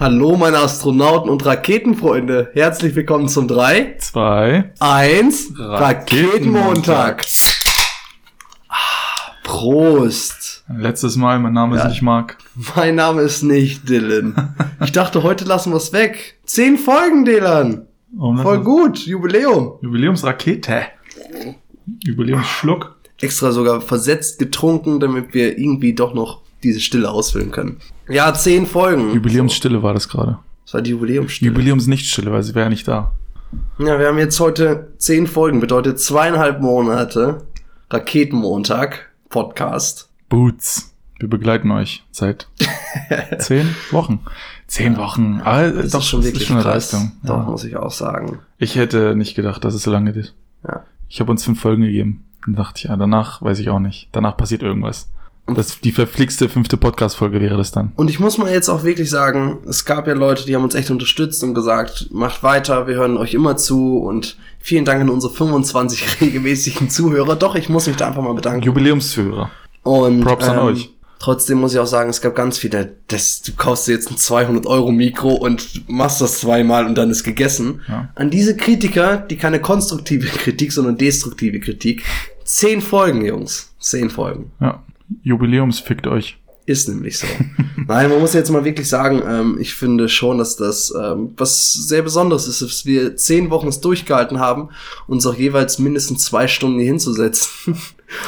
Hallo, 0.00 0.34
meine 0.36 0.56
Astronauten 0.58 1.28
und 1.28 1.44
Raketenfreunde. 1.44 2.50
Herzlich 2.54 2.94
willkommen 2.94 3.28
zum 3.28 3.46
3, 3.48 3.96
Zwei. 3.98 4.72
1 4.80 5.52
Raketenmontag. 5.58 7.26
Ah, 8.68 8.76
Prost. 9.44 10.64
Letztes 10.74 11.16
Mal, 11.16 11.38
mein 11.38 11.52
Name 11.52 11.76
Ja. 11.76 11.82
ist 11.82 11.88
nicht 11.90 12.00
Marc. 12.02 12.38
Mein 12.76 12.94
Name 12.94 13.20
ist 13.22 13.42
nicht 13.42 13.88
Dylan. 13.88 14.54
Ich 14.82 14.92
dachte, 14.92 15.22
heute 15.22 15.44
lassen 15.44 15.72
wir 15.72 15.76
es 15.76 15.92
weg. 15.92 16.38
Zehn 16.46 16.78
Folgen, 16.78 17.26
Dylan. 17.26 17.86
Oh, 18.18 18.34
Voll 18.36 18.60
gut. 18.64 19.00
Jubiläum. 19.00 19.74
Jubiläumsrakete. 19.82 20.84
Jubiläumsschluck. 22.02 22.96
Extra 23.20 23.52
sogar 23.52 23.82
versetzt 23.82 24.38
getrunken, 24.38 24.98
damit 24.98 25.34
wir 25.34 25.58
irgendwie 25.58 25.94
doch 25.94 26.14
noch 26.14 26.39
diese 26.62 26.80
Stille 26.80 27.10
ausfüllen 27.10 27.50
können. 27.50 27.78
Ja, 28.08 28.32
zehn 28.34 28.66
Folgen. 28.66 29.14
Jubiläumsstille 29.14 29.82
war 29.82 29.94
das 29.94 30.08
gerade. 30.08 30.38
Das 30.64 30.74
war 30.74 30.82
die 30.82 30.90
Jubiläumsstille. 30.90 31.50
Jubiläumsnichtstille, 31.50 32.30
weil 32.32 32.42
sie 32.42 32.54
wäre 32.54 32.66
ja 32.66 32.70
nicht 32.70 32.86
da. 32.88 33.12
Ja, 33.78 33.98
wir 33.98 34.06
haben 34.06 34.18
jetzt 34.18 34.38
heute 34.40 34.92
zehn 34.98 35.26
Folgen, 35.26 35.58
bedeutet 35.60 35.98
zweieinhalb 35.98 36.60
Monate 36.60 37.42
Raketenmontag 37.90 39.10
Podcast. 39.28 40.08
Boots. 40.28 40.94
Wir 41.18 41.28
begleiten 41.28 41.70
euch 41.70 42.04
seit 42.12 42.48
zehn 43.38 43.74
Wochen. 43.90 44.20
Zehn 44.66 44.96
Wochen. 44.96 45.40
Aber 45.44 45.70
Das 45.70 45.90
doch, 45.92 46.00
ist 46.00 46.06
schon 46.06 46.24
wirklich 46.24 46.50
eine 46.50 46.62
krass. 46.62 46.92
Leistung. 46.92 47.12
Doch, 47.24 47.38
Ja. 47.38 47.42
muss 47.50 47.64
ich 47.64 47.76
auch 47.76 47.90
sagen. 47.90 48.38
Ich 48.58 48.76
hätte 48.76 49.14
nicht 49.16 49.34
gedacht, 49.34 49.64
dass 49.64 49.74
es 49.74 49.82
so 49.82 49.90
lange 49.90 50.12
geht. 50.12 50.34
Ja. 50.66 50.84
Ich 51.08 51.20
habe 51.20 51.30
uns 51.30 51.44
fünf 51.44 51.60
Folgen 51.60 51.82
gegeben. 51.82 52.24
Dann 52.46 52.54
dachte 52.56 52.78
ich, 52.78 52.84
ja, 52.84 52.96
danach 52.96 53.42
weiß 53.42 53.58
ich 53.58 53.68
auch 53.68 53.80
nicht. 53.80 54.08
Danach 54.12 54.36
passiert 54.36 54.62
irgendwas. 54.62 55.10
Das, 55.46 55.80
die 55.80 55.90
verflixte 55.90 56.48
fünfte 56.48 56.76
Podcast-Folge 56.76 57.40
wäre 57.40 57.56
das 57.56 57.72
dann. 57.72 57.92
Und 57.96 58.08
ich 58.08 58.20
muss 58.20 58.38
mal 58.38 58.52
jetzt 58.52 58.68
auch 58.68 58.84
wirklich 58.84 59.10
sagen, 59.10 59.58
es 59.68 59.84
gab 59.84 60.06
ja 60.06 60.14
Leute, 60.14 60.46
die 60.46 60.54
haben 60.54 60.62
uns 60.62 60.74
echt 60.74 60.90
unterstützt 60.90 61.42
und 61.42 61.54
gesagt, 61.54 62.08
macht 62.12 62.42
weiter, 62.42 62.86
wir 62.86 62.94
hören 62.94 63.16
euch 63.16 63.34
immer 63.34 63.56
zu 63.56 63.98
und 63.98 64.36
vielen 64.60 64.84
Dank 64.84 65.00
an 65.00 65.08
unsere 65.08 65.32
25 65.32 66.20
regelmäßigen 66.20 66.88
Zuhörer. 66.88 67.36
Doch, 67.36 67.56
ich 67.56 67.68
muss 67.68 67.86
mich 67.86 67.96
da 67.96 68.08
einfach 68.08 68.22
mal 68.22 68.34
bedanken. 68.34 68.62
Jubiläumsführer. 68.62 69.50
Und 69.82 70.20
Props 70.22 70.48
an 70.48 70.58
euch. 70.58 70.90
Trotzdem 71.20 71.58
muss 71.58 71.74
ich 71.74 71.78
auch 71.78 71.86
sagen, 71.86 72.08
es 72.08 72.22
gab 72.22 72.34
ganz 72.34 72.56
viele, 72.56 72.94
das, 73.08 73.42
du 73.42 73.52
kaufst 73.52 73.86
dir 73.86 73.92
jetzt 73.92 74.10
ein 74.10 74.16
200 74.16 74.66
Euro 74.66 74.90
Mikro 74.90 75.34
und 75.34 75.86
machst 75.86 76.22
das 76.22 76.40
zweimal 76.40 76.86
und 76.86 76.96
dann 76.96 77.10
ist 77.10 77.24
gegessen. 77.24 77.82
Ja. 77.88 78.08
An 78.14 78.30
diese 78.30 78.56
Kritiker, 78.56 79.18
die 79.18 79.36
keine 79.36 79.60
konstruktive 79.60 80.26
Kritik, 80.38 80.72
sondern 80.72 80.96
destruktive 80.96 81.60
Kritik. 81.60 82.04
Zehn 82.44 82.80
Folgen, 82.80 83.22
Jungs. 83.24 83.74
Zehn 83.78 84.08
Folgen. 84.08 84.50
Ja. 84.60 84.82
Jubiläumsfickt 85.22 86.06
euch. 86.06 86.38
Ist 86.66 86.88
nämlich 86.88 87.18
so. 87.18 87.26
Nein, 87.88 88.10
man 88.10 88.20
muss 88.20 88.34
jetzt 88.34 88.50
mal 88.50 88.64
wirklich 88.64 88.88
sagen, 88.88 89.22
ähm, 89.26 89.56
ich 89.58 89.74
finde 89.74 90.08
schon, 90.08 90.38
dass 90.38 90.56
das 90.56 90.94
ähm, 90.96 91.32
was 91.36 91.72
sehr 91.72 92.02
Besonderes 92.02 92.46
ist, 92.46 92.62
dass 92.62 92.86
wir 92.86 93.16
zehn 93.16 93.50
Wochen 93.50 93.68
es 93.68 93.80
durchgehalten 93.80 94.38
haben, 94.38 94.68
uns 95.08 95.26
auch 95.26 95.34
jeweils 95.34 95.78
mindestens 95.78 96.24
zwei 96.24 96.46
Stunden 96.46 96.78
hier 96.78 96.88
hinzusetzen. 96.88 97.76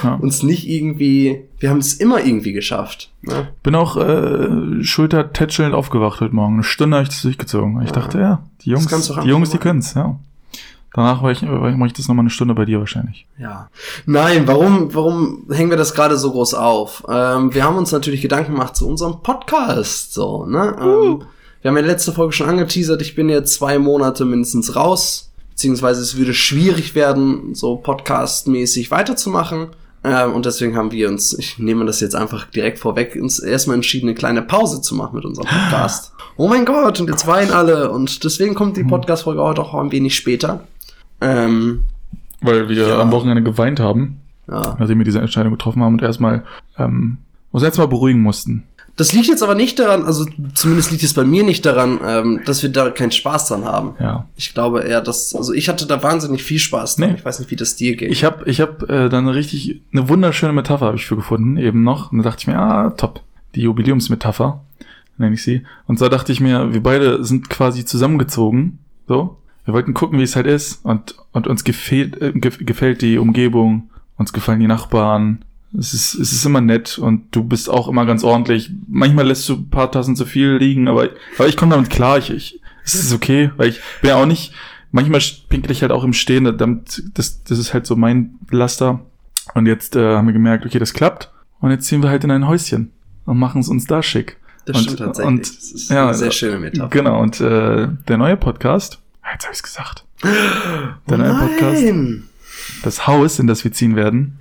Ja. 0.03 0.14
uns 0.20 0.42
nicht 0.42 0.69
irgendwie, 0.69 1.44
wir 1.60 1.70
haben 1.70 1.78
es 1.78 1.94
immer 1.94 2.25
irgendwie 2.25 2.53
geschafft. 2.53 3.12
Ne? 3.22 3.48
Bin 3.62 3.75
auch 3.75 3.97
äh, 3.97 4.83
schultertätschelnd 4.83 5.75
aufgewacht 5.75 6.20
heute 6.20 6.34
Morgen. 6.34 6.55
Eine 6.55 6.64
Stunde 6.64 6.97
habe 6.97 7.05
ich 7.05 7.10
das 7.10 7.22
durchgezogen. 7.22 7.80
Ich 7.83 7.92
dachte, 7.92 8.19
ja, 8.19 8.44
die 8.62 8.70
Jungs, 8.70 8.86
die 8.86 9.28
Jungs, 9.28 9.50
die 9.50 9.56
machen. 9.56 9.60
können's, 9.60 9.94
ja. 9.94 10.19
Danach 10.94 11.22
mache 11.22 11.32
ich, 11.32 11.42
mach 11.42 11.86
ich 11.86 11.92
das 11.94 12.08
nochmal 12.08 12.24
eine 12.24 12.30
Stunde 12.30 12.54
bei 12.54 12.66
dir 12.66 12.78
wahrscheinlich. 12.78 13.26
Ja. 13.38 13.70
Nein, 14.04 14.46
warum, 14.46 14.94
warum 14.94 15.46
hängen 15.50 15.70
wir 15.70 15.78
das 15.78 15.94
gerade 15.94 16.18
so 16.18 16.32
groß 16.32 16.54
auf? 16.54 17.04
Ähm, 17.08 17.54
wir 17.54 17.64
haben 17.64 17.76
uns 17.76 17.92
natürlich 17.92 18.20
Gedanken 18.20 18.52
gemacht 18.52 18.76
zu 18.76 18.86
unserem 18.86 19.22
Podcast, 19.22 20.12
so, 20.12 20.44
ne? 20.44 20.76
Ähm, 20.78 21.22
wir 21.62 21.70
haben 21.70 21.76
ja 21.76 21.84
letzte 21.84 22.12
Folge 22.12 22.32
schon 22.32 22.48
angeteasert, 22.48 23.00
ich 23.00 23.14
bin 23.14 23.28
jetzt 23.28 23.54
zwei 23.54 23.78
Monate 23.78 24.24
mindestens 24.24 24.76
raus, 24.76 25.32
beziehungsweise 25.50 26.02
es 26.02 26.16
würde 26.16 26.34
schwierig 26.34 26.94
werden, 26.94 27.54
so 27.54 27.76
podcastmäßig 27.76 28.90
weiterzumachen. 28.90 29.69
Ähm, 30.04 30.32
und 30.34 30.44
deswegen 30.44 30.76
haben 30.76 30.91
wir 30.91 31.08
uns, 31.08 31.32
ich 31.38 31.58
nehme 31.58 31.86
das 31.86 32.00
jetzt 32.00 32.16
einfach 32.16 32.50
direkt 32.50 32.81
vorweg, 32.81 33.16
uns 33.20 33.38
erstmal 33.38 33.76
entschieden, 33.76 34.08
eine 34.08 34.16
kleine 34.16 34.42
Pause 34.42 34.82
zu 34.82 34.94
machen 34.94 35.16
mit 35.16 35.25
unserem 35.25 35.48
Podcast. 35.48 36.12
Oh 36.38 36.48
mein 36.48 36.64
Gott, 36.64 36.98
und 36.98 37.10
jetzt 37.10 37.26
weinen 37.26 37.52
alle. 37.52 37.91
Und 37.91 38.25
deswegen 38.25 38.54
kommt 38.54 38.78
die 38.78 38.84
Podcast-Folge 38.84 39.42
heute 39.42 39.60
auch 39.60 39.75
ein 39.75 39.92
wenig 39.92 40.16
später. 40.16 40.66
Ähm, 41.22 41.84
Weil 42.41 42.69
wir 42.69 42.88
Ja. 42.88 43.00
am 43.00 43.12
Wochenende 43.12 43.43
geweint 43.43 43.78
haben, 43.81 44.21
ja. 44.49 44.77
nachdem 44.78 44.99
wir 44.99 45.05
diese 45.05 45.21
Entscheidung 45.21 45.53
getroffen 45.53 45.83
haben 45.83 45.94
und 45.94 46.03
erstmal 46.03 46.44
ähm, 46.78 47.19
uns 47.53 47.62
erstmal 47.62 47.88
beruhigen 47.88 48.21
mussten. 48.21 48.65
Das 48.97 49.15
liegt 49.15 49.27
jetzt 49.28 49.43
aber 49.43 49.55
nicht 49.55 49.78
daran, 49.78 50.05
also 50.05 50.27
zumindest 50.55 50.91
liegt 50.91 51.03
es 51.03 51.15
bei 51.15 51.25
mir 51.25 51.44
nicht 51.44 51.65
daran, 51.65 51.99
ähm, 52.06 52.41
dass 52.44 52.62
wir 52.62 52.71
da 52.71 52.91
keinen 52.91 53.11
Spaß 53.11 53.49
dran 53.49 53.65
haben. 53.65 53.94
Ja. 53.99 54.27
Ich 54.37 54.53
glaube 54.53 54.82
eher, 54.82 55.00
dass, 55.00 55.34
also 55.34 55.55
ich 55.55 55.71
hatte 55.71 55.87
da 55.87 56.03
wahnsinnig 56.03 56.43
viel 56.43 56.59
Spaß 56.59 56.97
dran. 56.97 57.11
Nee. 57.11 57.15
Ich 57.16 57.25
weiß 57.25 57.38
nicht, 57.38 57.50
wie 57.50 57.56
das 57.56 57.75
dir 57.77 57.97
geht. 57.97 58.11
Ich 58.12 58.22
habe 58.22 58.49
ich 58.50 58.61
hab, 58.61 58.82
äh, 58.91 59.09
dann 59.09 59.27
eine 59.27 59.34
richtig, 59.34 59.81
eine 59.93 60.11
wunderschöne 60.11 60.53
Metapher 60.53 60.87
habe 60.87 60.97
ich 60.97 61.06
für 61.06 61.16
gefunden, 61.16 61.56
eben 61.56 61.82
noch. 61.84 62.12
Und 62.12 62.19
da 62.19 62.25
dachte 62.25 62.41
ich 62.43 62.47
mir, 62.49 62.59
ah, 62.59 62.91
top. 62.91 63.22
Die 63.55 63.62
Jubiläumsmetapher, 63.62 64.62
nenne 65.16 65.34
ich 65.37 65.43
sie. 65.43 65.62
Und 65.87 65.99
so 65.99 66.09
dachte 66.11 66.32
ich 66.32 66.41
mir, 66.41 66.75
wir 66.75 66.82
beide 66.82 67.25
sind 67.25 67.49
quasi 67.49 67.84
zusammengezogen. 67.87 68.78
So. 69.09 69.38
Wir 69.65 69.75
wollten 69.75 69.95
gucken, 69.95 70.19
wie 70.19 70.23
es 70.25 70.37
halt 70.37 70.47
ist. 70.47 70.84
Und, 70.84 71.15
und 71.33 71.47
uns 71.47 71.65
gefällt, 71.65 72.21
äh, 72.21 72.33
gef 72.33 72.59
gefällt 72.65 73.03
die 73.03 73.19
Umgebung. 73.19 73.91
Uns 74.17 74.33
gefallen 74.33 74.61
die 74.61 74.67
Nachbarn. 74.67 75.45
Es 75.77 75.95
ist, 75.95 76.15
es 76.15 76.33
ist 76.33 76.45
immer 76.45 76.61
nett 76.61 76.99
und 76.99 77.34
du 77.34 77.45
bist 77.45 77.71
auch 77.71 77.89
immer 77.89 78.05
ganz 78.05 78.25
ordentlich. 78.25 78.71
Manchmal 78.89 79.27
lässt 79.27 79.49
du 79.49 79.55
ein 79.55 79.71
paar 79.71 79.91
Tassen 79.91 80.17
zu 80.17 80.27
viel 80.27 80.56
liegen, 80.56 80.87
aber, 80.87 81.09
aber 81.39 81.49
ich 81.49 81.56
komme 81.56 81.75
damit 81.75 81.89
klar. 81.89 82.19
Ich, 82.19 82.31
ich, 82.31 82.61
es 82.84 82.95
ist 82.95 83.12
okay, 83.15 83.50
weil 83.56 83.71
ich 83.71 83.81
bin 84.03 84.11
ja 84.11 84.17
auch 84.17 84.27
nicht, 84.27 84.53
manchmal 84.91 85.21
pinkel 85.49 85.71
ich 85.73 85.81
halt 85.81 85.91
auch 85.91 86.05
im 86.05 86.12
Stehen, 86.12 86.44
damit, 86.59 87.03
das, 87.15 87.43
das 87.44 87.59
ist 87.59 87.73
halt 87.73 87.87
so 87.87 87.97
mein 87.97 88.34
Laster. 88.50 89.00
Und 89.55 89.65
jetzt 89.67 89.97
äh, 89.97 90.17
haben 90.17 90.27
wir 90.27 90.34
gemerkt, 90.34 90.67
okay, 90.67 90.79
das 90.79 90.93
klappt. 90.93 91.31
Und 91.61 91.71
jetzt 91.71 91.87
ziehen 91.87 92.03
wir 92.03 92.11
halt 92.11 92.23
in 92.25 92.31
ein 92.31 92.47
Häuschen 92.47 92.91
und 93.25 93.39
machen 93.39 93.61
es 93.62 93.69
uns 93.69 93.87
da 93.87 94.03
schick. 94.03 94.37
das 94.67 94.77
und- 94.77 94.83
stimmt 94.83 94.99
tatsächlich. 94.99 95.27
und- 95.27 95.41
das 95.41 95.73
ist 95.73 95.91
ja, 95.91 96.05
eine 96.05 96.15
sehr 96.15 96.31
schöne 96.33 96.59
Metapher. 96.59 96.91
Genau, 96.91 97.21
und 97.21 97.41
äh, 97.41 97.89
der 98.09 98.19
neue 98.19 98.37
Podcast, 98.37 99.00
jetzt 99.32 99.44
habe 99.44 99.53
ich 99.53 99.59
es 99.59 99.62
gesagt. 99.62 100.04
Der 101.09 101.19
neue 101.19 101.34
Podcast, 101.34 101.82
Nein! 101.82 102.25
das 102.82 103.06
Haus, 103.06 103.38
in 103.38 103.47
das 103.47 103.65
wir 103.65 103.72
ziehen 103.72 103.97
werden, 103.97 104.38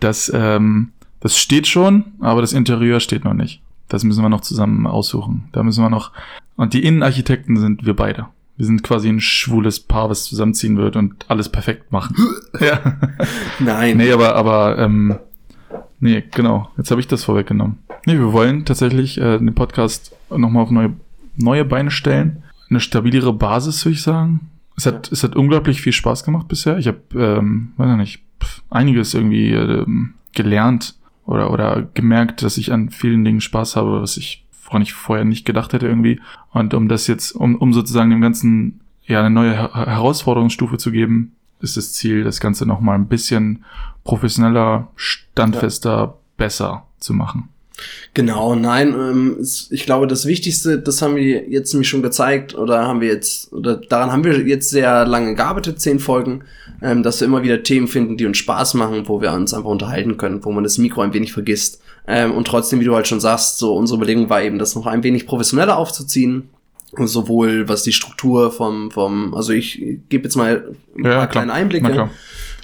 das, 0.00 0.30
ähm, 0.34 0.92
das 1.20 1.38
steht 1.38 1.66
schon, 1.66 2.12
aber 2.20 2.40
das 2.40 2.52
Interieur 2.52 3.00
steht 3.00 3.24
noch 3.24 3.34
nicht. 3.34 3.62
Das 3.88 4.04
müssen 4.04 4.22
wir 4.22 4.28
noch 4.28 4.40
zusammen 4.40 4.86
aussuchen. 4.86 5.48
Da 5.52 5.62
müssen 5.62 5.84
wir 5.84 5.90
noch. 5.90 6.12
Und 6.56 6.72
die 6.72 6.82
Innenarchitekten 6.84 7.58
sind 7.58 7.84
wir 7.84 7.94
beide. 7.94 8.26
Wir 8.56 8.66
sind 8.66 8.82
quasi 8.82 9.08
ein 9.08 9.20
schwules 9.20 9.80
Paar, 9.80 10.10
was 10.10 10.24
zusammenziehen 10.24 10.76
wird 10.76 10.96
und 10.96 11.26
alles 11.28 11.48
perfekt 11.48 11.92
machen. 11.92 12.16
ja. 12.60 12.98
Nein. 13.58 13.96
Nee, 13.96 14.12
aber, 14.12 14.34
aber, 14.34 14.78
ähm, 14.78 15.18
nee, 16.00 16.22
genau. 16.30 16.70
Jetzt 16.76 16.90
habe 16.90 17.00
ich 17.00 17.06
das 17.06 17.24
vorweggenommen. 17.24 17.78
Nee, 18.06 18.18
wir 18.18 18.32
wollen 18.32 18.64
tatsächlich 18.64 19.18
äh, 19.18 19.38
den 19.38 19.54
Podcast 19.54 20.14
nochmal 20.30 20.62
auf 20.62 20.70
neue, 20.70 20.92
neue 21.36 21.64
Beine 21.64 21.90
stellen. 21.90 22.41
Eine 22.72 22.80
stabilere 22.80 23.34
Basis, 23.34 23.84
würde 23.84 23.94
ich 23.94 24.02
sagen. 24.02 24.48
Es 24.78 24.86
hat, 24.86 25.12
es 25.12 25.22
hat 25.22 25.36
unglaublich 25.36 25.82
viel 25.82 25.92
Spaß 25.92 26.24
gemacht 26.24 26.48
bisher. 26.48 26.78
Ich 26.78 26.86
habe, 26.86 27.00
ähm, 27.14 27.72
weiß 27.76 27.90
ich 27.90 27.96
nicht, 27.98 28.22
einiges 28.70 29.12
irgendwie 29.12 29.50
ähm, 29.50 30.14
gelernt 30.32 30.94
oder, 31.26 31.50
oder 31.50 31.86
gemerkt, 31.92 32.42
dass 32.42 32.56
ich 32.56 32.72
an 32.72 32.88
vielen 32.88 33.26
Dingen 33.26 33.42
Spaß 33.42 33.76
habe, 33.76 34.00
was 34.00 34.16
ich, 34.16 34.46
woran 34.64 34.80
ich 34.80 34.94
vorher 34.94 35.26
nicht 35.26 35.44
gedacht 35.44 35.74
hätte 35.74 35.86
irgendwie. 35.86 36.18
Und 36.50 36.72
um 36.72 36.88
das 36.88 37.08
jetzt, 37.08 37.32
um, 37.32 37.56
um 37.56 37.74
sozusagen 37.74 38.08
dem 38.08 38.22
Ganzen 38.22 38.80
ja 39.04 39.20
eine 39.20 39.28
neue 39.28 39.52
Her 39.52 39.74
Herausforderungsstufe 39.74 40.78
zu 40.78 40.92
geben, 40.92 41.32
ist 41.60 41.76
das 41.76 41.92
Ziel, 41.92 42.24
das 42.24 42.40
Ganze 42.40 42.64
nochmal 42.64 42.94
ein 42.94 43.06
bisschen 43.06 43.66
professioneller, 44.02 44.88
standfester, 44.96 46.16
besser 46.38 46.86
zu 46.98 47.12
machen. 47.12 47.50
Genau, 48.14 48.54
nein, 48.54 48.88
ähm, 48.88 49.36
ich 49.70 49.86
glaube, 49.86 50.06
das 50.06 50.26
Wichtigste, 50.26 50.78
das 50.78 51.00
haben 51.00 51.16
wir 51.16 51.48
jetzt 51.48 51.72
nämlich 51.72 51.88
schon 51.88 52.02
gezeigt, 52.02 52.54
oder 52.54 52.86
haben 52.86 53.00
wir 53.00 53.08
jetzt, 53.08 53.52
oder 53.52 53.76
daran 53.76 54.12
haben 54.12 54.24
wir 54.24 54.38
jetzt 54.46 54.70
sehr 54.70 55.06
lange 55.06 55.34
gearbeitet, 55.34 55.80
zehn 55.80 55.98
Folgen, 55.98 56.44
ähm, 56.82 57.02
dass 57.02 57.20
wir 57.20 57.26
immer 57.26 57.42
wieder 57.42 57.62
Themen 57.62 57.88
finden, 57.88 58.16
die 58.16 58.26
uns 58.26 58.38
Spaß 58.38 58.74
machen, 58.74 59.08
wo 59.08 59.20
wir 59.20 59.32
uns 59.32 59.54
einfach 59.54 59.70
unterhalten 59.70 60.16
können, 60.18 60.44
wo 60.44 60.52
man 60.52 60.64
das 60.64 60.78
Mikro 60.78 61.00
ein 61.00 61.14
wenig 61.14 61.32
vergisst. 61.32 61.80
Ähm, 62.06 62.32
und 62.32 62.46
trotzdem, 62.46 62.80
wie 62.80 62.84
du 62.84 62.94
halt 62.94 63.06
schon 63.06 63.20
sagst, 63.20 63.58
so 63.58 63.74
unsere 63.74 63.96
Überlegung 63.96 64.28
war 64.28 64.42
eben, 64.42 64.58
das 64.58 64.74
noch 64.74 64.86
ein 64.86 65.02
wenig 65.02 65.26
professioneller 65.26 65.76
aufzuziehen. 65.78 66.50
Sowohl 66.94 67.70
was 67.70 67.84
die 67.84 67.92
Struktur 67.94 68.52
vom, 68.52 68.90
vom, 68.90 69.32
also 69.34 69.52
ich 69.54 69.80
gebe 70.10 70.24
jetzt 70.24 70.36
mal 70.36 70.74
ein 70.98 71.04
Ja, 71.04 71.10
paar 71.10 71.26
klar. 71.26 71.44
kleine 71.44 71.52
Einblicke 71.54 72.10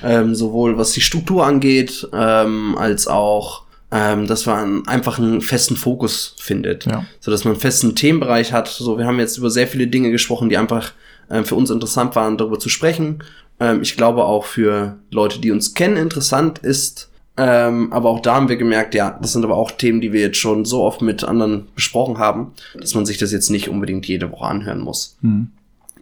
ähm, 0.02 0.34
sowohl 0.34 0.78
was 0.78 0.92
die 0.92 1.00
Struktur 1.00 1.46
angeht, 1.46 2.08
ähm, 2.12 2.76
als 2.78 3.06
auch, 3.06 3.64
ähm, 3.90 4.26
dass 4.26 4.46
man 4.46 4.86
einfach 4.86 5.18
einen 5.18 5.40
festen 5.40 5.76
Fokus 5.76 6.34
findet, 6.38 6.84
Ja. 6.86 7.04
so 7.20 7.30
dass 7.30 7.44
man 7.44 7.54
einen 7.54 7.60
festen 7.60 7.94
Themenbereich 7.94 8.52
hat. 8.52 8.68
So, 8.68 8.98
wir 8.98 9.06
haben 9.06 9.18
jetzt 9.18 9.38
über 9.38 9.50
sehr 9.50 9.66
viele 9.66 9.86
Dinge 9.86 10.10
gesprochen, 10.10 10.48
die 10.48 10.56
einfach 10.58 10.92
ähm, 11.30 11.44
für 11.44 11.54
uns 11.54 11.70
interessant 11.70 12.14
waren, 12.16 12.36
darüber 12.36 12.58
zu 12.58 12.68
sprechen. 12.68 13.22
Ähm, 13.60 13.80
ich 13.82 13.96
glaube 13.96 14.24
auch 14.24 14.44
für 14.44 14.98
Leute, 15.10 15.40
die 15.40 15.50
uns 15.50 15.74
kennen, 15.74 15.96
interessant 15.96 16.58
ist. 16.58 17.10
Ähm, 17.40 17.92
aber 17.92 18.10
auch 18.10 18.20
da 18.20 18.34
haben 18.34 18.48
wir 18.48 18.56
gemerkt, 18.56 18.94
ja, 18.96 19.16
das 19.22 19.32
sind 19.32 19.44
aber 19.44 19.56
auch 19.56 19.70
Themen, 19.70 20.00
die 20.00 20.12
wir 20.12 20.20
jetzt 20.20 20.38
schon 20.38 20.64
so 20.64 20.82
oft 20.82 21.02
mit 21.02 21.22
anderen 21.22 21.68
besprochen 21.76 22.18
haben, 22.18 22.52
dass 22.78 22.94
man 22.94 23.06
sich 23.06 23.16
das 23.16 23.30
jetzt 23.30 23.48
nicht 23.48 23.68
unbedingt 23.68 24.06
jede 24.06 24.30
Woche 24.32 24.46
anhören 24.46 24.80
muss. 24.80 25.16
Hm. 25.22 25.52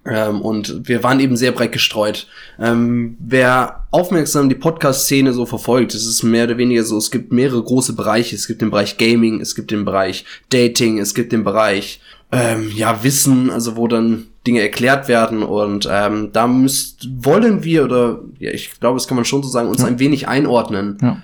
Ähm, 0.08 0.40
und 0.40 0.88
wir 0.88 1.02
waren 1.02 1.20
eben 1.20 1.36
sehr 1.36 1.52
breit 1.52 1.72
gestreut. 1.72 2.26
Ähm, 2.60 3.16
wer 3.18 3.86
aufmerksam 3.90 4.48
die 4.48 4.54
Podcast-Szene 4.54 5.32
so 5.32 5.46
verfolgt, 5.46 5.94
es 5.94 6.06
ist 6.06 6.22
mehr 6.22 6.44
oder 6.44 6.58
weniger 6.58 6.84
so, 6.84 6.96
es 6.98 7.10
gibt 7.10 7.32
mehrere 7.32 7.62
große 7.62 7.94
Bereiche. 7.94 8.36
Es 8.36 8.46
gibt 8.46 8.62
den 8.62 8.70
Bereich 8.70 8.98
Gaming, 8.98 9.40
es 9.40 9.54
gibt 9.54 9.70
den 9.70 9.84
Bereich 9.84 10.24
Dating, 10.50 10.98
es 10.98 11.14
gibt 11.14 11.32
den 11.32 11.44
Bereich 11.44 12.00
ähm, 12.32 12.70
ja 12.74 13.02
Wissen, 13.04 13.50
also 13.50 13.76
wo 13.76 13.86
dann 13.88 14.26
Dinge 14.46 14.60
erklärt 14.60 15.08
werden 15.08 15.42
und 15.42 15.88
ähm, 15.90 16.30
da 16.32 16.46
müsst, 16.46 17.08
wollen 17.18 17.64
wir 17.64 17.84
oder 17.84 18.20
ja, 18.38 18.50
ich 18.52 18.78
glaube, 18.78 18.96
das 18.96 19.08
kann 19.08 19.16
man 19.16 19.24
schon 19.24 19.42
so 19.42 19.48
sagen, 19.48 19.68
uns 19.68 19.80
Ja. 19.80 19.86
ein 19.86 19.98
wenig 19.98 20.28
einordnen. 20.28 20.98
Ja. 21.02 21.22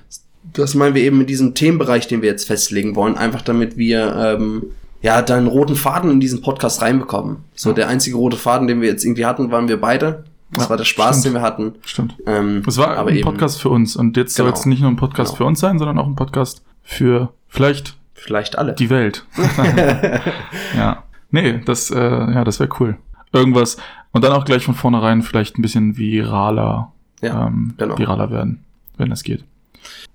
Das 0.54 0.74
meinen 0.74 0.94
wir 0.94 1.02
eben 1.02 1.18
mit 1.18 1.30
diesem 1.30 1.54
Themenbereich, 1.54 2.08
den 2.08 2.20
wir 2.20 2.28
jetzt 2.28 2.46
festlegen 2.46 2.94
wollen, 2.96 3.16
einfach 3.16 3.42
damit 3.42 3.76
wir 3.76 4.14
ähm, 4.16 4.64
ja 5.02 5.20
da 5.22 5.36
einen 5.36 5.46
roten 5.48 5.76
Faden 5.76 6.10
in 6.10 6.20
diesen 6.20 6.40
Podcast 6.40 6.80
reinbekommen. 6.82 7.38
So 7.54 7.70
Ja. 7.70 7.74
der 7.74 7.88
einzige 7.88 8.16
rote 8.16 8.36
Faden, 8.36 8.66
den 8.68 8.80
wir 8.80 8.88
jetzt 8.88 9.04
irgendwie 9.04 9.26
hatten, 9.26 9.50
waren 9.50 9.68
wir 9.68 9.80
beide. 9.80 10.24
Das 10.52 10.64
Ja, 10.64 10.70
war 10.70 10.76
der 10.76 10.84
Spaß, 10.84 11.20
stimmt. 11.20 11.24
den 11.26 11.40
wir 11.40 11.42
hatten. 11.46 11.74
Stimmt. 11.84 12.14
Ähm, 12.26 12.62
Es 12.66 12.76
war 12.78 12.96
aber 12.96 13.10
ein 13.10 13.16
eben 13.16 13.24
Podcast 13.24 13.60
für 13.60 13.68
uns 13.70 13.96
und 13.96 14.16
jetzt 14.16 14.34
soll 14.34 14.46
Genau. 14.46 14.58
es 14.58 14.66
nicht 14.66 14.80
nur 14.80 14.90
ein 14.90 14.96
Podcast 14.96 15.30
Genau. 15.32 15.38
für 15.38 15.44
uns 15.46 15.60
sein, 15.60 15.78
sondern 15.78 15.98
auch 15.98 16.06
ein 16.06 16.14
Podcast 16.16 16.62
für 16.82 17.32
vielleicht 17.48 17.96
vielleicht 18.14 18.56
alle. 18.58 18.74
die 18.74 18.90
Welt. 18.90 19.24
ja. 20.76 21.02
Nee, 21.30 21.60
das, 21.64 21.90
äh, 21.90 21.98
ja, 21.98 22.44
das 22.44 22.60
wäre 22.60 22.68
cool. 22.80 22.96
Irgendwas. 23.32 23.78
Und 24.12 24.22
dann 24.24 24.32
auch 24.32 24.44
gleich 24.44 24.64
von 24.64 24.74
vornherein 24.74 25.22
vielleicht 25.22 25.58
ein 25.58 25.62
bisschen 25.62 25.96
viraler, 25.96 26.92
Ja, 27.22 27.46
ähm, 27.46 27.72
genau. 27.78 27.96
viraler 27.98 28.30
werden, 28.30 28.62
wenn 28.98 29.10
es 29.10 29.22
geht. 29.22 29.42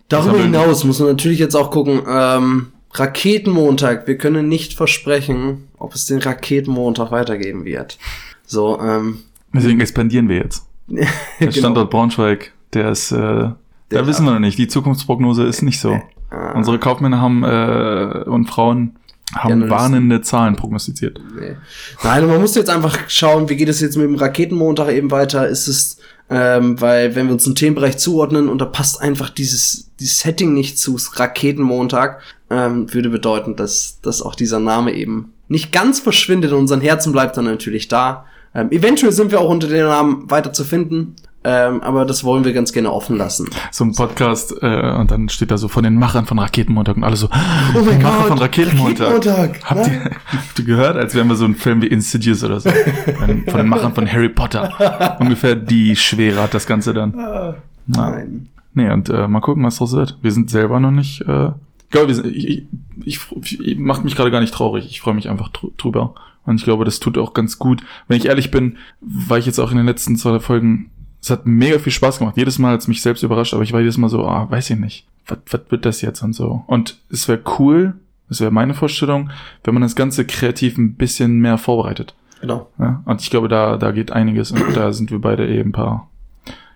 Darüber 0.10 0.38
hinaus 0.38 0.84
muss 0.84 1.00
man 1.00 1.10
natürlich 1.10 1.40
jetzt 1.40 1.56
auch 1.56 1.72
gucken, 1.72 2.02
ähm, 2.08 2.68
Raketenmontag, 2.94 4.08
wir 4.08 4.18
können 4.18 4.48
nicht 4.48 4.74
versprechen, 4.74 5.68
ob 5.78 5.94
es 5.96 6.06
den 6.06 6.20
Raketenmontag 6.20 7.12
weitergeben 7.12 7.66
wird. 7.66 7.98
So, 8.46 8.80
ähm, 8.82 9.20
Deswegen 9.54 9.80
expandieren 9.80 10.30
wir 10.30 10.38
jetzt. 10.38 10.66
Der 10.88 11.08
genau. 11.40 11.52
Standort 11.52 11.90
Braunschweig, 11.90 12.54
der 12.74 12.92
ist, 12.92 13.12
äh, 13.12 13.18
da 13.18 13.56
Der- 13.92 14.08
wissen 14.08 14.26
wir 14.26 14.32
noch 14.34 14.40
nicht. 14.40 14.58
Die 14.58 14.68
Zukunftsprognose 14.68 15.44
ist 15.44 15.62
nicht 15.62 15.80
so. 15.80 15.94
äh, 15.94 16.54
Unsere 16.56 16.80
Kaufmänner 16.80 17.20
haben 17.22 17.44
äh, 17.44 18.24
und 18.30 18.46
Frauen 18.50 18.96
Ja, 19.34 19.44
haben 19.44 19.62
das- 19.62 19.70
warnende 19.70 20.22
Zahlen 20.22 20.56
prognostiziert. 20.56 21.20
Nee. 21.38 21.56
Nein, 22.04 22.28
man 22.28 22.40
muss 22.42 22.56
jetzt 22.56 22.70
einfach 22.70 22.98
schauen, 23.10 23.50
wie 23.50 23.56
geht 23.58 23.70
es 23.70 23.82
jetzt 23.82 23.98
mit 23.98 24.06
dem 24.06 24.16
Raketenmontag 24.16 24.90
eben 24.94 25.12
weiter? 25.12 25.48
Ist 25.48 25.68
es, 25.68 25.98
ähm, 26.30 26.80
weil 26.82 27.16
wenn 27.16 27.28
wir 27.28 27.34
uns 27.34 27.46
einen 27.46 27.56
Themenbereich 27.56 27.98
zuordnen 27.98 28.50
und 28.50 28.60
da 28.60 28.66
passt 28.66 29.02
einfach 29.02 29.30
dieses, 29.30 29.92
dieses 30.00 30.20
Setting 30.20 30.54
nicht 30.54 30.78
zu 30.78 30.98
Raketenmontag, 31.14 32.22
ähm, 32.50 32.94
würde 32.94 33.10
bedeuten, 33.10 33.56
dass, 33.56 34.00
dass 34.02 34.22
auch 34.22 34.36
dieser 34.36 34.60
Name 34.60 34.94
eben 34.94 35.34
nicht 35.48 35.72
ganz 35.72 36.00
verschwindet 36.00 36.52
in 36.52 36.58
unseren 36.58 36.82
Herzen 36.82 37.12
bleibt 37.12 37.38
dann 37.38 37.46
natürlich 37.46 37.88
da. 37.88 38.26
Ähm, 38.54 38.72
eventuell 38.72 39.12
sind 39.12 39.32
wir 39.32 39.40
auch 39.40 39.50
unter 39.50 39.68
den 39.68 39.86
Namen 39.86 40.30
weiter 40.30 40.52
zu 40.52 40.64
finden, 40.64 41.16
ähm, 41.50 41.82
aber 41.82 42.04
das 42.06 42.26
wollen 42.26 42.44
wir 42.44 42.52
ganz 42.52 42.74
gerne 42.74 42.92
offen 42.92 43.16
lassen. 43.16 43.48
So 43.72 43.86
ein 43.86 43.94
Podcast 43.94 44.54
äh, 44.62 44.92
und 44.98 45.12
dann 45.12 45.30
steht 45.30 45.50
da 45.50 45.58
so 45.58 45.70
von 45.70 45.84
den 45.84 45.96
Machern 45.96 46.26
von 46.26 46.38
Raketenmontag 46.40 46.98
und 46.98 47.04
alle 47.06 47.16
so, 47.16 47.28
Oh 47.74 47.80
die 47.82 48.04
Macher 48.04 48.24
von 48.26 48.38
Raketenmontag. 48.38 49.08
Raketenmontag. 49.26 49.60
Habt 49.64 49.88
ihr, 49.88 50.02
habt 50.34 50.60
ihr 50.60 50.66
gehört, 50.66 50.98
als 50.98 51.16
wären 51.16 51.30
wir 51.30 51.36
so 51.36 51.46
ein 51.46 51.56
Film 51.56 51.82
wie 51.82 51.88
Insidious 51.88 52.44
oder 52.44 52.60
so? 52.60 52.70
Von 53.18 53.46
den 53.58 53.68
Machern 53.70 53.94
von 53.96 54.12
Harry 54.12 54.30
Potter. 54.30 55.18
Ungefähr 55.22 55.56
die 55.56 55.96
Schwere 55.96 56.42
hat 56.42 56.54
das 56.54 56.68
Ganze 56.68 56.94
dann. 56.94 57.14
Ja. 57.18 57.56
Nein. 57.88 58.50
Nee, 58.74 58.92
und 58.92 59.10
äh, 59.10 59.28
mal 59.28 59.40
gucken, 59.40 59.64
was 59.64 59.78
draus 59.78 59.94
wird. 59.94 60.18
Wir 60.22 60.32
sind 60.32 60.50
selber 60.50 60.80
noch 60.80 60.92
nicht. 60.92 61.22
Äh, 61.22 61.48
ich 61.84 61.90
glaube, 61.92 62.10
wir 62.10 62.16
sind, 62.16 62.28
ich, 62.28 62.66
ich, 63.06 63.20
ich, 63.42 63.60
ich 63.66 63.78
macht 63.80 64.04
mich 64.04 64.16
gerade 64.16 64.30
gar 64.32 64.42
nicht 64.42 64.54
traurig. 64.54 64.86
Ich 64.90 65.00
freue 65.02 65.14
mich 65.14 65.30
einfach 65.30 65.50
drü- 65.50 65.72
drüber. 65.78 66.14
Und 66.46 66.56
ich 66.58 66.64
glaube, 66.64 66.86
das 66.86 67.00
tut 67.00 67.18
auch 67.18 67.34
ganz 67.34 67.58
gut. 67.60 67.82
Wenn 68.08 68.18
ich 68.18 68.26
ehrlich 68.26 68.52
bin, 68.52 68.78
war 69.02 69.38
ich 69.38 69.46
jetzt 69.46 69.60
auch 69.60 69.72
in 69.72 69.78
den 69.78 69.86
letzten 69.86 70.16
zwei 70.18 70.40
Folgen. 70.40 70.92
Es 71.22 71.30
hat 71.30 71.46
mega 71.46 71.80
viel 71.80 71.92
Spaß 71.92 72.20
gemacht. 72.20 72.38
Jedes 72.38 72.60
Mal 72.60 72.74
hat 72.74 72.82
es 72.82 72.88
mich 72.88 73.02
selbst 73.02 73.24
überrascht, 73.24 73.54
aber 73.54 73.64
ich 73.64 73.74
war 73.74 73.80
jedes 73.80 73.98
Mal 73.98 74.10
so, 74.10 74.26
ah, 74.26 74.50
weiß 74.50 74.70
ich 74.70 74.78
nicht. 74.78 75.08
Was, 75.28 75.40
was 75.50 75.62
wird 75.70 75.86
das 75.86 76.02
jetzt 76.02 76.22
und 76.22 76.34
so? 76.34 76.64
Und 76.68 76.98
es 77.12 77.28
wäre 77.28 77.42
cool, 77.60 77.96
das 78.30 78.40
wäre 78.40 78.52
meine 78.52 78.74
Vorstellung, 78.74 79.30
wenn 79.64 79.74
man 79.74 79.84
das 79.84 79.96
Ganze 79.96 80.26
kreativ 80.26 80.78
ein 80.78 80.96
bisschen 80.96 81.40
mehr 81.40 81.58
vorbereitet. 81.58 82.16
Genau. 82.42 82.70
Ja? 82.80 83.02
Und 83.06 83.22
ich 83.22 83.30
glaube, 83.30 83.48
da, 83.48 83.78
da 83.78 83.92
geht 83.92 84.12
einiges 84.12 84.52
und 84.52 84.76
da 84.76 84.94
sind 84.94 85.12
wir 85.12 85.20
beide 85.20 85.48
eben 85.48 85.70
ein 85.70 85.74
paar 85.74 86.10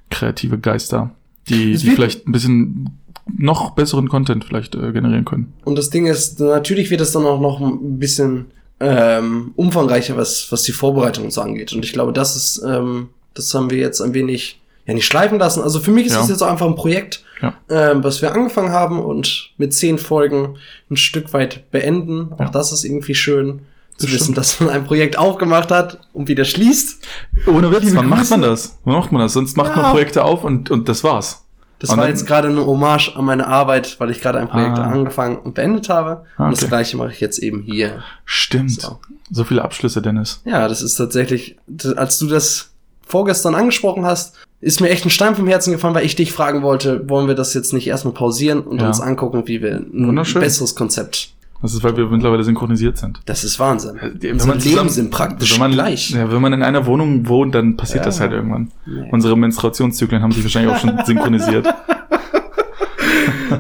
kreative 0.10 0.58
Geister, 0.58 1.12
die, 1.48 1.76
die 1.76 1.90
vielleicht 1.92 2.28
ein 2.28 2.32
bisschen 2.32 2.98
noch 3.38 3.72
besseren 3.72 4.10
Content 4.10 4.44
vielleicht 4.44 4.76
äh, 4.76 4.92
generieren 4.92 5.26
können. 5.26 5.54
Und 5.64 5.78
das 5.78 5.90
Ding 5.90 6.06
ist, 6.06 6.40
natürlich 6.40 6.90
wird 6.90 7.02
es 7.02 7.12
dann 7.12 7.26
auch 7.26 7.40
noch 7.40 7.62
ein 7.62 8.00
bisschen 8.00 8.48
ähm, 8.80 9.52
umfangreicher, 9.56 10.18
was, 10.18 10.52
was 10.52 10.64
die 10.64 10.72
Vorbereitung 10.72 11.26
und 11.26 11.32
so 11.32 11.42
angeht. 11.42 11.72
Und 11.74 11.86
ich 11.86 11.94
glaube, 11.94 12.14
das 12.14 12.36
ist, 12.36 12.64
ähm, 12.68 13.10
das 13.34 13.54
haben 13.54 13.70
wir 13.70 13.78
jetzt 13.78 14.02
ein 14.02 14.14
wenig 14.14 14.60
ja 14.86 14.94
nicht 14.94 15.06
schleifen 15.06 15.38
lassen. 15.40 15.62
Also 15.62 15.80
für 15.80 15.92
mich 15.92 16.08
ist 16.08 16.14
Ja. 16.14 16.20
das 16.20 16.30
jetzt 16.30 16.42
auch 16.42 16.50
einfach 16.50 16.66
ein 16.66 16.76
Projekt, 16.76 17.24
Ja. 17.42 17.54
ähm, 17.70 18.04
was 18.04 18.22
wir 18.22 18.34
angefangen 18.34 18.72
haben 18.72 19.00
und 19.00 19.52
mit 19.58 19.74
zehn 19.74 19.98
Folgen 19.98 20.58
ein 20.90 20.98
Stück 20.98 21.34
weit 21.34 21.70
beenden. 21.72 22.34
Auch 22.34 22.40
Ja. 22.40 22.50
das 22.50 22.72
ist 22.72 22.84
irgendwie 22.84 23.14
schön 23.16 23.60
zu 23.98 24.08
Das 24.08 24.16
wissen, 24.16 24.24
stimmt. 24.24 24.38
dass 24.38 24.60
man 24.60 24.70
ein 24.72 24.84
Projekt 24.86 25.18
aufgemacht 25.20 25.70
hat 25.70 26.00
und 26.14 26.28
wieder 26.28 26.46
schließt. 26.46 27.04
Ohne 27.46 27.72
Witz, 27.72 27.94
wann 27.96 28.10
macht 28.10 28.30
man 28.32 28.42
das? 28.42 28.80
Wann 28.84 28.96
macht 28.96 29.12
man 29.12 29.22
das? 29.22 29.34
Sonst 29.34 29.56
macht 29.56 29.76
Ja. 29.76 29.82
man 29.84 29.92
Projekte 29.92 30.24
auf 30.24 30.44
und, 30.44 30.72
und 30.72 30.90
das 30.90 31.04
war's. 31.04 31.46
Das 31.78 31.90
Und 31.92 31.98
war 31.98 32.08
jetzt 32.10 32.26
gerade 32.28 32.48
eine 32.48 32.64
Hommage 32.66 33.16
an 33.16 33.26
meine 33.26 33.48
Arbeit, 33.48 34.00
weil 34.00 34.12
ich 34.12 34.22
gerade 34.22 34.40
ein 34.40 34.48
Projekt 34.50 34.78
Ah. 34.78 34.84
angefangen 34.92 35.38
und 35.38 35.56
beendet 35.56 35.90
habe. 35.90 36.26
Ah, 36.38 36.46
Und 36.46 36.52
das 36.52 36.60
okay. 36.62 36.70
gleiche 36.70 36.98
mache 36.98 37.12
ich 37.12 37.20
jetzt 37.20 37.40
eben 37.40 37.62
hier. 37.64 38.04
Stimmt. 38.26 38.82
So. 38.82 39.00
So 39.32 39.44
viele 39.44 39.64
Abschlüsse, 39.64 40.02
Dennis. 40.02 40.42
Ja, 40.46 40.68
das 40.68 40.82
ist 40.84 40.96
tatsächlich, 40.96 41.58
als 41.96 42.20
du 42.20 42.28
das 42.28 42.71
vorgestern 43.12 43.54
angesprochen 43.56 44.06
hast, 44.06 44.36
ist 44.62 44.80
mir 44.82 44.90
echt 44.90 45.06
ein 45.06 45.10
Stein 45.10 45.36
vom 45.36 45.48
Herzen 45.48 45.72
gefallen, 45.74 45.94
weil 45.96 46.06
ich 46.06 46.16
dich 46.16 46.32
fragen 46.32 46.62
wollte, 46.64 47.10
wollen 47.10 47.28
wir 47.28 47.36
das 47.36 47.54
jetzt 47.54 47.74
nicht 47.74 47.88
erstmal 47.88 48.14
pausieren 48.14 48.62
und 48.62 48.80
Ja. 48.82 48.88
uns 48.88 49.00
angucken, 49.02 49.44
wie 49.46 49.62
wir 49.62 49.76
ein 49.76 50.16
besseres 50.36 50.76
Konzept. 50.76 51.34
Das 51.62 51.74
ist, 51.76 51.84
weil 51.84 51.96
wir 51.96 52.08
mittlerweile 52.08 52.44
synchronisiert 52.44 52.98
sind. 52.98 53.20
Das 53.28 53.44
ist 53.44 53.60
Wahnsinn. 53.60 54.00
Wenn 54.20 54.32
Unsere 54.34 54.50
man 54.50 54.58
Leben 54.58 54.70
zusammen- 54.72 54.90
sind 54.90 55.12
praktisch 55.12 55.52
wenn 55.54 55.60
man, 55.60 55.72
gleich. 55.74 56.10
Ja, 56.10 56.32
wenn 56.32 56.42
man 56.42 56.54
in 56.54 56.64
einer 56.64 56.88
Wohnung 56.88 57.28
wohnt, 57.28 57.54
dann 57.54 57.78
passiert 57.78 58.00
Ja. 58.00 58.06
das 58.06 58.20
halt 58.20 58.32
irgendwann. 58.32 58.72
Nee. 58.88 59.08
Unsere 59.12 59.38
Menstruationszyklen 59.38 60.24
haben 60.24 60.32
sich 60.32 60.44
wahrscheinlich 60.44 60.74
auch 60.74 60.80
schon 60.80 60.98
synchronisiert. 61.06 61.68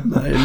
Nein. 0.05 0.35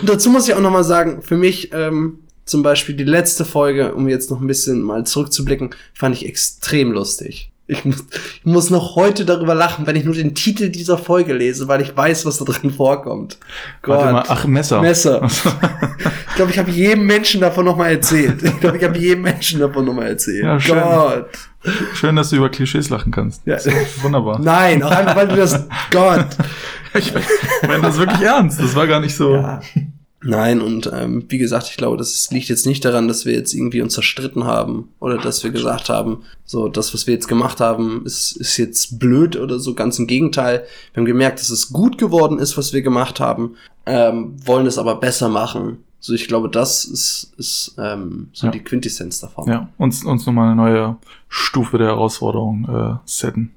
Und 0.00 0.08
dazu 0.08 0.30
muss 0.30 0.48
ich 0.48 0.54
auch 0.54 0.60
nochmal 0.60 0.82
sagen, 0.84 1.22
für 1.22 1.36
mich 1.36 1.70
ähm, 1.72 2.18
zum 2.46 2.62
Beispiel 2.64 2.96
die 2.96 3.04
letzte 3.04 3.44
Folge, 3.44 3.94
um 3.94 4.08
jetzt 4.08 4.30
noch 4.30 4.40
ein 4.40 4.46
bisschen 4.48 4.82
mal 4.82 5.04
zurückzublicken, 5.06 5.70
fand 5.94 6.16
ich 6.16 6.26
extrem 6.26 6.90
lustig. 6.92 7.51
Ich 7.72 7.84
muss, 7.84 8.04
ich 8.12 8.44
muss 8.44 8.70
noch 8.70 8.96
heute 8.96 9.24
darüber 9.24 9.54
lachen, 9.54 9.86
wenn 9.86 9.96
ich 9.96 10.04
nur 10.04 10.14
den 10.14 10.34
Titel 10.34 10.68
dieser 10.68 10.98
Folge 10.98 11.32
lese, 11.32 11.68
weil 11.68 11.80
ich 11.80 11.96
weiß, 11.96 12.26
was 12.26 12.38
da 12.38 12.44
drin 12.44 12.70
vorkommt. 12.70 13.38
Warte 13.82 14.12
mal, 14.12 14.24
ach, 14.28 14.46
Messer. 14.46 14.80
Messer. 14.80 15.26
Ich 16.32 16.36
glaube, 16.36 16.50
ich 16.50 16.58
habe 16.58 16.70
jedem 16.70 17.04
Menschen 17.04 17.42
davon 17.42 17.66
nochmal 17.66 17.90
erzählt. 17.90 18.42
Ich 18.42 18.58
glaube, 18.58 18.78
ich 18.78 18.84
habe 18.84 18.96
jedem 18.96 19.22
Menschen 19.22 19.60
davon 19.60 19.84
nochmal 19.84 20.08
erzählt. 20.08 20.42
Ja, 20.42 20.58
schön. 20.58 20.80
Gott. 20.80 21.28
Schön, 21.92 22.16
dass 22.16 22.30
du 22.30 22.36
über 22.36 22.48
Klischees 22.48 22.88
lachen 22.88 23.12
kannst. 23.12 23.46
Ja. 23.46 23.58
Wunderbar. 24.00 24.38
Nein, 24.40 24.82
auch 24.82 24.90
einfach, 24.90 25.14
weil 25.14 25.28
du 25.28 25.36
das. 25.36 25.68
Gott. 25.90 26.26
Ich 26.94 27.10
meine 27.66 27.80
das 27.80 27.96
wirklich 27.96 28.20
ernst. 28.20 28.60
Das 28.60 28.76
war 28.76 28.86
gar 28.86 29.00
nicht 29.00 29.16
so. 29.16 29.34
Ja. 29.34 29.60
Nein, 30.24 30.60
und 30.60 30.90
ähm, 30.92 31.24
wie 31.28 31.38
gesagt, 31.38 31.68
ich 31.70 31.76
glaube, 31.76 31.96
das 31.96 32.30
liegt 32.30 32.48
jetzt 32.48 32.64
nicht 32.66 32.84
daran, 32.84 33.08
dass 33.08 33.24
wir 33.24 33.32
jetzt 33.32 33.54
irgendwie 33.54 33.80
uns 33.82 33.94
zerstritten 33.94 34.44
haben 34.44 34.88
oder 35.00 35.18
dass 35.18 35.42
wir 35.42 35.50
gesagt 35.50 35.88
haben, 35.88 36.22
so 36.44 36.68
das, 36.68 36.94
was 36.94 37.06
wir 37.06 37.14
jetzt 37.14 37.28
gemacht 37.28 37.60
haben, 37.60 38.04
ist, 38.06 38.32
ist 38.36 38.56
jetzt 38.56 38.98
blöd 38.98 39.36
oder 39.36 39.58
so. 39.58 39.74
Ganz 39.74 39.98
im 39.98 40.06
Gegenteil. 40.06 40.64
Wir 40.92 41.00
haben 41.00 41.06
gemerkt, 41.06 41.40
dass 41.40 41.50
es 41.50 41.72
gut 41.72 41.98
geworden 41.98 42.38
ist, 42.38 42.56
was 42.56 42.72
wir 42.72 42.82
gemacht 42.82 43.18
haben, 43.20 43.56
ähm, 43.86 44.34
wollen 44.46 44.66
es 44.66 44.78
aber 44.78 44.94
besser 44.96 45.28
machen. 45.28 45.78
So, 45.98 46.12
ich 46.14 46.26
glaube, 46.28 46.48
das 46.48 46.84
ist, 46.84 47.32
ist 47.36 47.74
ähm, 47.78 48.28
so 48.32 48.46
Ja. 48.46 48.52
die 48.52 48.60
Quintessenz 48.60 49.20
davon. 49.20 49.48
Ja, 49.48 49.68
uns, 49.78 50.04
uns 50.04 50.26
nochmal 50.26 50.46
eine 50.48 50.56
neue 50.56 50.96
Stufe 51.28 51.78
der 51.78 51.88
Herausforderung 51.88 52.68
äh, 52.68 52.98
setten. 53.08 53.52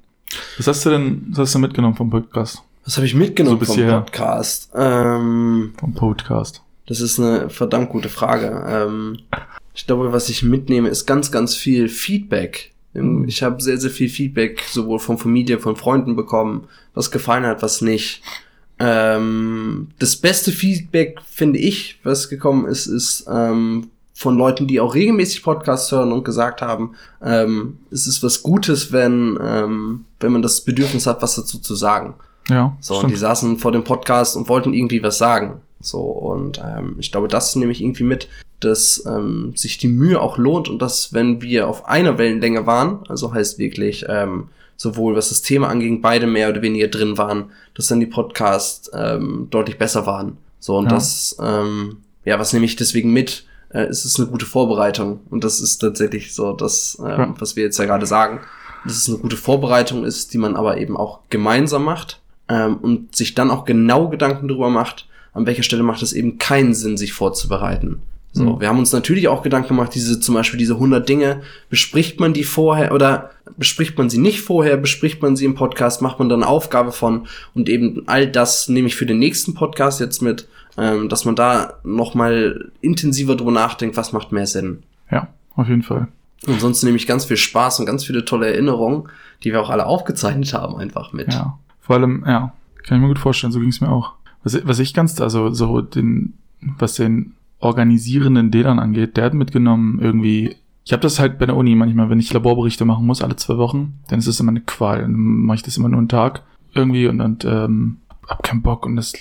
Was 0.57 0.67
hast 0.67 0.86
du 0.86 0.89
denn, 0.91 1.25
was 1.29 1.39
hast 1.39 1.55
du 1.55 1.60
mitgenommen 1.60 1.95
vom 1.95 2.10
Podcast? 2.10 2.62
Was 2.86 2.98
habe 2.98 3.06
ich 3.08 3.15
mitgenommen 3.15 3.60
So 3.60 3.65
vom 3.65 3.75
hierher. 3.75 4.01
Podcast? 4.01 4.70
Ähm, 4.75 5.74
Vom 5.80 5.94
Podcast. 5.94 6.62
Das 6.88 7.01
ist 7.01 7.20
eine 7.20 7.50
verdammt 7.50 7.89
gute 7.89 8.10
Frage. 8.10 8.63
Ähm, 8.68 9.18
ich 9.74 9.88
glaube, 9.88 10.13
was 10.13 10.30
ich 10.30 10.44
mitnehme, 10.44 10.89
ist 10.89 11.06
ganz, 11.08 11.32
ganz 11.32 11.56
viel 11.56 11.89
Feedback. 11.89 12.72
Ähm, 12.94 13.22
Mhm. 13.22 13.27
Ich 13.27 13.44
habe 13.44 13.62
sehr, 13.62 13.77
sehr 13.77 13.89
viel 13.92 14.08
Feedback 14.08 14.63
sowohl 14.72 15.00
von 15.00 15.18
Familie, 15.18 15.60
von 15.60 15.75
Freunden 15.75 16.15
bekommen, 16.15 16.68
was 16.94 17.12
gefallen 17.12 17.46
hat, 17.46 17.62
was 17.62 17.82
nicht. 17.82 18.22
Ähm, 18.80 19.89
das 20.00 20.15
beste 20.15 20.51
Feedback, 20.51 21.20
finde 21.30 21.60
ich, 21.60 22.00
was 22.04 22.30
gekommen 22.30 22.65
ist, 22.68 22.88
ist 22.88 23.25
ähm, 23.30 23.89
von 24.13 24.38
Leuten, 24.38 24.68
die 24.68 24.80
auch 24.80 24.96
regelmäßig 24.96 25.44
Podcasts 25.44 25.92
hören 25.92 26.12
und 26.13 26.24
gesagt 26.24 26.62
haben, 26.62 26.96
ähm, 27.22 27.80
es 27.92 28.08
ist 28.08 28.24
was 28.24 28.44
Gutes, 28.44 28.92
wenn, 28.94 29.38
ähm, 29.42 30.06
wenn 30.20 30.32
man 30.32 30.42
das 30.42 30.62
Bedürfnis 30.62 31.06
hat, 31.08 31.22
was 31.22 31.36
dazu 31.36 31.60
zu 31.60 31.75
sagen. 31.75 32.13
Ja. 32.50 32.75
So, 32.80 33.00
und 33.00 33.10
die 33.10 33.16
saßen 33.16 33.58
vor 33.58 33.72
dem 33.72 33.84
Podcast 33.84 34.36
und 34.36 34.50
wollten 34.50 34.74
irgendwie 34.74 35.02
was 35.04 35.18
sagen. 35.18 35.62
So, 35.80 36.00
und 36.02 36.62
ähm, 36.66 36.96
ich 37.00 37.12
glaube, 37.12 37.28
das 37.28 37.56
nehme 37.56 37.72
ich 37.72 37.82
irgendwie 37.82 38.04
mit, 38.04 38.28
dass 38.60 39.04
ähm, 39.06 39.54
sich 39.56 39.78
die 39.78 39.88
Mühe 39.88 40.20
auch 40.22 40.38
lohnt 40.38 40.70
und 40.70 40.82
dass, 40.82 41.14
wenn 41.14 41.42
wir 41.42 41.68
auf 41.68 41.88
einer 41.88 42.18
Wellenlänge 42.18 42.66
waren, 42.66 43.00
also 43.08 43.34
heißt 43.34 43.60
wirklich, 43.60 44.06
ähm, 44.08 44.50
sowohl 44.78 45.16
was 45.16 45.30
das 45.30 45.42
Thema 45.42 45.70
anging, 45.70 46.02
beide 46.02 46.28
mehr 46.28 46.50
oder 46.50 46.62
weniger 46.62 46.88
drin 46.88 47.18
waren, 47.18 47.46
dass 47.75 47.88
dann 47.88 48.00
die 48.00 48.06
Podcasts 48.08 48.90
ähm, 48.94 49.48
deutlich 49.50 49.78
besser 49.78 50.06
waren. 50.06 50.38
So, 50.60 50.78
und 50.78 50.86
Ja. 50.86 50.92
das, 50.92 51.38
ähm, 51.42 51.98
ja, 52.25 52.40
was 52.40 52.54
nehme 52.54 52.66
ich 52.66 52.75
deswegen 52.75 53.12
mit? 53.14 53.46
Äh, 53.70 53.84
es 53.84 54.04
ist 54.06 54.20
eine 54.20 54.28
gute 54.30 54.46
Vorbereitung. 54.46 55.20
Und 55.30 55.44
das 55.44 55.60
ist 55.60 55.78
tatsächlich 55.80 56.34
so 56.34 56.54
das, 56.54 56.98
ähm, 57.00 57.06
Ja. 57.08 57.34
was 57.40 57.56
wir 57.56 57.64
jetzt 57.64 57.78
ja 57.78 57.86
gerade 57.86 58.06
sagen. 58.06 58.40
Dass 58.84 58.96
es 58.98 59.08
eine 59.10 59.18
gute 59.18 59.38
Vorbereitung 59.38 60.04
ist, 60.06 60.34
die 60.34 60.38
man 60.38 60.56
aber 60.56 60.78
eben 60.78 60.96
auch 60.98 61.20
gemeinsam 61.30 61.84
macht 61.84 62.20
ähm, 62.50 62.78
und 62.78 63.16
sich 63.16 63.34
dann 63.36 63.52
auch 63.52 63.66
genau 63.66 64.10
Gedanken 64.10 64.48
darüber 64.48 64.70
macht, 64.70 65.08
an 65.34 65.46
welcher 65.46 65.64
Stelle 65.64 65.84
macht 65.84 66.02
es 66.02 66.14
eben 66.14 66.38
keinen 66.38 66.74
Sinn, 66.74 66.98
sich 66.98 67.14
vorzubereiten. 67.14 68.02
So, 68.32 68.44
Mhm. 68.56 68.60
wir 68.62 68.68
haben 68.68 68.80
uns 68.80 68.92
natürlich 68.92 69.28
auch 69.30 69.44
Gedanken 69.44 69.70
gemacht, 69.70 69.96
diese 69.96 70.20
zum 70.20 70.36
Beispiel 70.36 70.58
diese 70.58 70.78
100 70.78 71.08
Dinge, 71.08 71.42
bespricht 71.70 72.20
man 72.20 72.34
die 72.34 72.44
vorher 72.44 72.94
oder 72.94 73.32
bespricht 73.58 73.98
man 73.98 74.10
sie 74.10 74.18
nicht 74.18 74.42
vorher, 74.42 74.75
bespricht 74.75 75.22
man 75.22 75.36
sie 75.38 75.46
im 75.46 75.56
Podcast, 75.56 76.02
macht 76.02 76.20
man 76.20 76.28
dann 76.28 76.44
eine 76.44 76.50
Aufgabe 76.52 76.92
von 76.92 77.28
und 77.54 77.70
eben 77.70 78.04
all 78.08 78.28
das 78.28 78.68
nehme 78.68 78.88
ich 78.88 78.96
für 78.98 79.06
den 79.06 79.20
nächsten 79.20 79.54
Podcast 79.54 80.02
jetzt 80.02 80.22
mit, 80.22 80.48
ähm, 80.78 81.08
dass 81.08 81.24
man 81.24 81.36
da 81.38 81.75
nochmal 81.86 82.72
intensiver 82.82 83.36
drüber 83.38 83.52
nachdenkt, 83.52 83.96
was 83.96 84.12
macht 84.12 84.34
mehr 84.34 84.48
Sinn. 84.48 84.84
Ja, 85.10 85.30
auf 85.56 85.70
jeden 85.70 85.84
Fall. 85.84 86.08
Und 86.46 86.60
sonst 86.60 86.84
nehme 86.84 86.98
ich 86.98 87.08
ganz 87.08 87.24
viel 87.25 87.38
Spaß 87.38 87.80
und 87.80 87.86
ganz 87.86 88.04
viele 88.04 88.25
tolle 88.25 88.48
Erinnerungen, 88.48 89.08
die 89.44 89.52
wir 89.54 89.62
auch 89.62 89.70
alle 89.70 89.86
aufgezeichnet 89.86 90.54
haben, 90.54 90.75
einfach 90.75 91.14
mit. 91.14 91.32
Ja. 91.34 91.58
Vor 91.86 91.98
allem, 91.98 92.24
ja, 92.25 92.51
kann 92.84 92.98
ich 92.98 93.01
mir 93.01 93.08
gut 93.10 93.20
vorstellen, 93.20 93.54
so 93.54 93.60
ging 93.60 93.70
es 93.70 93.80
mir 93.80 93.92
auch. 93.92 94.13
Was, 94.44 94.60
was 94.65 94.80
ich 94.80 94.96
ganz, 94.96 95.22
also 95.22 95.51
so 95.51 95.82
den, 95.82 96.34
was 96.80 96.96
den 96.96 97.34
organisierenden 97.60 98.50
Delan 98.50 98.80
angeht, 98.80 99.18
der 99.18 99.25
hat 99.25 99.36
mitgenommen 99.36 100.00
irgendwie, 100.01 100.56
ich 100.84 100.94
habe 100.94 101.01
das 101.01 101.20
halt 101.20 101.38
bei 101.38 101.46
der 101.46 101.56
Uni 101.56 101.75
manchmal, 101.75 102.10
wenn 102.10 102.20
ich 102.20 102.34
Laborberichte 102.34 102.86
machen 102.86 103.06
muss, 103.06 103.22
alle 103.22 103.36
zwei 103.36 103.58
Wochen, 103.58 104.00
dann 104.08 104.18
ist 104.18 104.25
es 104.25 104.39
immer 104.39 104.50
eine 104.50 104.62
Qual. 104.62 105.01
Dann 105.01 105.13
mache 105.13 105.58
ich 105.58 105.63
das 105.63 105.77
immer 105.77 105.89
nur 105.89 106.00
einen 106.00 106.10
Tag 106.10 106.42
irgendwie 106.74 107.08
und, 107.08 107.22
und 107.22 107.46
ähm, 107.46 107.98
hab 108.27 108.42
keinen 108.42 108.63
Bock 108.63 108.88
und 108.88 108.96
das 108.96 109.13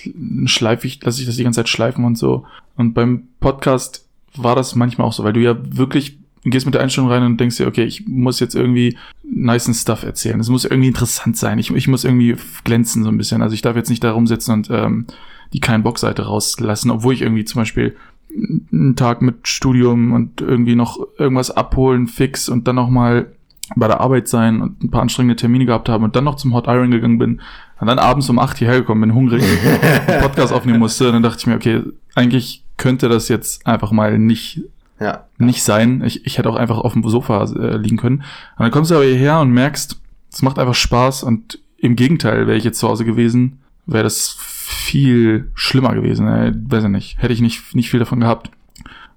schleife 0.45 0.87
ich, 0.87 1.03
lasse 1.03 1.21
ich 1.21 1.27
das 1.27 1.35
die 1.35 1.43
ganze 1.43 1.59
Zeit 1.59 1.69
schleifen 1.69 2.03
und 2.03 2.17
so. 2.17 2.45
Und 2.75 2.95
beim 2.95 3.27
Podcast 3.39 4.07
war 4.35 4.55
das 4.55 4.73
manchmal 4.73 5.07
auch 5.07 5.13
so, 5.13 5.23
weil 5.23 5.33
du 5.33 5.41
ja 5.41 5.55
wirklich 5.59 6.17
du 6.45 6.51
gehst 6.51 6.65
mit 6.65 6.75
der 6.75 6.81
Einstellung 6.81 7.09
rein 7.09 7.23
und 7.23 7.39
denkst 7.39 7.57
dir, 7.57 7.67
okay, 7.67 7.83
ich 7.83 8.07
muss 8.07 8.39
jetzt 8.39 8.55
irgendwie 8.55 8.97
nicen 9.23 9.73
Stuff 9.73 10.03
erzählen. 10.03 10.39
Es 10.39 10.47
muss 10.47 10.63
irgendwie 10.63 10.87
interessant 10.87 11.35
sein. 11.35 11.57
Ich, 11.57 11.71
ich 11.71 11.87
muss 11.87 12.03
irgendwie 12.03 12.37
glänzen 12.63 13.03
so 13.03 13.09
ein 13.09 13.17
bisschen. 13.17 13.41
Also 13.41 13.55
ich 13.55 13.61
darf 13.61 13.75
jetzt 13.75 13.89
nicht 13.89 14.03
da 14.03 14.11
rumsitzen 14.11 14.53
und 14.53 14.69
ähm, 14.69 15.07
die 15.53 15.59
keinen 15.59 15.83
Bockseite 15.83 16.23
rauslassen, 16.23 16.91
obwohl 16.91 17.13
ich 17.13 17.23
irgendwie 17.23 17.45
zum 17.45 17.61
Beispiel 17.61 17.95
einen 18.71 18.95
Tag 18.95 19.21
mit 19.21 19.47
Studium 19.47 20.13
und 20.13 20.41
irgendwie 20.41 20.75
noch 20.75 20.99
irgendwas 21.17 21.51
abholen, 21.51 22.07
fix 22.07 22.47
und 22.47 22.67
dann 22.67 22.75
noch 22.75 22.89
mal 22.89 23.31
bei 23.75 23.87
der 23.87 23.99
Arbeit 23.99 24.27
sein 24.27 24.61
und 24.61 24.83
ein 24.83 24.91
paar 24.91 25.01
anstrengende 25.01 25.35
Termine 25.35 25.65
gehabt 25.65 25.89
haben 25.89 26.03
und 26.03 26.15
dann 26.15 26.25
noch 26.25 26.35
zum 26.35 26.53
Hot 26.53 26.67
Iron 26.67 26.91
gegangen 26.91 27.17
bin 27.17 27.41
und 27.79 27.87
dann 27.87 27.97
abends 27.97 28.29
um 28.29 28.37
acht 28.37 28.59
hierher 28.59 28.81
gekommen 28.81 29.01
bin, 29.01 29.15
hungrig, 29.15 29.43
einen 30.07 30.21
Podcast 30.21 30.53
aufnehmen 30.53 30.79
musste. 30.79 31.07
Und 31.07 31.13
dann 31.13 31.23
dachte 31.23 31.39
ich 31.39 31.47
mir, 31.47 31.55
okay, 31.55 31.81
eigentlich 32.13 32.63
könnte 32.77 33.09
das 33.09 33.29
jetzt 33.29 33.65
einfach 33.65 33.91
mal 33.91 34.19
nicht 34.19 34.61
Ja. 34.99 35.25
nicht 35.37 35.63
sein. 35.63 36.03
Ich, 36.05 36.25
ich 36.25 36.37
hätte 36.37 36.49
auch 36.49 36.55
einfach 36.55 36.77
auf 36.77 36.93
dem 36.93 37.07
Sofa 37.07 37.43
äh, 37.43 37.77
liegen 37.77 37.97
können. 37.97 38.17
Und 38.17 38.59
dann 38.59 38.71
kommst 38.71 38.91
du 38.91 38.95
aber 38.95 39.03
hierher 39.03 39.39
und 39.39 39.51
merkst, 39.51 39.99
es 40.31 40.41
macht 40.41 40.57
einfach 40.57 40.75
Spaß 40.75 41.23
und 41.23 41.59
im 41.77 41.95
Gegenteil, 41.95 42.47
wäre 42.47 42.57
ich 42.57 42.63
jetzt 42.63 42.79
zu 42.79 42.87
Hause 42.87 43.05
gewesen, 43.05 43.59
wäre 43.85 44.03
das 44.03 44.35
viel 44.39 45.51
schlimmer 45.53 45.93
gewesen. 45.93 46.27
Äh, 46.27 46.53
weiß 46.55 46.85
ich 46.85 46.89
nicht. 46.89 47.21
Hätte 47.21 47.33
ich 47.33 47.41
nicht, 47.41 47.75
nicht 47.75 47.89
viel 47.89 47.99
davon 47.99 48.19
gehabt. 48.19 48.51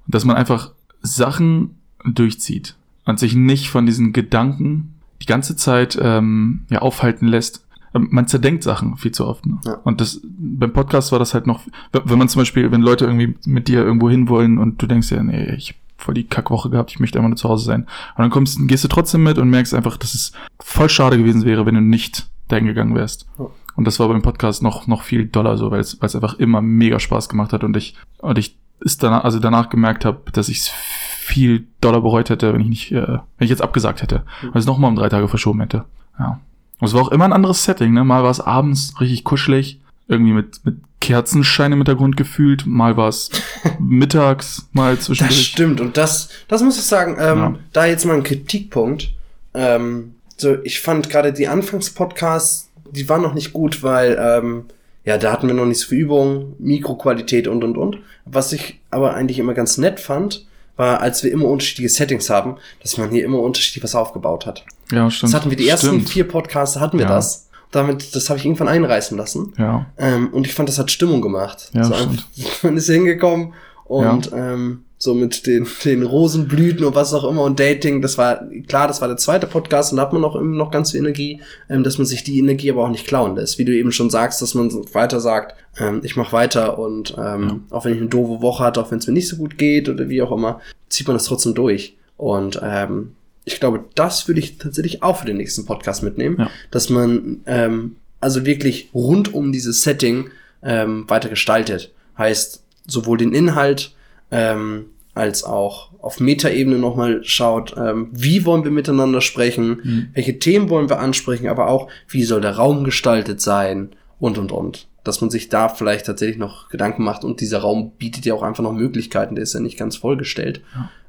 Dass 0.07 0.25
man 0.25 0.37
einfach 0.37 0.73
Sachen 1.01 1.77
durchzieht 2.05 2.77
und 3.05 3.19
sich 3.19 3.35
nicht 3.35 3.71
von 3.71 3.87
diesen 3.87 4.13
Gedanken 4.13 4.95
die 5.23 5.27
ganze 5.27 5.57
Zeit 5.57 5.99
ähm, 6.01 6.67
ja, 6.71 6.81
aufhalten 6.81 7.27
lässt. 7.27 7.67
Ähm, 7.95 8.09
Man 8.11 8.29
zerdenkt 8.29 8.63
Sachen 8.63 8.97
viel 8.97 9.13
zu 9.13 9.27
oft. 9.27 9.47
Ne? 9.47 9.59
Ja. 9.65 9.75
Und 9.85 10.01
das 10.01 10.21
beim 10.25 10.73
Podcast 10.73 11.13
war 11.13 11.19
das 11.19 11.35
halt 11.35 11.47
noch, 11.47 11.63
wenn 11.93 12.19
man 12.19 12.29
zum 12.29 12.41
Beispiel, 12.41 12.71
wenn 12.71 12.83
Leute 12.83 13.05
irgendwie 13.05 13.37
mit 13.47 13.69
dir 13.69 13.85
irgendwo 13.85 14.11
hin 14.11 14.29
wollen 14.29 14.59
und 14.59 14.81
du 14.83 14.87
denkst 14.87 15.11
ja, 15.11 15.23
nee, 15.23 15.55
ich 15.55 15.71
hab 15.71 15.77
voll 16.05 16.15
die 16.15 16.25
Kackwoche 16.25 16.71
gehabt, 16.71 16.91
ich 16.91 17.01
möchte 17.01 17.19
einfach 17.19 17.29
nur 17.29 17.37
zu 17.37 17.49
Hause 17.49 17.65
sein. 17.65 17.83
Und 17.83 18.23
dann 18.23 18.31
kommst, 18.31 18.59
gehst 18.69 18.85
du 18.85 18.89
trotzdem 18.89 19.25
mit 19.25 19.39
und 19.39 19.51
merkst 19.51 19.75
einfach, 19.75 19.97
dass 19.97 20.15
es 20.15 20.33
voll 20.61 20.89
schade 20.89 21.19
gewesen 21.19 21.45
wäre, 21.45 21.67
wenn 21.67 21.75
du 21.75 21.81
nicht 21.81 22.29
dahin 22.47 22.67
gegangen 22.67 22.95
wärst. 22.95 23.27
Ja. 23.39 23.47
Und 23.75 23.85
das 23.85 24.01
war 24.01 24.09
beim 24.09 24.23
Podcast 24.23 24.63
noch, 24.63 24.87
noch 24.87 25.03
viel 25.03 25.27
doller 25.27 25.57
so, 25.57 25.71
weil 25.71 25.81
es, 25.81 26.01
weil 26.01 26.09
es 26.09 26.15
einfach 26.15 26.35
immer 26.35 26.61
mega 26.61 26.99
Spaß 26.99 27.29
gemacht 27.29 27.53
hat 27.53 27.63
und 27.63 27.77
ich, 27.77 27.95
und 28.19 28.39
ich 28.39 28.57
ist 28.81 29.03
danach, 29.03 29.25
also 29.25 29.39
danach 29.39 29.71
gemerkt 29.71 30.05
habe, 30.05 30.21
dass 30.33 30.49
ich 30.49 30.59
es 30.59 30.69
viel 30.69 31.67
doller 31.81 32.01
bereut 32.01 32.31
hätte, 32.31 32.53
wenn 32.53 32.61
ich 32.61 32.69
nicht, 32.69 32.93
äh, 32.93 33.07
wenn 33.07 33.45
ich 33.45 33.51
jetzt 33.51 33.63
abgesagt 33.63 34.03
hätte, 34.03 34.25
weil 34.43 34.51
ich 34.51 34.61
es 34.61 34.67
nochmal 34.67 34.91
um 34.91 34.97
drei 34.97 35.09
Tage 35.09 35.29
verschoben 35.29 35.61
hätte. 35.61 35.85
Ja. 36.19 36.41
Und 36.81 36.87
es 36.89 36.95
war 36.95 37.03
auch 37.03 37.11
immer 37.13 37.25
ein 37.25 37.33
anderes 37.33 37.65
Setting, 37.65 37.93
ne? 37.93 38.05
Mal 38.05 38.23
war 38.23 38.31
es 38.31 38.41
abends 38.41 38.95
richtig 39.01 39.25
kuschelig, 39.25 39.81
irgendwie 40.07 40.33
mit, 40.33 40.61
mit 40.65 40.77
Kerzenschein 41.01 41.73
im 41.73 41.79
Hintergrund 41.79 42.17
gefühlt, 42.17 42.67
mal 42.67 42.97
war 42.97 43.09
es 43.09 43.31
mittags, 43.79 44.69
mal 44.73 44.97
Das 44.97 45.07
zwischendurch. 45.07 45.47
stimmt. 45.47 45.81
Und 45.81 45.97
das, 45.97 46.29
das 46.49 46.63
muss 46.63 46.77
ich 46.77 46.85
sagen, 46.85 47.17
ähm, 47.21 47.39
Ja. 47.39 47.55
da 47.73 47.87
jetzt 47.87 48.05
mal 48.05 48.15
ein 48.15 48.23
Kritikpunkt. 48.25 49.13
Ähm, 49.55 50.15
so, 50.37 50.57
ich 50.65 50.81
fand 50.81 51.09
gerade 51.11 51.33
die 51.33 51.49
Anfangspodcasts, 51.49 52.69
die 52.93 53.09
waren 53.09 53.23
noch 53.23 53.35
nicht 53.35 53.53
gut, 53.53 53.83
weil, 53.83 54.17
ähm, 54.21 54.65
ja, 55.05 55.19
da 55.19 55.33
hatten 55.33 55.47
wir 55.49 55.55
noch 55.55 55.67
nicht 55.67 55.81
so 55.81 55.89
viel 55.89 55.99
Übung, 56.01 56.55
Mikroqualität 56.59 57.49
und, 57.49 57.65
und, 57.65 57.77
und. 57.77 57.99
Was 58.25 58.53
ich 58.53 58.79
aber 58.91 59.15
eigentlich 59.15 59.39
immer 59.39 59.55
ganz 59.55 59.79
nett 59.79 60.01
fand, 60.01 60.47
war, 60.79 61.01
als 61.03 61.23
wir 61.23 61.31
immer 61.33 61.45
unterschiedliche 61.47 61.91
Settings 61.91 62.31
haben, 62.31 62.57
dass 62.83 62.97
man 62.97 63.11
hier 63.11 63.25
immer 63.25 63.41
unterschiedlich 63.41 63.85
was 63.85 63.95
aufgebaut 63.95 64.47
hat. 64.47 64.65
Ja, 64.91 65.11
stimmt. 65.11 65.33
Das 65.33 65.39
hatten 65.39 65.51
wir 65.51 65.57
die 65.59 65.69
ersten 65.69 65.89
Stimmt. 65.89 66.09
vier 66.09 66.27
Podcasts, 66.27 66.77
hatten 66.81 66.99
wir 66.99 67.05
Ja. 67.07 67.13
das. 67.15 67.45
Damit, 67.71 68.15
das 68.17 68.31
habe 68.31 68.39
ich 68.39 68.47
irgendwann 68.47 68.69
einreißen 68.69 69.19
lassen. 69.19 69.53
Ja, 69.59 69.85
Ähm, 69.99 70.29
und 70.33 70.47
ich 70.47 70.55
fand, 70.55 70.71
das 70.71 70.79
hat 70.79 70.91
Stimmung 70.91 71.21
gemacht. 71.21 71.71
Ja, 71.75 71.85
so 71.85 71.93
stimmt. 71.95 72.11
einfach, 72.39 72.63
man 72.63 72.77
ist 72.79 72.87
hingekommen 72.89 73.53
und 73.85 74.31
ähm, 74.35 74.85
so 75.01 75.15
mit 75.15 75.47
den, 75.47 75.67
den 75.85 76.03
Rosenblüten 76.03 76.85
und 76.85 76.95
was 76.97 77.15
auch 77.15 77.23
immer 77.23 77.43
und 77.45 77.61
Dating, 77.61 78.03
das 78.03 78.19
war, 78.19 78.49
klar, 78.67 78.89
das 78.89 79.01
war 79.01 79.07
der 79.09 79.17
zweite 79.17 79.47
Podcast 79.47 79.93
und 79.93 79.97
da 79.97 80.03
hat 80.03 80.13
man 80.13 80.21
noch, 80.23 80.35
immer 80.35 80.57
noch 80.57 80.73
ganz 80.73 80.91
viel 80.91 80.99
Energie, 81.01 81.41
ähm, 81.71 81.85
dass 81.85 81.99
man 81.99 82.07
sich 82.07 82.25
die 82.25 82.39
Energie 82.39 82.71
aber 82.71 82.85
auch 82.85 82.91
nicht 82.91 83.07
klauen 83.07 83.37
lässt. 83.37 83.59
Wie 83.59 83.65
du 83.65 83.73
eben 83.73 83.93
schon 83.93 84.11
sagst, 84.11 84.43
dass 84.43 84.55
man 84.55 84.71
weiter 84.93 85.21
sagt, 85.21 85.55
ähm, 85.79 86.01
ich 86.03 86.17
mache 86.17 86.33
weiter 86.33 86.79
und 86.81 87.15
ähm, 87.17 87.63
auch 87.71 87.85
wenn 87.85 87.95
ich 87.95 88.01
eine 88.01 88.09
doofe 88.09 88.43
Woche 88.43 88.65
hatte, 88.65 88.81
auch 88.81 88.91
wenn 88.91 88.99
es 88.99 89.07
mir 89.07 89.13
nicht 89.13 89.29
so 89.29 89.37
gut 89.37 89.57
geht 89.57 89.89
oder 89.89 90.09
wie 90.09 90.21
auch 90.21 90.33
immer, 90.33 90.61
zieht 90.89 91.07
man 91.07 91.15
das 91.17 91.27
trotzdem 91.27 91.55
durch. 91.55 91.97
Und 92.17 92.59
ähm, 92.63 93.13
ich 93.45 93.61
glaube, 93.61 93.85
das 93.95 94.27
würde 94.27 94.41
ich 94.41 94.59
tatsächlich 94.59 95.03
auch 95.05 95.19
für 95.21 95.27
den 95.27 95.37
nächsten 95.37 95.65
Podcast 95.65 96.03
mitnehmen, 96.03 96.37
Ja. 96.41 96.51
dass 96.73 96.91
man 96.91 97.41
ähm, 97.47 97.97
also 98.21 98.45
wirklich 98.45 98.91
rund 98.93 99.33
um 99.33 99.53
dieses 99.53 99.83
Setting 99.83 100.31
ähm, 100.63 101.05
weiter 101.09 101.29
gestaltet. 101.29 101.93
Heißt, 102.19 102.65
sowohl 102.85 103.17
den 103.19 103.33
Inhalt 103.33 103.93
ähm, 104.31 104.87
als 105.15 105.43
auch 105.43 105.91
auf 106.01 106.21
Metaebene 106.21 106.79
nochmal 106.79 107.21
schaut, 107.25 107.75
ähm, 107.77 108.09
wie 108.13 108.45
wollen 108.45 108.63
wir 108.65 108.71
miteinander 108.71 109.21
sprechen, 109.21 109.81
Mhm. 109.83 110.09
welche 110.15 110.39
Themen 110.39 110.69
wollen 110.71 110.89
wir 110.89 111.01
ansprechen, 111.01 111.49
aber 111.49 111.69
auch, 111.69 111.89
wie 112.09 112.23
soll 112.23 112.41
der 112.41 112.57
Raum 112.57 112.85
gestaltet 112.85 113.41
sein 113.41 113.91
und, 114.21 114.39
und, 114.39 114.53
und. 114.53 114.87
Dass 115.03 115.21
man 115.21 115.31
sich 115.31 115.49
da 115.49 115.69
vielleicht 115.69 116.07
tatsächlich 116.07 116.39
noch 116.39 116.69
Gedanken 116.69 117.03
macht 117.03 117.25
und 117.25 117.41
dieser 117.41 117.59
Raum 117.61 117.93
bietet 117.99 118.27
ja 118.27 118.35
auch 118.35 118.43
einfach 118.43 118.63
noch 118.63 118.73
Möglichkeiten, 118.73 119.35
der 119.35 119.43
ist 119.43 119.55
ja 119.55 119.61
nicht 119.61 119.79
ganz 119.79 119.97
vollgestellt. 119.97 120.61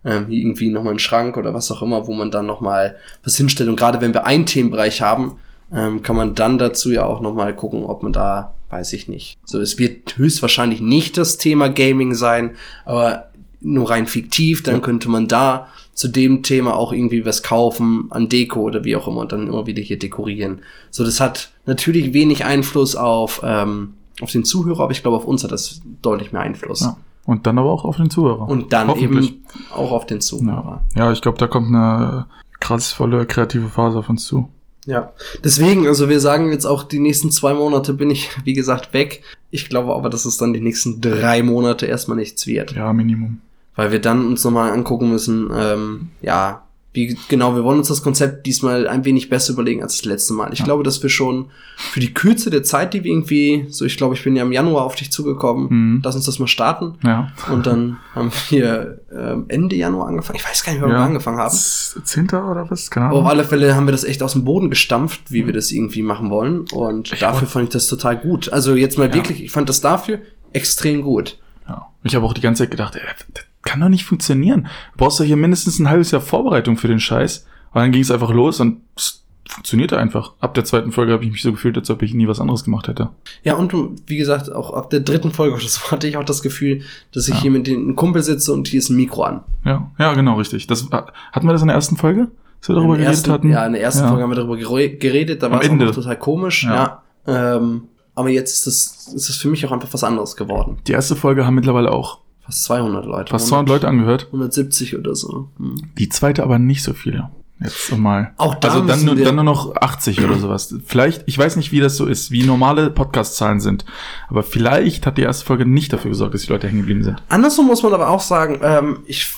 Ähm, 0.05 0.27
hier 0.27 0.39
irgendwie 0.39 0.69
nochmal 0.69 0.93
ein 0.93 0.99
Schrank 0.99 1.35
oder 1.37 1.53
was 1.53 1.69
auch 1.71 1.81
immer, 1.81 2.07
wo 2.07 2.13
man 2.13 2.31
dann 2.31 2.45
nochmal 2.45 2.95
was 3.23 3.35
hinstellt. 3.35 3.69
Und 3.69 3.75
gerade 3.75 3.99
wenn 4.01 4.13
wir 4.13 4.25
einen 4.25 4.45
Themenbereich 4.45 5.01
haben, 5.01 5.37
ähm, 5.73 6.01
kann 6.01 6.15
man 6.15 6.33
dann 6.33 6.57
dazu 6.57 6.89
ja 6.91 7.05
auch 7.05 7.19
nochmal 7.19 7.53
gucken, 7.55 7.83
ob 7.83 8.01
man 8.01 8.13
da, 8.13 8.55
weiß 8.69 8.93
ich 8.93 9.07
nicht. 9.07 9.37
So, 9.45 9.59
es 9.59 9.77
wird 9.77 10.17
höchstwahrscheinlich 10.17 10.81
nicht 10.81 11.17
das 11.17 11.37
Thema 11.37 11.69
Gaming 11.69 12.13
sein, 12.13 12.51
aber 12.85 13.29
nur 13.61 13.89
rein 13.89 14.07
fiktiv, 14.07 14.63
dann 14.63 14.81
könnte 14.81 15.09
man 15.09 15.27
da 15.27 15.67
zu 15.93 16.07
dem 16.07 16.43
Thema 16.43 16.77
auch 16.77 16.93
irgendwie 16.93 17.25
was 17.25 17.43
kaufen 17.43 18.07
an 18.09 18.29
Deko 18.29 18.61
oder 18.61 18.85
wie 18.85 18.95
auch 18.95 19.07
immer 19.09 19.19
und 19.19 19.33
dann 19.33 19.47
immer 19.47 19.65
wieder 19.65 19.81
hier 19.81 19.99
dekorieren. 19.99 20.61
So, 20.91 21.03
das 21.03 21.19
hat 21.19 21.51
natürlich 21.65 22.13
wenig 22.13 22.45
Einfluss 22.45 22.95
auf, 22.95 23.41
ähm, 23.43 23.95
auf 24.21 24.31
den 24.31 24.45
Zuhörer, 24.45 24.83
aber 24.83 24.93
ich 24.93 25.01
glaube, 25.01 25.17
auf 25.17 25.25
uns 25.25 25.43
hat 25.43 25.51
das 25.51 25.81
deutlich 26.01 26.31
mehr 26.31 26.41
Einfluss. 26.41 26.81
ja. 26.81 26.95
Und 27.25 27.45
dann 27.45 27.59
aber 27.59 27.71
auch 27.71 27.85
auf 27.85 27.97
den 27.97 28.09
Zuhörer. 28.09 28.47
Und 28.47 28.73
dann 28.73 28.95
eben 28.97 29.43
auch 29.75 29.91
auf 29.91 30.05
den 30.05 30.21
Zuhörer. 30.21 30.81
Ja, 30.95 31.05
ja 31.05 31.11
ich 31.11 31.21
glaube, 31.21 31.37
da 31.37 31.47
kommt 31.47 31.67
eine 31.67 32.25
krass 32.59 32.91
volle 32.91 33.25
kreative 33.25 33.67
Phase 33.67 33.99
auf 33.99 34.09
uns 34.09 34.25
zu. 34.25 34.49
Ja, 34.89 35.13
deswegen, 35.43 35.85
also 35.85 36.09
wir 36.09 36.19
sagen 36.19 36.51
jetzt 36.51 36.65
auch, 36.65 36.81
die 36.81 36.97
nächsten 36.97 37.29
zwei 37.29 37.53
Monate 37.53 37.93
bin 37.93 38.09
ich, 38.09 38.31
wie 38.43 38.53
gesagt, 38.53 38.91
weg. 38.91 39.21
Ich 39.51 39.69
glaube 39.69 39.93
aber, 39.93 40.09
dass 40.09 40.25
es 40.25 40.37
dann 40.37 40.51
die 40.51 40.61
nächsten 40.61 40.99
drei 40.99 41.43
Monate 41.43 41.85
erstmal 41.85 42.17
nichts 42.17 42.47
wird. 42.47 42.71
Ja, 42.71 42.91
Minimum. 42.91 43.39
Weil 43.75 43.91
wir 43.91 44.01
dann 44.01 44.25
uns 44.25 44.43
nochmal 44.43 44.71
angucken 44.71 45.11
müssen, 45.11 45.51
ähm, 45.55 46.09
ja, 46.21 46.63
wie, 47.07 47.17
genau, 47.29 47.55
wir 47.55 47.63
wollen 47.63 47.79
uns 47.79 47.87
das 47.87 48.03
Konzept 48.03 48.45
diesmal 48.45 48.87
ein 48.87 49.05
wenig 49.05 49.29
besser 49.29 49.53
überlegen 49.53 49.81
als 49.81 49.97
das 49.97 50.05
letzte 50.05 50.33
Mal. 50.33 50.51
Ich 50.53 50.59
Ja. 50.59 50.65
glaube, 50.65 50.83
dass 50.83 51.01
wir 51.01 51.09
schon 51.09 51.47
für 51.77 51.99
die 51.99 52.13
Kürze 52.13 52.49
der 52.49 52.63
Zeit, 52.63 52.93
die 52.93 53.03
wir 53.03 53.11
irgendwie, 53.11 53.65
so 53.69 53.85
ich 53.85 53.95
glaube, 53.97 54.15
ich 54.15 54.23
bin 54.23 54.35
ja 54.35 54.43
im 54.43 54.51
Januar 54.51 54.83
auf 54.83 54.95
dich 54.95 55.11
zugekommen, 55.11 55.67
Mhm. 55.69 56.01
lass 56.03 56.15
uns 56.15 56.25
das 56.25 56.39
mal 56.39 56.47
starten. 56.47 56.95
Ja. 57.03 57.31
Und 57.51 57.65
dann 57.67 57.97
haben 58.13 58.31
wir 58.49 58.99
ähm, 59.15 59.45
Ende 59.47 59.75
Januar 59.75 60.07
angefangen. 60.07 60.37
Ich 60.39 60.45
weiß 60.45 60.63
gar 60.63 60.73
nicht, 60.73 60.81
wann 60.81 60.89
wir 60.89 60.97
ja. 60.97 61.05
angefangen 61.05 61.37
haben. 61.37 61.55
Zehnter 61.55 62.49
oder 62.49 62.69
was? 62.69 62.89
Aber 62.95 63.13
auf 63.17 63.25
alle 63.25 63.43
Fälle 63.43 63.75
haben 63.75 63.87
wir 63.87 63.91
das 63.91 64.03
echt 64.03 64.21
aus 64.23 64.33
dem 64.33 64.43
Boden 64.45 64.69
gestampft, 64.69 65.31
wie 65.31 65.45
wir 65.45 65.53
das 65.53 65.71
irgendwie 65.71 66.01
machen 66.01 66.29
wollen. 66.29 66.65
Und 66.73 67.11
Ich 67.13 67.19
dafür 67.19 67.47
fand 67.47 67.65
ich 67.65 67.69
das 67.71 67.87
total 67.87 68.17
gut. 68.17 68.51
Also 68.51 68.75
jetzt 68.75 68.97
mal 68.97 69.07
Ja. 69.09 69.13
wirklich, 69.15 69.43
ich 69.43 69.51
fand 69.51 69.69
das 69.69 69.81
dafür 69.81 70.19
extrem 70.53 71.01
gut. 71.01 71.37
Ja. 71.67 71.87
Ich 72.03 72.15
habe 72.15 72.25
auch 72.25 72.33
die 72.33 72.41
ganze 72.41 72.63
Zeit 72.63 72.71
gedacht, 72.71 72.95
ey, 72.95 73.01
das 73.33 73.43
kann 73.63 73.79
doch 73.79 73.89
nicht 73.89 74.05
funktionieren. 74.05 74.67
Du 74.93 74.97
brauchst 75.03 75.19
doch 75.19 75.25
hier 75.25 75.35
mindestens 75.37 75.79
ein 75.79 75.89
halbes 75.89 76.11
Jahr 76.11 76.21
Vorbereitung 76.21 76.77
für 76.77 76.87
den 76.87 76.99
Scheiß. 76.99 77.45
Und 77.73 77.81
dann 77.81 77.91
ging 77.91 78.01
es 78.01 78.09
einfach 78.11 78.31
los 78.31 78.59
und 78.59 78.81
es 78.95 79.23
funktionierte 79.47 79.97
einfach. 79.97 80.33
Ab 80.39 80.53
der 80.53 80.63
zweiten 80.63 80.91
Folge 80.91 81.11
habe 81.11 81.23
ich 81.25 81.31
mich 81.31 81.41
so 81.41 81.51
gefühlt, 81.51 81.77
als 81.77 81.89
ob 81.89 82.01
ich 82.01 82.13
nie 82.13 82.27
was 82.27 82.39
anderes 82.39 82.63
gemacht 82.63 82.87
hätte. 82.87 83.09
Ja, 83.43 83.55
und 83.55 83.73
wie 84.07 84.17
gesagt, 84.17 84.51
auch 84.51 84.73
ab 84.73 84.89
der 84.91 84.99
dritten 85.01 85.31
Folge 85.31 85.59
so 85.59 85.79
hatte 85.91 86.07
ich 86.07 86.17
auch 86.17 86.23
das 86.23 86.41
Gefühl, 86.41 86.81
dass 87.13 87.27
ich 87.27 87.35
Ja. 87.35 87.41
hier 87.41 87.51
mit 87.51 87.67
dem 87.67 87.95
Kumpel 87.95 88.23
sitze 88.23 88.53
und 88.53 88.67
hier 88.67 88.79
ist 88.79 88.89
ein 88.89 88.95
Mikro 88.95 89.23
an. 89.23 89.41
Ja, 89.65 89.91
ja, 89.99 90.13
genau, 90.13 90.35
richtig. 90.35 90.67
Das 90.67 90.87
hatten 90.91 91.47
wir 91.47 91.53
das 91.53 91.61
in 91.61 91.67
der 91.67 91.75
ersten 91.75 91.97
Folge, 91.97 92.27
dass 92.59 92.69
wir 92.69 92.75
darüber 92.75 92.93
geredet 92.93 93.13
ersten, 93.15 93.31
hatten. 93.31 93.49
Ja, 93.51 93.65
in 93.65 93.73
der 93.73 93.81
ersten 93.81 94.01
Ja. 94.03 94.07
Folge 94.09 94.23
haben 94.23 94.31
wir 94.31 94.35
darüber 94.35 94.55
gere- 94.55 94.97
geredet, 94.97 95.41
da 95.43 95.51
war 95.51 95.61
es 95.61 95.69
auch 95.69 95.95
total 95.95 96.17
komisch. 96.19 96.63
Ja. 96.63 97.01
Ja. 97.27 97.55
Ähm, 97.55 97.83
aber 98.15 98.29
jetzt 98.29 98.53
ist 98.53 98.67
das, 98.67 99.13
ist 99.13 99.29
das 99.29 99.35
für 99.37 99.47
mich 99.49 99.65
auch 99.65 99.71
einfach 99.71 99.89
was 99.91 100.03
anderes 100.03 100.35
geworden. 100.35 100.77
Die 100.87 100.91
erste 100.91 101.15
Folge 101.15 101.45
haben 101.45 101.55
mittlerweile 101.55 101.91
auch 101.91 102.19
Fast 102.49 102.63
200 102.63 103.05
Leute. 103.05 103.29
fast 103.29 103.47
200 103.47 103.69
Leute 103.69 103.87
angehört. 103.87 104.25
170 104.27 104.97
oder 104.97 105.15
so. 105.15 105.49
Hm. 105.57 105.75
Die 105.99 106.09
zweite 106.09 106.41
aber 106.41 106.57
nicht 106.57 106.81
so 106.81 106.93
viele. 106.93 107.29
Jetzt 107.61 107.95
mal. 107.95 108.31
Auch 108.37 108.55
da 108.55 108.69
also 108.69 108.81
dann 108.87 109.03
nur, 109.03 109.15
dann 109.15 109.35
nur 109.35 109.43
noch 109.43 109.75
80 109.75 110.23
oder 110.23 110.35
sowas. 110.39 110.73
Vielleicht, 110.85 111.23
ich 111.27 111.37
weiß 111.37 111.57
nicht, 111.57 111.71
wie 111.71 111.79
das 111.79 111.95
so 111.95 112.05
ist, 112.05 112.31
wie 112.31 112.43
normale 112.43 112.89
Podcast-Zahlen 112.89 113.59
sind. 113.59 113.85
Aber 114.29 114.43
vielleicht 114.43 115.05
hat 115.05 115.17
die 115.17 115.23
erste 115.23 115.45
Folge 115.45 115.65
nicht 115.65 115.93
dafür 115.93 116.09
gesorgt, 116.09 116.33
dass 116.33 116.43
die 116.43 116.51
Leute 116.51 116.67
hängen 116.67 116.79
geblieben 116.79 117.03
sind. 117.03 117.21
Andersrum 117.27 117.67
muss 117.67 117.83
man 117.83 117.93
aber 117.93 118.09
auch 118.09 118.21
sagen, 118.21 118.59
ähm, 118.63 118.99
ich, 119.05 119.31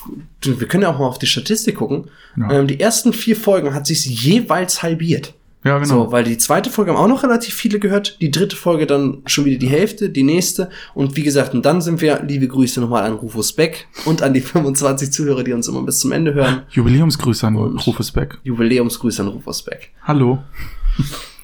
wir 0.44 0.68
können 0.68 0.84
ja 0.84 0.94
auch 0.94 1.00
mal 1.00 1.08
auf 1.08 1.20
die 1.20 1.28
Statistik 1.28 1.76
gucken. 1.76 2.06
Ja. 2.38 2.52
Ähm, 2.52 2.68
die 2.68 2.80
ersten 2.80 3.12
vier 3.12 3.36
Folgen 3.36 3.74
hat 3.74 3.88
sich 3.88 4.06
jeweils 4.06 4.84
halbiert. 4.84 5.34
Ja, 5.64 5.78
genau. 5.78 6.06
So, 6.06 6.12
weil 6.12 6.24
die 6.24 6.40
zweite 6.40 6.72
Folge 6.72 6.92
haben 6.92 6.98
auch 6.98 7.08
noch 7.08 7.22
relativ 7.24 7.54
viele 7.54 7.78
gehört, 7.80 8.18
die 8.20 8.32
dritte 8.32 8.56
Folge 8.56 8.88
dann 8.88 9.22
schon 9.28 9.46
wieder 9.46 9.60
die 9.60 9.70
Hälfte, 9.70 10.10
die 10.10 10.24
nächste. 10.24 10.70
Und 10.96 11.16
wie 11.16 11.22
gesagt, 11.22 11.54
und 11.54 11.64
dann 11.68 11.82
sind 11.82 12.02
wir, 12.02 12.24
liebe 12.24 12.48
Grüße 12.48 12.82
nochmal 12.82 13.04
an 13.04 13.14
Rufus 13.14 13.54
Beck 13.54 13.88
und 14.06 14.24
an 14.24 14.34
die 14.34 14.42
25 14.42 15.12
Zuhörer, 15.12 15.44
die 15.44 15.54
uns 15.54 15.68
immer 15.68 15.84
bis 15.84 16.00
zum 16.00 16.12
Ende 16.14 16.34
hören. 16.34 16.64
Jubiläumsgrüße 16.72 17.46
an 17.46 17.56
Und- 17.58 17.86
Rufus 17.86 18.12
Beck. 18.12 18.40
Jubiläumsgrüße 18.44 19.22
an 19.22 19.28
Rufus 19.28 19.62
Beck. 19.62 19.92
Hallo. 20.02 20.40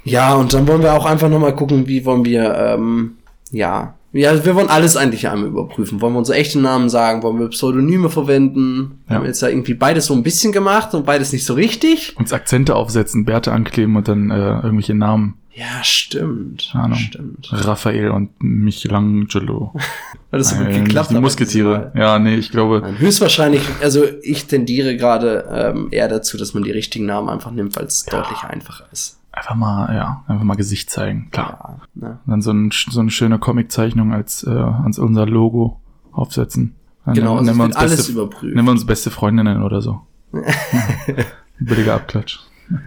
Ja, 0.04 0.34
und 0.36 0.54
dann 0.54 0.68
wollen 0.68 0.82
wir 0.82 0.94
auch 0.94 1.06
einfach 1.06 1.30
nochmal 1.30 1.54
gucken, 1.56 1.86
wie 1.88 2.04
wollen 2.06 2.26
wir, 2.26 2.56
ähm, 2.56 3.18
ja, 3.52 3.97
ja, 4.14 4.46
wir 4.46 4.56
wollen 4.56 4.70
alles 4.70 4.96
eigentlich 4.96 5.28
einmal 5.28 5.50
überprüfen. 5.50 6.02
Wollen 6.02 6.14
wir 6.14 6.20
unsere 6.20 6.38
echten 6.38 6.62
Namen 6.62 6.90
sagen? 6.90 7.24
Wollen 7.24 7.40
wir 7.40 7.50
Pseudonyme 7.50 8.10
verwenden? 8.10 9.00
Ja. 9.08 9.16
Haben 9.16 9.24
wir 9.24 9.28
jetzt 9.28 9.42
ja 9.42 9.50
irgendwie 9.50 9.74
beides 9.74 10.06
so 10.06 10.14
ein 10.14 10.24
bisschen 10.24 10.52
gemacht 10.52 10.94
und 10.94 11.06
beides 11.06 11.34
nicht 11.34 11.46
so 11.46 11.54
richtig. 11.54 12.16
Uns 12.18 12.34
Akzente 12.34 12.76
aufsetzen, 12.76 13.26
Bärte 13.26 13.52
ankleben 13.52 13.96
und 13.96 14.08
dann 14.08 14.32
äh, 14.32 14.62
irgendwelche 14.62 14.96
Namen. 14.96 15.36
Ja, 15.54 15.84
stimmt. 15.84 16.72
Ahnung. 16.74 17.00
Stimmt. 17.00 17.50
Raphael 17.52 18.12
und 18.12 18.30
Michelangelo. 18.40 19.74
Weil 20.32 20.38
das 20.40 20.52
so 20.52 20.56
gut 20.58 20.72
geklappt 20.72 21.10
Die 21.10 21.16
hat. 21.16 21.22
Musketiere. 21.22 21.92
Ja, 21.96 22.20
nee, 22.20 22.36
ich 22.36 22.52
glaube. 22.52 22.82
Nein, 22.82 23.00
höchstwahrscheinlich, 23.00 23.62
also 23.82 24.04
ich 24.22 24.46
tendiere 24.46 24.96
gerade 24.98 25.46
ähm, 25.52 25.88
eher 25.90 26.08
dazu, 26.08 26.38
dass 26.38 26.54
man 26.54 26.62
die 26.64 26.70
richtigen 26.70 27.08
Namen 27.08 27.28
einfach 27.30 27.50
nimmt, 27.52 27.76
weil 27.76 27.86
es 27.86 28.06
deutlich 28.06 28.44
einfacher 28.44 28.86
ist. 28.92 29.18
Einfach 29.38 29.56
mal, 29.56 29.94
ja, 29.96 30.24
einfach 30.27 30.44
mal 30.44 30.56
Gesicht 30.56 30.89
zeigen. 30.89 31.29
Klar. 31.32 31.79
Ja, 31.96 32.08
ne? 32.08 32.20
Dann 32.25 32.41
so, 32.41 32.51
ein, 32.51 32.72
so 32.72 33.00
eine 33.00 33.12
schöne 33.12 33.38
Comiczeichnung 33.39 34.13
als, 34.13 34.44
äh, 34.44 34.50
als 34.50 34.98
unser 35.00 35.25
Logo 35.25 35.79
aufsetzen. 36.12 36.75
Dann 37.06 37.13
Genau, 37.15 37.34
also 37.38 37.46
nennen 37.46 37.58
wir 37.58 37.63
will 37.63 37.67
uns 37.67 37.75
alles 37.75 37.96
beste, 37.98 38.12
überprüfen. 38.13 38.56
nennen 38.56 38.67
wir 38.67 38.72
uns 38.72 38.86
beste 38.86 39.12
Freundinnen 39.12 39.63
oder 39.63 39.82
so. 39.82 40.01
Billiger 41.60 41.96
Abklatsch. 41.96 42.39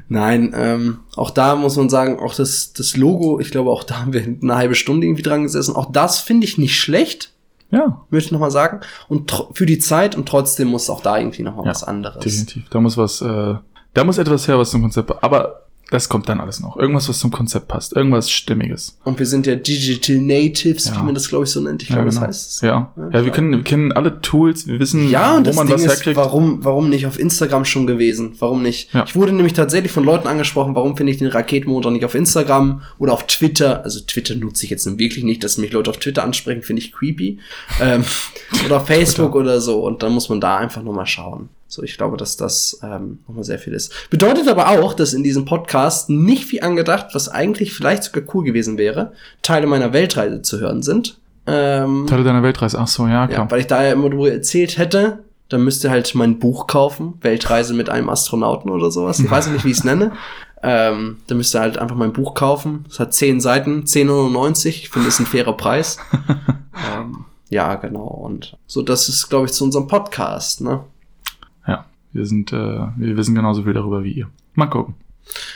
Nein, 0.08 0.52
ähm, 0.54 0.98
auch 1.16 1.30
da 1.30 1.56
muss 1.56 1.76
man 1.76 1.88
sagen, 1.88 2.18
auch 2.20 2.34
das, 2.34 2.72
das 2.74 2.96
Logo, 2.96 3.40
ich 3.40 3.50
glaube, 3.50 3.70
auch 3.70 3.82
da 3.82 4.00
haben 4.00 4.12
wir 4.12 4.22
eine 4.42 4.56
halbe 4.56 4.74
Stunde 4.74 5.06
irgendwie 5.06 5.22
dran 5.22 5.42
gesessen. 5.44 5.74
Auch 5.74 5.90
das 5.90 6.20
finde 6.20 6.46
ich 6.46 6.58
nicht 6.58 6.78
schlecht, 6.78 7.32
Ja, 7.70 8.02
möchte 8.10 8.26
ich 8.26 8.32
nochmal 8.32 8.50
sagen. 8.50 8.80
Und 9.08 9.32
für 9.52 9.64
die 9.64 9.78
Zeit 9.78 10.16
und 10.16 10.28
trotzdem 10.28 10.68
muss 10.68 10.90
auch 10.90 11.00
da 11.00 11.16
irgendwie 11.18 11.42
nochmal 11.42 11.64
Ja, 11.64 11.70
was 11.70 11.82
anderes. 11.84 12.22
definitiv. 12.22 12.68
Da 12.68 12.80
muss 12.80 12.98
was, 12.98 13.22
äh, 13.22 13.54
da 13.94 14.04
muss 14.04 14.18
etwas 14.18 14.46
her, 14.48 14.58
was 14.58 14.70
zum 14.70 14.82
Konzept, 14.82 15.10
aber 15.24 15.62
das 15.90 16.08
kommt 16.08 16.28
dann 16.28 16.40
alles 16.40 16.60
noch. 16.60 16.76
Irgendwas, 16.76 17.08
was 17.08 17.18
zum 17.18 17.30
Konzept 17.30 17.68
passt. 17.68 17.94
Irgendwas 17.96 18.30
Stimmiges. 18.30 18.96
Und 19.04 19.18
wir 19.18 19.26
sind 19.26 19.46
ja 19.46 19.56
Digital 19.56 20.16
Natives, 20.18 20.86
Ja. 20.86 21.00
wie 21.00 21.04
man 21.04 21.14
das, 21.14 21.28
glaube 21.28 21.44
ich, 21.44 21.50
so 21.50 21.60
nennt. 21.60 21.82
Ich 21.82 21.88
glaube, 21.88 22.04
das 22.06 22.20
heißt 22.20 22.50
es. 22.50 22.60
Ja. 22.60 22.92
Ja, 22.96 23.10
Ja, 23.18 23.24
wir 23.24 23.32
können, 23.32 23.50
wir 23.52 23.62
kennen 23.64 23.92
alle 23.92 24.20
Tools, 24.20 24.66
wir 24.66 24.78
wissen, 24.78 25.10
Ja, 25.10 25.32
und 25.36 25.40
wo 25.40 25.44
das 25.44 25.56
man 25.56 25.66
Ding 25.66 25.74
was 25.76 25.82
ist, 25.84 25.90
herkriegt. 25.90 26.16
warum, 26.16 26.64
warum 26.64 26.88
nicht 26.90 27.06
auf 27.06 27.18
Instagram 27.18 27.64
schon 27.64 27.86
gewesen? 27.86 28.34
Warum 28.38 28.62
nicht? 28.62 28.92
Ja. 28.94 29.04
Ich 29.06 29.16
wurde 29.16 29.32
nämlich 29.32 29.52
tatsächlich 29.52 29.90
von 29.92 30.04
Leuten 30.04 30.28
angesprochen, 30.28 30.74
warum 30.74 30.96
finde 30.96 31.12
ich 31.12 31.18
den 31.18 31.28
Raketenmotor 31.28 31.90
nicht 31.90 32.04
auf 32.04 32.14
Instagram 32.14 32.82
oder 32.98 33.12
auf 33.12 33.26
Twitter? 33.26 33.82
Also 33.84 34.00
Twitter 34.00 34.34
nutze 34.36 34.64
ich 34.64 34.70
jetzt 34.70 34.86
nun 34.86 34.98
wirklich 34.98 35.24
nicht, 35.24 35.42
dass 35.44 35.58
mich 35.58 35.72
Leute 35.72 35.90
auf 35.90 35.98
Twitter 35.98 36.22
ansprechen, 36.24 36.62
finde 36.62 36.82
ich 36.82 36.92
creepy. 36.92 37.38
ähm, 37.80 38.04
oder 38.66 38.76
auf 38.76 38.86
Facebook 38.86 39.34
oder 39.34 39.60
so. 39.60 39.84
Und 39.84 40.02
dann 40.02 40.12
muss 40.12 40.28
man 40.28 40.40
da 40.40 40.56
einfach 40.58 40.82
nochmal 40.82 41.06
schauen. 41.06 41.48
So, 41.70 41.84
ich 41.84 41.96
glaube, 41.96 42.16
dass 42.16 42.36
das 42.36 42.80
ähm, 42.82 43.20
nochmal 43.28 43.44
sehr 43.44 43.60
viel 43.60 43.72
ist. 43.72 44.10
Bedeutet 44.10 44.48
aber 44.48 44.70
auch, 44.70 44.92
dass 44.92 45.12
in 45.12 45.22
diesem 45.22 45.44
Podcast 45.44 46.10
nicht 46.10 46.50
wie 46.50 46.62
angedacht, 46.62 47.06
was 47.12 47.28
eigentlich 47.28 47.72
vielleicht 47.72 48.02
sogar 48.02 48.24
cool 48.34 48.44
gewesen 48.44 48.76
wäre, 48.76 49.12
Teile 49.42 49.68
meiner 49.68 49.92
Weltreise 49.92 50.42
zu 50.42 50.58
hören 50.58 50.82
sind. 50.82 51.18
Ähm, 51.46 52.06
Teile 52.08 52.24
deiner 52.24 52.42
Weltreise. 52.42 52.76
Ach 52.76 52.88
so, 52.88 53.06
ja, 53.06 53.28
klar. 53.28 53.44
ja, 53.44 53.50
weil 53.50 53.60
ich 53.60 53.68
da 53.68 53.84
ja 53.84 53.92
immer 53.92 54.10
drüber 54.10 54.32
erzählt 54.32 54.78
hätte, 54.78 55.20
dann 55.48 55.62
müsst 55.62 55.84
ihr 55.84 55.90
halt 55.90 56.12
mein 56.16 56.40
Buch 56.40 56.66
kaufen, 56.66 57.14
Weltreise 57.20 57.72
mit 57.72 57.88
einem 57.88 58.08
Astronauten 58.08 58.68
oder 58.68 58.90
sowas. 58.90 59.20
Ich 59.20 59.30
weiß 59.30 59.46
nicht, 59.48 59.64
wie 59.64 59.70
ich 59.70 59.78
es 59.78 59.84
nenne. 59.84 60.12
Ähm, 60.62 61.16
dann 61.26 61.38
müsst 61.38 61.54
ihr 61.54 61.60
halt 61.62 61.78
einfach 61.78 61.96
mein 61.96 62.12
Buch 62.12 62.34
kaufen. 62.34 62.84
Es 62.86 63.00
hat 63.00 63.14
zehn 63.14 63.40
Seiten, 63.40 63.84
10,99. 63.84 64.68
Ich 64.68 64.90
finde, 64.90 65.06
das 65.06 65.14
ist 65.14 65.20
ein 65.20 65.24
fairer 65.26 65.56
Preis. 65.56 65.96
ähm, 66.94 67.24
ja, 67.48 67.76
genau. 67.76 68.04
Und 68.04 68.58
so, 68.66 68.82
das 68.82 69.08
ist, 69.08 69.30
glaube 69.30 69.46
ich, 69.46 69.52
zu 69.52 69.64
unserem 69.64 69.88
Podcast, 69.88 70.60
ne? 70.60 70.84
Wir 72.12 72.26
sind, 72.26 72.52
äh, 72.52 72.56
wir 72.96 73.16
wissen 73.16 73.34
genauso 73.34 73.62
viel 73.62 73.72
darüber 73.72 74.02
wie 74.04 74.12
ihr. 74.12 74.28
Mal 74.54 74.66
gucken. 74.66 74.94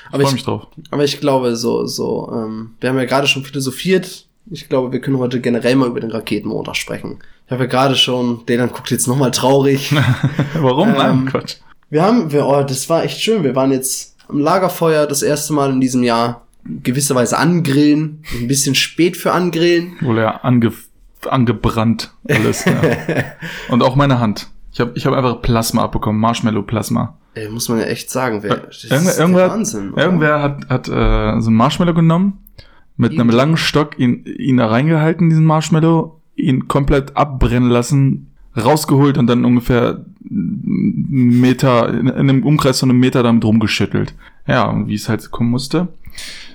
Aber 0.08 0.18
Freue 0.18 0.26
ich, 0.26 0.32
mich 0.34 0.44
drauf. 0.44 0.68
aber 0.90 1.04
ich 1.04 1.20
glaube, 1.20 1.56
so, 1.56 1.84
so, 1.86 2.30
ähm, 2.32 2.70
wir 2.80 2.90
haben 2.90 2.98
ja 2.98 3.06
gerade 3.06 3.26
schon 3.26 3.42
philosophiert. 3.44 4.26
Ich 4.50 4.68
glaube, 4.68 4.92
wir 4.92 5.00
können 5.00 5.18
heute 5.18 5.40
generell 5.40 5.74
mal 5.74 5.88
über 5.88 6.00
den 6.00 6.10
Raketenmontag 6.10 6.76
sprechen. 6.76 7.18
Ich 7.46 7.52
habe 7.52 7.64
ja 7.64 7.68
gerade 7.68 7.96
schon, 7.96 8.44
Delan 8.46 8.70
guckt 8.70 8.90
jetzt 8.90 9.08
nochmal 9.08 9.30
traurig. 9.30 9.94
Warum? 10.54 10.90
Ähm, 10.90 10.94
Nein, 10.96 11.26
Quatsch. 11.26 11.56
Wir 11.90 12.02
haben, 12.02 12.30
wir, 12.30 12.46
oh, 12.46 12.62
das 12.62 12.88
war 12.88 13.04
echt 13.04 13.20
schön. 13.20 13.42
Wir 13.42 13.54
waren 13.56 13.72
jetzt 13.72 14.16
am 14.28 14.38
Lagerfeuer 14.38 15.06
das 15.06 15.22
erste 15.22 15.52
Mal 15.52 15.70
in 15.70 15.80
diesem 15.80 16.02
Jahr 16.02 16.46
gewisserweise 16.82 17.36
angrillen. 17.38 18.22
Ein 18.38 18.48
bisschen 18.48 18.74
spät 18.74 19.16
für 19.16 19.32
angrillen. 19.32 19.96
Wohl 20.00 20.18
ja 20.18 20.36
ange, 20.42 20.72
angebrannt 21.28 22.12
alles. 22.28 22.64
ja. 22.64 22.74
Und 23.68 23.82
auch 23.82 23.96
meine 23.96 24.18
Hand. 24.20 24.48
Ich 24.74 24.80
habe 24.80 24.92
ich 24.94 25.06
hab 25.06 25.14
einfach 25.14 25.40
Plasma 25.40 25.82
abbekommen, 25.84 26.20
Marshmallow-Plasma. 26.20 27.16
Ey, 27.34 27.48
muss 27.48 27.68
man 27.68 27.78
ja 27.78 27.84
echt 27.86 28.10
sagen. 28.10 28.42
Wer, 28.42 28.56
das 28.58 28.84
Irgendwer, 28.84 29.10
ist 29.10 29.18
irgendwer, 29.18 29.48
Wahnsinn. 29.50 29.92
oder? 29.92 30.04
irgendwer 30.04 30.42
hat, 30.42 30.68
hat 30.68 30.88
äh, 30.88 31.40
so 31.40 31.50
ein 31.50 31.54
Marshmallow 31.54 31.94
genommen, 31.94 32.38
mit 32.96 33.12
einem 33.12 33.30
Ihn- 33.30 33.34
langen 33.36 33.56
Stock 33.56 33.98
ihn, 33.98 34.24
ihn 34.24 34.56
da 34.58 34.66
reingehalten, 34.66 35.30
diesen 35.30 35.44
Marshmallow, 35.46 36.20
ihn 36.36 36.68
komplett 36.68 37.16
abbrennen 37.16 37.70
lassen, 37.70 38.32
rausgeholt 38.56 39.16
und 39.18 39.26
dann 39.28 39.44
ungefähr 39.44 40.04
einen 40.28 41.40
Meter, 41.40 41.88
in, 41.88 42.06
in 42.08 42.12
einem 42.12 42.44
Umkreis 42.44 42.80
von 42.80 42.90
einem 42.90 43.00
Meter 43.00 43.22
damit 43.22 43.44
rumgeschüttelt. 43.44 44.14
Ja, 44.46 44.64
und 44.68 44.88
wie 44.88 44.94
es 44.94 45.08
halt 45.08 45.30
kommen 45.30 45.50
musste, 45.50 45.88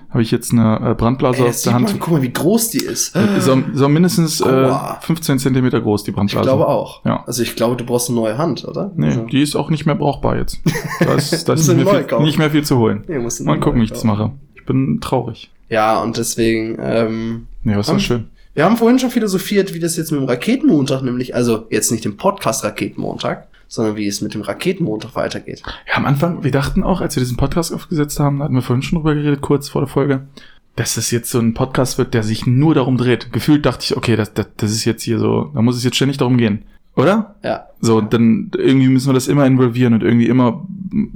habe 0.09 0.21
ich 0.23 0.31
jetzt 0.31 0.51
eine 0.51 0.91
äh, 0.91 0.95
Brandblase 0.95 1.43
Ey, 1.43 1.49
aus 1.49 1.61
der 1.61 1.73
Hand. 1.73 1.85
man, 1.89 1.99
guck 1.99 2.13
mal, 2.13 2.21
wie 2.21 2.33
groß 2.33 2.71
die 2.71 2.79
ist. 2.79 3.15
So, 3.39 3.61
so 3.73 3.89
mindestens 3.89 4.41
äh, 4.41 4.45
Aua. 4.45 4.99
15 5.01 5.37
Zentimeter 5.39 5.79
groß, 5.81 6.03
die 6.03 6.11
Ich 6.11 6.15
Brandblase. 6.15 6.43
glaube 6.47 6.67
auch. 6.67 7.05
Ja. 7.05 7.23
Also 7.27 7.43
ich 7.43 7.55
glaube, 7.55 7.75
du 7.75 7.85
brauchst 7.85 8.09
eine 8.09 8.19
neue 8.19 8.37
Hand, 8.37 8.65
oder? 8.65 8.91
Nee, 8.95 9.07
also, 9.07 9.21
die 9.25 9.41
ist 9.41 9.55
auch 9.55 9.69
nicht 9.69 9.85
mehr 9.85 9.95
brauchbar 9.95 10.37
jetzt. 10.37 10.59
Da 10.99 11.13
ist, 11.13 11.47
da 11.47 11.53
ist 11.53 11.67
nicht, 11.67 11.85
mehr 11.85 12.05
viel, 12.07 12.19
nicht 12.21 12.37
mehr 12.39 12.49
viel 12.51 12.63
zu 12.63 12.77
holen. 12.77 13.03
nee, 13.07 13.19
Mal 13.43 13.59
gucken, 13.59 13.79
wie 13.81 13.85
ich 13.85 13.91
das 13.91 14.03
mache. 14.03 14.31
Ich 14.55 14.65
bin 14.65 14.99
traurig. 15.01 15.51
Ja, 15.69 16.01
und 16.01 16.17
deswegen, 16.17 16.77
ähm, 16.81 17.45
Nee, 17.63 17.75
was 17.77 17.87
war 17.89 17.99
schön. 17.99 18.29
wir 18.55 18.65
haben 18.65 18.77
vorhin 18.77 18.97
schon 18.97 19.11
philosophiert, 19.11 19.73
wie 19.75 19.79
das 19.79 19.95
jetzt 19.97 20.11
mit 20.11 20.19
dem 20.21 20.27
Raketenmontag 20.27 21.03
nämlich, 21.03 21.35
also 21.35 21.67
jetzt 21.69 21.91
nicht 21.91 22.03
dem 22.05 22.17
Podcast 22.17 22.63
Raketenmontag, 22.63 23.47
sondern 23.69 23.95
wie 23.95 24.07
es 24.07 24.19
mit 24.19 24.33
dem 24.33 24.41
Raketenmontag 24.41 25.15
weitergeht. 25.15 25.61
Ja, 25.87 25.93
am 25.93 26.05
Anfang, 26.05 26.43
wir 26.43 26.51
dachten 26.51 26.83
auch, 26.83 26.99
als 26.99 27.15
wir 27.15 27.21
diesen 27.21 27.37
Podcast 27.37 27.71
aufgesetzt 27.71 28.19
haben, 28.19 28.39
da 28.39 28.45
hatten 28.45 28.55
wir 28.55 28.63
vorhin 28.63 28.81
schon 28.81 28.97
drüber 28.97 29.13
geredet, 29.13 29.41
kurz 29.41 29.69
vor 29.69 29.81
der 29.81 29.87
Folge, 29.87 30.27
dass 30.75 30.95
das 30.95 31.11
jetzt 31.11 31.29
so 31.29 31.39
ein 31.39 31.53
Podcast 31.53 31.97
wird, 31.97 32.13
der 32.13 32.23
sich 32.23 32.45
nur 32.47 32.73
darum 32.73 32.97
dreht. 32.97 33.31
Gefühlt 33.31 33.65
dachte 33.65 33.85
ich, 33.85 33.95
okay, 33.95 34.15
das, 34.15 34.33
das, 34.33 34.47
das 34.57 34.71
ist 34.71 34.85
jetzt 34.85 35.03
hier 35.03 35.19
so, 35.19 35.51
da 35.53 35.61
muss 35.61 35.77
es 35.77 35.83
jetzt 35.83 35.95
ständig 35.95 36.17
darum 36.17 36.37
gehen. 36.37 36.63
Oder? 36.95 37.35
Ja. 37.43 37.67
So, 37.79 38.01
dann 38.01 38.51
irgendwie 38.57 38.89
müssen 38.89 39.07
wir 39.07 39.13
das 39.13 39.27
immer 39.27 39.45
involvieren 39.45 39.93
und 39.93 40.03
irgendwie 40.03 40.27
immer, 40.27 40.65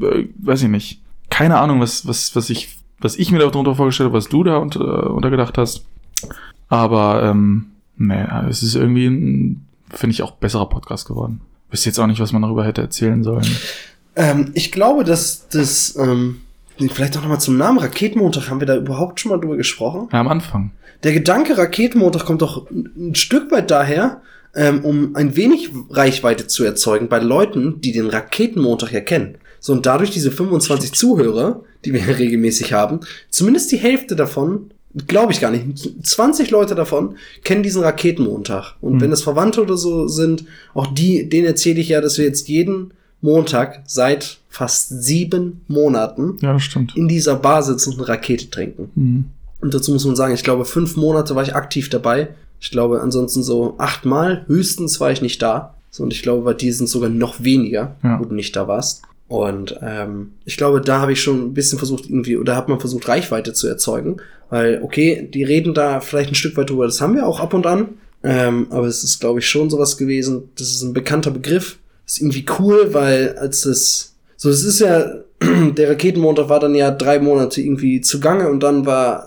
äh, 0.02 0.26
weiß 0.38 0.62
ich 0.64 0.70
nicht. 0.70 1.02
Keine 1.30 1.58
Ahnung, 1.58 1.82
was, 1.82 2.08
was, 2.08 2.36
was 2.36 2.52
ich, 2.52 2.78
was 3.00 3.18
ich 3.18 3.32
mir 3.32 3.40
darunter 3.40 3.76
vorgestellt 3.76 4.10
habe, 4.10 4.18
was 4.18 4.30
du 4.30 4.44
da 4.44 4.58
unter, 4.58 4.80
äh, 4.80 5.10
untergedacht 5.10 5.58
hast. 5.58 5.86
Aber, 6.70 7.24
ähm, 7.24 7.66
nee, 7.98 8.26
es 8.48 8.62
ist 8.62 8.76
irgendwie 8.76 9.08
ein, 9.08 9.66
finde 9.90 10.14
ich, 10.14 10.22
auch 10.22 10.32
besserer 10.32 10.70
Podcast 10.70 11.08
geworden. 11.08 11.42
Wisst 11.74 11.88
jetzt 11.88 12.00
auch 12.00 12.06
nicht, 12.06 12.20
was 12.20 12.32
man 12.32 12.44
darüber 12.44 12.64
hätte 12.64 12.82
erzählen 12.82 13.24
sollen. 13.24 13.48
Ähm, 14.16 14.52
ich 14.54 14.72
glaube, 14.72 15.04
dass 15.04 15.48
das, 15.48 15.96
ähm, 15.96 16.42
vielleicht 16.78 17.18
auch 17.18 17.22
nochmal 17.24 17.42
zum 17.42 17.58
Namen 17.58 17.80
Raketenmontag, 17.80 18.48
haben 18.48 18.60
wir 18.60 18.68
da 18.68 18.76
überhaupt 18.76 19.20
schon 19.20 19.32
mal 19.32 19.40
drüber 19.40 19.58
gesprochen? 19.58 20.08
Ja, 20.14 20.20
am 20.20 20.28
Anfang. 20.28 20.70
Der 21.02 21.14
Gedanke 21.14 21.58
Raketenmontag 21.58 22.26
kommt 22.26 22.44
doch 22.44 22.70
ein 22.70 23.16
Stück 23.16 23.52
weit 23.52 23.72
daher, 23.72 24.22
ähm, 24.56 24.86
um 24.86 25.16
ein 25.16 25.36
wenig 25.36 25.72
Reichweite 25.90 26.46
zu 26.46 26.64
erzeugen 26.64 27.10
bei 27.10 27.18
Leuten, 27.18 27.82
die 27.82 27.92
den 27.92 28.06
Raketenmontag 28.06 28.92
ja 28.92 29.02
kennen. 29.02 29.40
So, 29.60 29.74
und 29.74 29.88
dadurch 29.88 30.12
diese 30.12 30.30
25 30.30 30.94
Zuhörer, 30.94 31.64
die 31.86 31.94
wir 31.94 32.08
regelmäßig 32.20 32.72
haben, 32.74 33.00
zumindest 33.32 33.72
die 33.72 33.78
Hälfte 33.78 34.16
davon, 34.16 34.70
glaube 35.08 35.32
ich 35.32 35.42
gar 35.42 35.52
nicht, 35.52 35.66
20 36.06 36.52
Leute 36.52 36.76
davon 36.76 37.16
kennen 37.44 37.64
diesen 37.64 37.84
Raketenmontag. 37.84 38.76
Und 38.82 38.94
Hm. 38.94 39.02
wenn 39.02 39.10
das 39.12 39.22
Verwandte 39.24 39.62
oder 39.62 39.78
so 39.78 40.08
sind, 40.08 40.46
auch 40.74 40.88
die, 40.88 41.28
denen 41.30 41.48
erzähle 41.48 41.80
ich 41.82 41.90
ja, 41.90 42.02
dass 42.02 42.18
wir 42.18 42.26
jetzt 42.26 42.48
jeden 42.48 42.92
Montag 43.22 43.84
seit 43.88 44.40
fast 44.50 44.90
sieben 45.04 45.62
Monaten 45.68 46.38
Ja, 46.42 46.58
in 46.96 47.08
dieser 47.08 47.36
Bar 47.36 47.64
sitzen 47.64 47.92
und 47.94 48.00
eine 48.00 48.08
Rakete 48.10 48.50
trinken. 48.50 48.92
Mhm. 48.96 49.26
Und 49.62 49.74
dazu 49.74 49.92
muss 49.94 50.06
man 50.06 50.16
sagen, 50.16 50.34
ich 50.34 50.44
glaube, 50.44 50.66
fünf 50.66 50.96
Monate 50.98 51.36
war 51.36 51.44
ich 51.44 51.56
aktiv 51.56 51.90
dabei. 51.90 52.30
Ich 52.60 52.70
glaube, 52.70 53.02
ansonsten 53.02 53.42
so 53.44 53.76
achtmal 53.78 54.44
höchstens 54.48 55.00
war 55.00 55.12
ich 55.12 55.22
nicht 55.22 55.42
da. 55.42 55.74
So, 55.90 56.04
und 56.04 56.12
ich 56.14 56.22
glaube, 56.22 56.44
bei 56.44 56.54
dir 56.54 56.74
sind 56.74 56.90
sogar 56.90 57.10
noch 57.10 57.44
weniger, 57.44 57.96
Ja. 58.04 58.20
wo 58.20 58.26
du 58.26 58.36
nicht 58.36 58.56
da 58.56 58.68
warst. 58.68 59.04
Und 59.34 59.76
ähm, 59.82 60.34
ich 60.46 60.58
glaube, 60.58 60.80
da 60.80 61.02
habe 61.02 61.12
ich 61.12 61.20
schon 61.24 61.48
ein 61.48 61.54
bisschen 61.56 61.80
versucht, 61.80 62.06
irgendwie, 62.06 62.38
oder 62.38 62.56
hat 62.56 62.70
man 62.70 62.80
versucht, 62.80 63.08
Reichweite 63.08 63.54
zu 63.54 63.68
erzeugen. 63.68 64.18
Weil, 64.52 64.84
okay, 64.84 65.28
die 65.34 65.44
reden 65.44 65.74
da 65.74 66.02
vielleicht 66.02 66.30
ein 66.30 66.36
Stück 66.36 66.56
weit 66.56 66.70
drüber, 66.70 66.86
das 66.86 67.02
haben 67.02 67.16
wir 67.16 67.26
auch 67.26 67.40
ab 67.40 67.56
und 67.56 67.66
an. 67.66 67.96
Ähm, 68.22 68.68
aber 68.70 68.86
es 68.86 69.04
ist, 69.04 69.20
glaube 69.20 69.40
ich, 69.40 69.50
schon 69.50 69.72
sowas 69.72 69.98
gewesen. 69.98 70.50
Das 70.56 70.68
ist 70.68 70.84
ein 70.84 70.94
bekannter 70.94 71.32
Begriff. 71.32 71.80
Ist 72.06 72.22
irgendwie 72.22 72.46
cool, 72.60 72.94
weil 72.94 73.36
als 73.40 73.66
es, 73.66 74.13
so, 74.44 74.50
es 74.50 74.64
ist 74.66 74.80
ja, 74.80 75.06
der 75.78 75.90
Raketenmontag 75.90 76.50
war 76.50 76.60
dann 76.60 76.76
ja 76.76 76.92
drei 76.92 77.20
Monate 77.20 77.62
irgendwie 77.62 78.02
zugange 78.02 78.50
und 78.50 78.62
dann 78.62 78.86
war, 78.86 79.26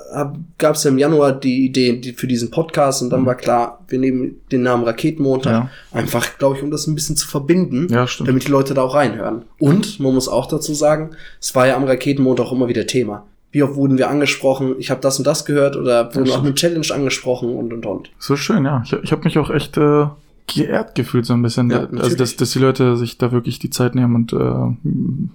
gab 0.59 0.75
es 0.77 0.85
ja 0.85 0.91
im 0.91 0.99
Januar 0.99 1.33
die 1.33 1.65
Idee 1.65 1.97
die, 1.97 2.13
für 2.13 2.27
diesen 2.27 2.51
Podcast 2.51 3.03
und 3.03 3.09
dann 3.11 3.23
Mhm. 3.23 3.27
war 3.27 3.35
klar, 3.35 3.85
wir 3.89 3.99
nehmen 3.99 4.41
den 4.53 4.63
Namen 4.63 4.85
Raketenmontag. 4.85 5.53
Ja. 5.53 5.71
Einfach, 5.93 6.37
glaube 6.39 6.57
ich, 6.59 6.63
um 6.63 6.71
das 6.71 6.87
ein 6.87 6.95
bisschen 6.95 7.17
zu 7.17 7.27
verbinden, 7.27 7.89
Ja, 7.91 8.07
damit 8.27 8.47
die 8.47 8.51
Leute 8.51 8.75
da 8.75 8.83
auch 8.83 8.95
reinhören. 8.95 9.45
Und 9.59 9.99
man 10.01 10.13
muss 10.15 10.29
auch 10.29 10.47
dazu 10.47 10.75
sagen, 10.75 11.11
es 11.41 11.55
war 11.55 11.67
ja 11.67 11.77
am 11.77 11.85
Raketenmontag 11.85 12.53
immer 12.53 12.69
wieder 12.69 12.87
Thema. 12.87 13.25
Wie 13.53 13.63
oft 13.63 13.75
wurden 13.77 13.97
wir 13.97 14.11
angesprochen, 14.11 14.75
ich 14.79 14.91
habe 14.91 15.01
das 15.01 15.17
und 15.19 15.27
das 15.27 15.47
gehört 15.47 15.77
oder 15.77 16.15
wurden 16.15 16.31
auch 16.31 16.43
eine 16.45 16.55
Challenge 16.55 16.87
angesprochen 16.93 17.55
und 17.57 17.73
und 17.73 17.87
und. 17.87 18.11
So 18.19 18.37
schön, 18.37 18.67
ja. 18.67 18.83
Ich, 18.85 18.93
ich 18.93 19.13
habe 19.13 19.25
mich 19.25 19.39
auch 19.39 19.49
echt 19.51 19.79
äh, 19.79 20.07
geehrt 20.47 20.95
gefühlt 20.95 21.27
so 21.27 21.33
ein 21.35 21.43
bisschen. 21.43 21.71
Ja, 21.71 21.87
also, 21.99 22.17
dass, 22.17 22.37
dass 22.37 22.51
die 22.53 22.59
Leute 22.59 22.97
sich 22.97 23.19
da 23.19 23.33
wirklich 23.33 23.59
die 23.59 23.71
Zeit 23.71 23.95
nehmen 23.95 24.15
und 24.15 24.33
äh, 24.33 24.77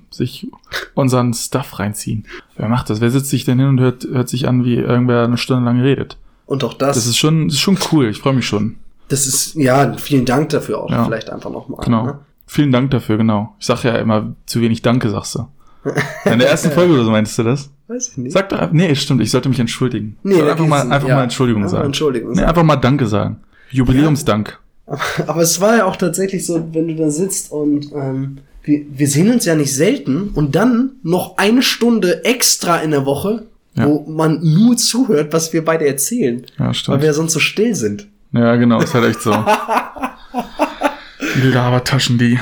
sich 0.10 0.48
unseren 0.94 1.34
Stuff 1.34 1.80
reinziehen. 1.80 2.26
Wer 2.58 2.70
macht 2.70 2.90
das? 2.90 3.02
Wer 3.02 3.12
sitzt 3.12 3.30
sich 3.30 3.44
denn 3.46 3.60
hin 3.60 3.68
und 3.68 3.80
hört, 3.80 4.06
hört 4.12 4.30
sich 4.30 4.48
an, 4.48 4.64
wie 4.64 4.76
irgendwer 4.76 5.24
eine 5.24 5.38
Stunde 5.38 5.66
lang 5.66 5.80
redet? 5.82 6.18
Und 6.46 6.64
auch 6.64 6.74
das, 6.74 6.96
Das 6.96 7.08
ist 7.08 7.18
schon, 7.18 7.48
das 7.48 7.56
ist 7.56 7.62
schon 7.62 7.78
cool. 7.92 8.08
Ich 8.10 8.20
freue 8.20 8.34
mich 8.34 8.46
schon. 8.46 8.76
das 9.10 9.28
ist, 9.28 9.56
ja, 9.56 9.94
vielen 9.98 10.26
Dank 10.26 10.50
dafür 10.50 10.80
auch, 10.80 10.90
Ja. 10.90 11.04
vielleicht 11.06 11.30
einfach 11.30 11.50
nochmal. 11.52 11.80
Genau. 11.84 12.06
Ne? 12.06 12.20
Vielen 12.48 12.72
Dank 12.72 12.92
dafür, 12.92 13.18
genau. 13.18 13.56
Ich 13.60 13.66
sag 13.66 13.84
ja 13.84 13.96
immer 13.96 14.36
zu 14.46 14.60
wenig 14.62 14.82
Danke, 14.82 15.10
sagst 15.10 15.36
du. 15.36 15.48
In 16.30 16.40
der 16.40 16.50
ersten 16.50 16.72
Folge 16.72 16.94
oder 16.94 17.04
so 17.06 17.12
meinst 17.12 17.38
du 17.40 17.44
das? 17.44 17.72
Weiß 17.88 18.10
ich 18.10 18.18
nicht. 18.18 18.34
Sag 18.34 18.50
doch, 18.50 18.72
nee, 18.72 18.94
stimmt, 18.96 19.22
ich 19.22 19.32
sollte 19.32 19.50
mich 19.50 19.60
entschuldigen. 19.60 20.18
Nee, 20.24 20.42
einfach 20.42 20.68
mal, 20.68 20.82
einfach 20.92 21.08
ja. 21.08 21.16
mal 21.16 21.24
Entschuldigung 21.24 21.64
Einfach 21.64 21.78
sagen. 21.78 21.86
Entschuldigung 21.88 22.34
Nee, 22.34 22.44
einfach 22.44 22.64
mal 22.64 22.76
Danke 22.76 23.08
sagen. 23.08 23.38
Jubiläumsdank. 23.72 24.60
Aber 25.28 25.42
es 25.42 25.60
war 25.62 25.78
ja 25.78 25.86
auch 25.86 25.96
tatsächlich 25.96 26.46
so, 26.46 26.68
wenn 26.74 26.88
du 26.88 26.96
da 26.96 27.10
sitzt 27.10 27.52
und 27.52 27.92
ähm, 27.94 28.38
wir, 28.64 28.82
wir 28.92 29.08
sehen 29.08 29.32
uns 29.32 29.46
ja 29.46 29.56
nicht 29.56 29.74
selten 29.74 30.30
und 30.36 30.56
dann 30.56 30.92
noch 31.04 31.38
eine 31.38 31.62
Stunde 31.64 32.24
extra 32.26 32.78
in 32.78 32.92
der 32.92 33.06
Woche, 33.06 33.44
Ja. 33.76 33.88
wo 33.88 34.06
man 34.10 34.40
nur 34.44 34.76
zuhört, 34.78 35.32
was 35.34 35.54
wir 35.54 35.64
beide 35.66 35.88
erzählen. 35.88 36.46
Ja, 36.60 36.66
Weil 36.68 36.74
stimmt. 36.74 37.00
wir 37.02 37.08
ja 37.08 37.14
sonst 37.14 37.34
so 37.34 37.40
still 37.40 37.74
sind. 37.76 38.08
Ja, 38.34 38.56
genau, 38.58 38.80
ist 38.82 38.94
halt 38.94 39.06
echt 39.06 39.22
so. 39.22 39.32
Labertaschen, 41.44 42.18
die. 42.18 42.40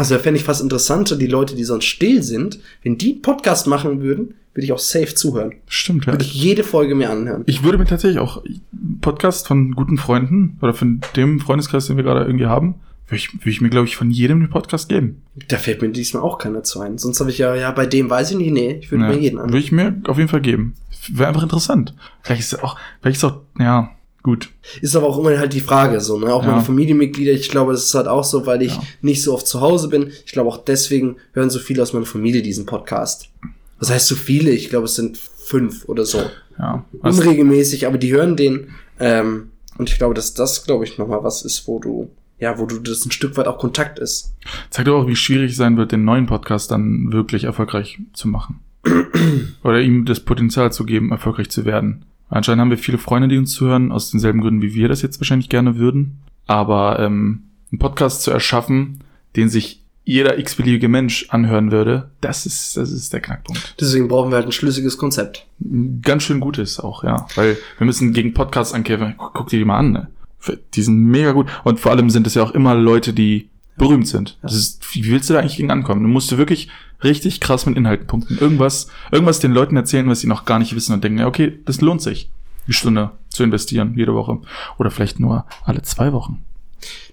Also 0.00 0.14
da 0.14 0.20
fände 0.22 0.38
ich 0.40 0.44
fast 0.44 0.62
interessanter, 0.62 1.14
die 1.16 1.26
Leute, 1.26 1.54
die 1.54 1.64
sonst 1.64 1.84
still 1.84 2.22
sind, 2.22 2.58
wenn 2.82 2.96
die 2.96 3.12
einen 3.12 3.22
Podcast 3.22 3.66
machen 3.66 4.00
würden, 4.00 4.34
würde 4.54 4.64
ich 4.64 4.72
auch 4.72 4.78
safe 4.78 5.14
zuhören. 5.14 5.52
Stimmt, 5.68 6.06
ja. 6.06 6.12
Würde 6.14 6.24
ich 6.24 6.32
jede 6.32 6.64
Folge 6.64 6.94
mir 6.94 7.10
anhören. 7.10 7.42
Ich 7.44 7.62
würde 7.64 7.76
mir 7.76 7.84
tatsächlich 7.84 8.18
auch 8.18 8.42
Podcast 9.02 9.46
von 9.46 9.72
guten 9.72 9.98
Freunden 9.98 10.56
oder 10.62 10.72
von 10.72 11.02
dem 11.16 11.38
Freundeskreis, 11.38 11.86
den 11.86 11.98
wir 11.98 12.04
gerade 12.04 12.24
irgendwie 12.24 12.46
haben, 12.46 12.76
würde 13.08 13.16
ich, 13.16 13.34
würde 13.34 13.50
ich 13.50 13.60
mir, 13.60 13.68
glaube 13.68 13.88
ich, 13.88 13.96
von 13.96 14.10
jedem 14.10 14.38
einen 14.38 14.48
Podcast 14.48 14.88
geben. 14.88 15.20
Da 15.48 15.58
fällt 15.58 15.82
mir 15.82 15.90
diesmal 15.90 16.22
auch 16.22 16.38
keiner 16.38 16.62
zu 16.62 16.80
ein. 16.80 16.96
Sonst 16.96 17.20
habe 17.20 17.28
ich 17.30 17.36
ja, 17.36 17.54
ja, 17.54 17.70
bei 17.70 17.84
dem 17.84 18.08
weiß 18.08 18.30
ich 18.30 18.38
nicht, 18.38 18.52
nee, 18.52 18.78
ich 18.80 18.90
würde 18.90 19.04
Ja, 19.04 19.10
mir 19.10 19.18
jeden 19.18 19.36
würde 19.36 19.44
anhören. 19.48 19.60
ich 19.62 19.70
mir 19.70 20.00
auf 20.08 20.16
jeden 20.16 20.30
Fall 20.30 20.40
geben. 20.40 20.74
Wäre 21.12 21.28
einfach 21.28 21.42
interessant. 21.42 21.94
Vielleicht 22.22 22.40
ist 22.40 22.52
es 22.54 22.62
auch, 22.62 22.76
vielleicht 23.02 23.18
ist 23.18 23.24
auch, 23.24 23.40
ja, 23.58 23.90
gut. 24.22 24.50
Ist 24.82 24.94
aber 24.96 25.06
auch 25.06 25.18
immer 25.18 25.38
halt 25.38 25.52
die 25.52 25.60
Frage, 25.60 26.00
so, 26.00 26.18
ne? 26.18 26.32
Auch 26.32 26.42
Ja. 26.44 26.50
meine 26.52 26.62
Familienmitglieder, 26.64 27.32
ich 27.32 27.48
glaube, 27.48 27.72
das 27.72 27.84
ist 27.84 27.94
halt 27.94 28.06
auch 28.08 28.24
so, 28.24 28.46
weil 28.46 28.62
ich 28.62 28.74
Ja. 28.74 28.82
nicht 29.02 29.22
so 29.22 29.32
oft 29.34 29.46
zu 29.46 29.60
Hause 29.60 29.88
bin. 29.88 30.10
Ich 30.26 30.32
glaube 30.32 30.48
auch 30.48 30.58
deswegen 30.64 31.16
hören 31.32 31.50
so 31.50 31.58
viele 31.58 31.82
aus 31.82 31.92
meiner 31.92 32.06
Familie 32.06 32.42
diesen 32.42 32.66
Podcast. 32.66 33.28
Was 33.78 33.90
heißt 33.90 34.06
so 34.08 34.14
viele? 34.16 34.50
Ich 34.50 34.68
glaube, 34.68 34.84
es 34.86 34.94
sind 34.94 35.16
fünf 35.18 35.86
oder 35.88 36.04
so. 36.04 36.18
Ja. 36.58 36.84
Was, 36.92 37.18
Unregelmäßig, 37.18 37.86
aber 37.86 37.96
die 37.98 38.12
hören 38.12 38.36
den. 38.36 38.68
Ähm, 38.98 39.50
und 39.78 39.88
ich 39.88 39.96
glaube, 39.96 40.12
dass 40.14 40.34
das, 40.34 40.64
glaube 40.66 40.84
ich, 40.84 40.98
nochmal 40.98 41.24
was 41.24 41.42
ist, 41.42 41.66
wo 41.66 41.78
du, 41.78 42.10
ja, 42.38 42.58
wo 42.58 42.66
du 42.66 42.78
das 42.78 43.06
ein 43.06 43.10
Stück 43.12 43.36
weit 43.38 43.46
auch 43.46 43.58
Kontakt 43.58 43.98
ist. 43.98 44.34
zeigt 44.68 44.88
aber 44.88 44.98
auch, 44.98 45.06
wie 45.06 45.16
schwierig 45.16 45.52
es 45.52 45.56
sein 45.56 45.78
wird, 45.78 45.92
den 45.92 46.04
neuen 46.04 46.26
Podcast 46.26 46.70
dann 46.70 47.10
wirklich 47.12 47.44
erfolgreich 47.44 47.98
zu 48.12 48.28
machen. 48.28 48.60
Oder 49.64 49.80
ihm 49.80 50.04
das 50.04 50.20
Potenzial 50.20 50.72
zu 50.72 50.84
geben, 50.84 51.10
erfolgreich 51.12 51.48
zu 51.50 51.64
werden. 51.64 52.04
Anscheinend 52.30 52.60
haben 52.60 52.70
wir 52.70 52.78
viele 52.78 52.98
Freunde, 52.98 53.28
die 53.28 53.38
uns 53.38 53.52
zuhören, 53.52 53.92
aus 53.92 54.10
denselben 54.10 54.40
Gründen, 54.40 54.62
wie 54.62 54.74
wir 54.74 54.88
das 54.88 55.02
jetzt 55.02 55.20
wahrscheinlich 55.20 55.48
gerne 55.48 55.76
würden. 55.76 56.20
Aber 56.46 56.98
ähm, 57.00 57.42
einen 57.70 57.78
Podcast 57.78 58.22
zu 58.22 58.30
erschaffen, 58.30 59.04
den 59.36 59.48
sich 59.48 59.82
jeder 60.04 60.38
x-beliebige 60.38 60.88
Mensch 60.88 61.26
anhören 61.28 61.70
würde, 61.70 62.10
das 62.20 62.46
ist, 62.46 62.76
das 62.76 62.90
ist 62.90 63.12
der 63.12 63.20
Knackpunkt. 63.20 63.76
Deswegen 63.80 64.08
brauchen 64.08 64.30
wir 64.30 64.36
halt 64.36 64.46
ein 64.46 64.52
schlüssiges 64.52 64.96
Konzept. 64.98 65.46
Ganz 66.02 66.22
schön 66.22 66.40
gut 66.40 66.58
ist 66.58 66.80
auch, 66.80 67.04
ja. 67.04 67.26
Weil 67.36 67.58
wir 67.78 67.84
müssen 67.84 68.12
gegen 68.12 68.34
Podcasts 68.34 68.74
ankämpfen. 68.74 69.14
Guck 69.16 69.48
dir 69.48 69.58
die 69.58 69.64
mal 69.64 69.78
an, 69.78 69.92
ne? 69.92 70.08
Die 70.74 70.82
sind 70.82 70.96
mega 71.04 71.32
gut. 71.32 71.46
Und 71.64 71.78
vor 71.78 71.92
allem 71.92 72.10
sind 72.10 72.26
es 72.26 72.34
ja 72.34 72.42
auch 72.42 72.52
immer 72.52 72.74
Leute, 72.74 73.12
die 73.12 73.50
berühmt 73.76 74.06
sind. 74.08 74.38
Das 74.42 74.54
ist, 74.54 74.94
wie 74.94 75.10
willst 75.10 75.30
du 75.30 75.34
da 75.34 75.40
eigentlich 75.40 75.56
gegen 75.56 75.70
ankommen? 75.70 76.02
Du 76.02 76.08
musst 76.08 76.30
du 76.30 76.38
wirklich 76.38 76.68
richtig 77.02 77.40
krass 77.40 77.66
mit 77.66 77.76
Inhalten 77.76 78.06
punkten. 78.06 78.38
Irgendwas, 78.38 78.88
irgendwas 79.10 79.38
den 79.40 79.52
Leuten 79.52 79.76
erzählen, 79.76 80.08
was 80.08 80.20
sie 80.20 80.26
noch 80.26 80.44
gar 80.44 80.58
nicht 80.58 80.74
wissen 80.74 80.92
und 80.92 81.02
denken, 81.02 81.18
ja, 81.20 81.26
okay, 81.26 81.58
das 81.64 81.80
lohnt 81.80 82.02
sich, 82.02 82.30
die 82.66 82.72
Stunde 82.72 83.10
zu 83.30 83.42
investieren, 83.42 83.94
jede 83.96 84.14
Woche. 84.14 84.38
Oder 84.78 84.90
vielleicht 84.90 85.18
nur 85.18 85.46
alle 85.64 85.82
zwei 85.82 86.12
Wochen. 86.12 86.42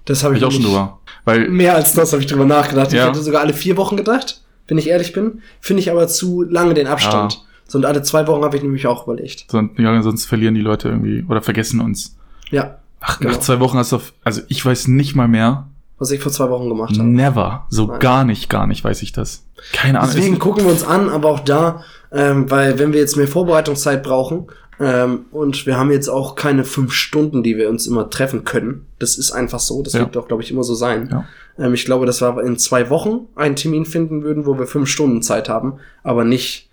Das 0.06 0.24
habe 0.24 0.36
Hab 0.36 0.42
ich, 0.42 0.46
auch 0.46 0.52
schon 0.52 0.64
drüber. 0.64 1.00
Weil, 1.26 1.50
Mehr 1.50 1.76
als 1.76 1.94
das 1.94 2.12
habe 2.14 2.22
ich 2.22 2.28
drüber 2.28 2.46
nachgedacht. 2.46 2.92
Ja. 2.94 3.04
Ich 3.04 3.10
hätte 3.10 3.24
sogar 3.24 3.42
alle 3.42 3.54
vier 3.54 3.78
Wochen 3.78 3.98
gedacht, 3.98 4.42
wenn 4.68 4.78
ich 4.78 4.88
ehrlich 4.88 5.14
bin. 5.14 5.42
Finde 5.60 5.82
ich 5.82 5.92
aber 5.92 6.08
zu 6.08 6.44
lange 6.44 6.74
den 6.74 6.88
Abstand. 6.88 7.34
Ja. 7.34 7.40
So, 7.68 7.78
und 7.78 7.86
alle 7.86 8.02
zwei 8.02 8.26
Wochen 8.28 8.44
habe 8.44 8.56
ich 8.56 8.64
nämlich 8.64 8.88
auch 8.88 9.04
überlegt. 9.04 9.46
sonst, 9.52 9.78
ja, 9.78 10.02
sonst 10.02 10.26
verlieren 10.26 10.56
die 10.56 10.62
Leute 10.62 10.88
irgendwie 10.88 11.26
oder 11.28 11.42
vergessen 11.42 11.82
uns. 11.82 12.16
Ja, 12.50 12.80
Ach, 13.02 13.20
Genau. 13.20 13.32
nach 13.32 13.40
zwei 13.42 13.60
Wochen 13.60 13.78
hast 13.78 13.92
du, 13.92 13.98
auf, 13.98 14.14
also 14.24 14.42
ich 14.48 14.66
weiß 14.66 14.88
nicht 14.88 15.16
mal 15.16 15.28
mehr, 15.28 15.68
was 16.00 16.12
ich 16.12 16.20
vor 16.22 16.32
zwei 16.32 16.50
Wochen 16.50 16.70
gemacht 16.70 16.98
habe. 16.98 17.08
Never. 17.08 17.66
So 17.70 17.88
Nein. 17.88 18.00
gar 18.00 18.24
nicht, 18.24 18.50
gar 18.50 18.68
nicht 18.68 18.84
weiß 18.84 19.02
ich 19.02 19.12
das. 19.14 19.46
Keine 19.74 20.00
Ahnung. 20.00 20.12
Deswegen 20.16 20.34
Es- 20.36 20.40
gucken 20.40 20.64
wir 20.66 20.72
uns 20.72 20.84
an, 20.86 21.10
aber 21.10 21.30
auch 21.30 21.40
da, 21.40 21.84
ähm, 22.12 22.50
weil 22.50 22.78
wenn 22.80 22.94
wir 22.94 23.00
jetzt 23.00 23.18
mehr 23.18 23.28
Vorbereitungszeit 23.28 24.04
brauchen 24.04 24.48
ähm, 24.80 25.26
und 25.32 25.66
wir 25.66 25.78
haben 25.78 25.92
jetzt 25.92 26.08
auch 26.08 26.36
keine 26.36 26.64
fünf 26.64 26.94
Stunden, 26.94 27.42
die 27.42 27.58
wir 27.58 27.68
uns 27.70 27.88
immer 27.88 28.10
treffen 28.10 28.44
können, 28.44 28.86
das 29.00 29.18
ist 29.18 29.32
einfach 29.32 29.60
so, 29.60 29.82
das 29.82 29.94
Ja. 29.94 30.02
wird 30.02 30.16
auch, 30.18 30.28
glaube 30.28 30.44
ich, 30.44 30.52
immer 30.52 30.64
so 30.64 30.76
sein. 30.76 31.10
Ja. 31.12 31.26
Ähm, 31.66 31.74
ich 31.74 31.86
glaube, 31.86 32.06
dass 32.06 32.22
wir 32.22 32.42
in 32.44 32.58
zwei 32.60 32.90
Wochen 32.92 33.22
einen 33.36 33.56
Termin 33.56 33.86
finden 33.86 34.22
würden, 34.24 34.46
wo 34.46 34.60
wir 34.60 34.68
fünf 34.68 34.88
Stunden 34.90 35.22
Zeit 35.24 35.50
haben, 35.50 35.80
aber 36.04 36.24
nicht 36.24 36.70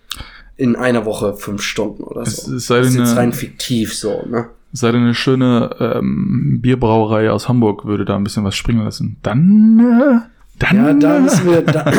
in 0.56 0.76
einer 0.76 1.04
Woche 1.06 1.34
fünf 1.34 1.62
Stunden 1.62 2.04
oder 2.04 2.24
so. 2.26 2.54
es 2.54 2.66
sei 2.66 2.78
das 2.78 2.88
ist 2.88 2.94
denn, 2.96 3.04
jetzt 3.04 3.16
rein 3.16 3.32
fiktiv 3.32 3.94
so, 3.94 4.22
ne? 4.28 4.50
Sei 4.74 4.92
denn 4.92 5.02
eine 5.02 5.14
schöne 5.14 5.70
ähm, 5.78 6.58
Bierbrauerei 6.60 7.30
aus 7.30 7.48
Hamburg 7.48 7.84
würde 7.84 8.04
da 8.04 8.16
ein 8.16 8.24
bisschen 8.24 8.44
was 8.44 8.56
springen 8.56 8.84
lassen. 8.84 9.16
Dann, 9.22 9.78
äh, 9.78 10.28
dann. 10.58 10.76
Ja, 10.76 10.92
da 10.92 11.16
äh, 11.16 11.20
müssen 11.20 11.46
wir, 11.46 11.62
da, 11.62 11.92